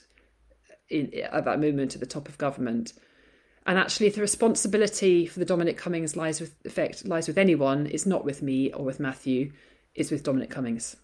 in, 0.89 1.13
at 1.31 1.45
that 1.45 1.59
moment 1.59 1.93
at 1.93 1.99
the 1.99 2.07
top 2.07 2.27
of 2.29 2.37
government. 2.37 2.93
And 3.65 3.77
actually, 3.77 4.09
the 4.09 4.21
responsibility 4.21 5.25
for 5.25 5.39
the 5.39 5.45
Dominic 5.45 5.77
Cummings 5.77 6.17
lies 6.17 6.41
with 6.41 6.53
effect 6.65 7.05
lies 7.05 7.27
with 7.27 7.37
anyone, 7.37 7.87
it's 7.87 8.05
not 8.05 8.25
with 8.25 8.41
me 8.41 8.71
or 8.73 8.83
with 8.83 8.99
Matthew, 8.99 9.51
it's 9.95 10.11
with 10.11 10.23
Dominic 10.23 10.49
Cummings. 10.49 10.95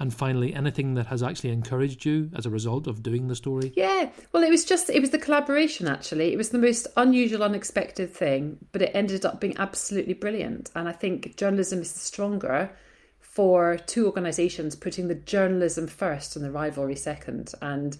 And 0.00 0.14
finally, 0.14 0.54
anything 0.54 0.94
that 0.94 1.06
has 1.06 1.24
actually 1.24 1.50
encouraged 1.50 2.04
you 2.04 2.30
as 2.36 2.46
a 2.46 2.50
result 2.50 2.86
of 2.86 3.02
doing 3.02 3.26
the 3.26 3.34
story? 3.34 3.72
Yeah, 3.74 4.10
well, 4.32 4.44
it 4.44 4.50
was 4.50 4.64
just, 4.64 4.88
it 4.90 5.00
was 5.00 5.10
the 5.10 5.18
collaboration 5.18 5.88
actually. 5.88 6.32
It 6.32 6.36
was 6.36 6.50
the 6.50 6.58
most 6.58 6.86
unusual, 6.96 7.42
unexpected 7.42 8.14
thing, 8.14 8.58
but 8.70 8.82
it 8.82 8.92
ended 8.94 9.24
up 9.24 9.40
being 9.40 9.56
absolutely 9.58 10.14
brilliant. 10.14 10.70
And 10.76 10.88
I 10.88 10.92
think 10.92 11.36
journalism 11.36 11.80
is 11.80 11.90
stronger 11.90 12.70
for 13.18 13.76
two 13.86 14.06
organisations 14.06 14.76
putting 14.76 15.08
the 15.08 15.14
journalism 15.14 15.86
first 15.88 16.36
and 16.36 16.44
the 16.44 16.50
rivalry 16.50 16.96
second. 16.96 17.52
And 17.60 17.96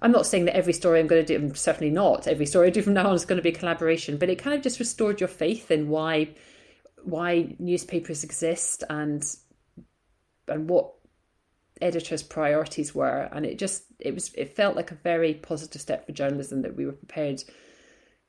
I'm 0.00 0.12
not 0.12 0.26
saying 0.26 0.44
that 0.46 0.56
every 0.56 0.72
story 0.72 1.00
I'm 1.00 1.06
going 1.06 1.24
to 1.24 1.38
do, 1.38 1.54
certainly 1.54 1.90
not 1.92 2.26
every 2.26 2.46
story 2.46 2.68
I 2.68 2.70
do 2.70 2.82
from 2.82 2.94
now 2.94 3.08
on 3.08 3.14
is 3.14 3.24
going 3.24 3.38
to 3.38 3.42
be 3.42 3.48
a 3.50 3.58
collaboration, 3.58 4.18
but 4.18 4.30
it 4.30 4.36
kind 4.36 4.56
of 4.56 4.62
just 4.62 4.78
restored 4.78 5.20
your 5.20 5.28
faith 5.28 5.70
in 5.70 5.88
why 5.88 6.34
why 7.02 7.54
newspapers 7.58 8.24
exist 8.24 8.82
and 8.90 9.24
and 10.48 10.68
what 10.68 10.92
editors' 11.80 12.22
priorities 12.22 12.94
were, 12.94 13.28
and 13.32 13.44
it 13.46 13.58
just 13.58 13.84
it 13.98 14.14
was 14.14 14.32
it 14.34 14.54
felt 14.54 14.76
like 14.76 14.90
a 14.90 14.96
very 14.96 15.34
positive 15.34 15.80
step 15.80 16.06
for 16.06 16.12
journalism 16.12 16.62
that 16.62 16.76
we 16.76 16.86
were 16.86 16.92
prepared 16.92 17.42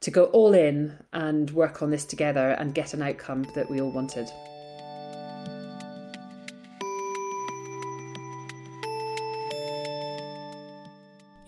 to 0.02 0.12
go 0.12 0.26
all 0.26 0.54
in 0.54 0.98
and 1.14 1.50
work 1.52 1.82
on 1.82 1.90
this 1.90 2.06
together 2.06 2.52
and 2.52 2.76
get 2.76 2.94
an 2.94 3.02
outcome 3.02 3.46
that 3.56 3.70
we 3.70 3.82
all 3.82 3.92
wanted. 3.92 4.30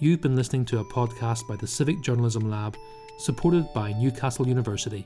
You've 0.01 0.21
been 0.21 0.35
listening 0.35 0.63
to 0.65 0.79
a 0.79 0.85
podcast 0.85 1.45
by 1.47 1.57
the 1.57 1.67
Civic 1.67 2.01
Journalism 2.01 2.49
Lab, 2.49 2.77
supported 3.17 3.71
by 3.73 3.91
Newcastle 3.91 4.47
University. 4.47 5.05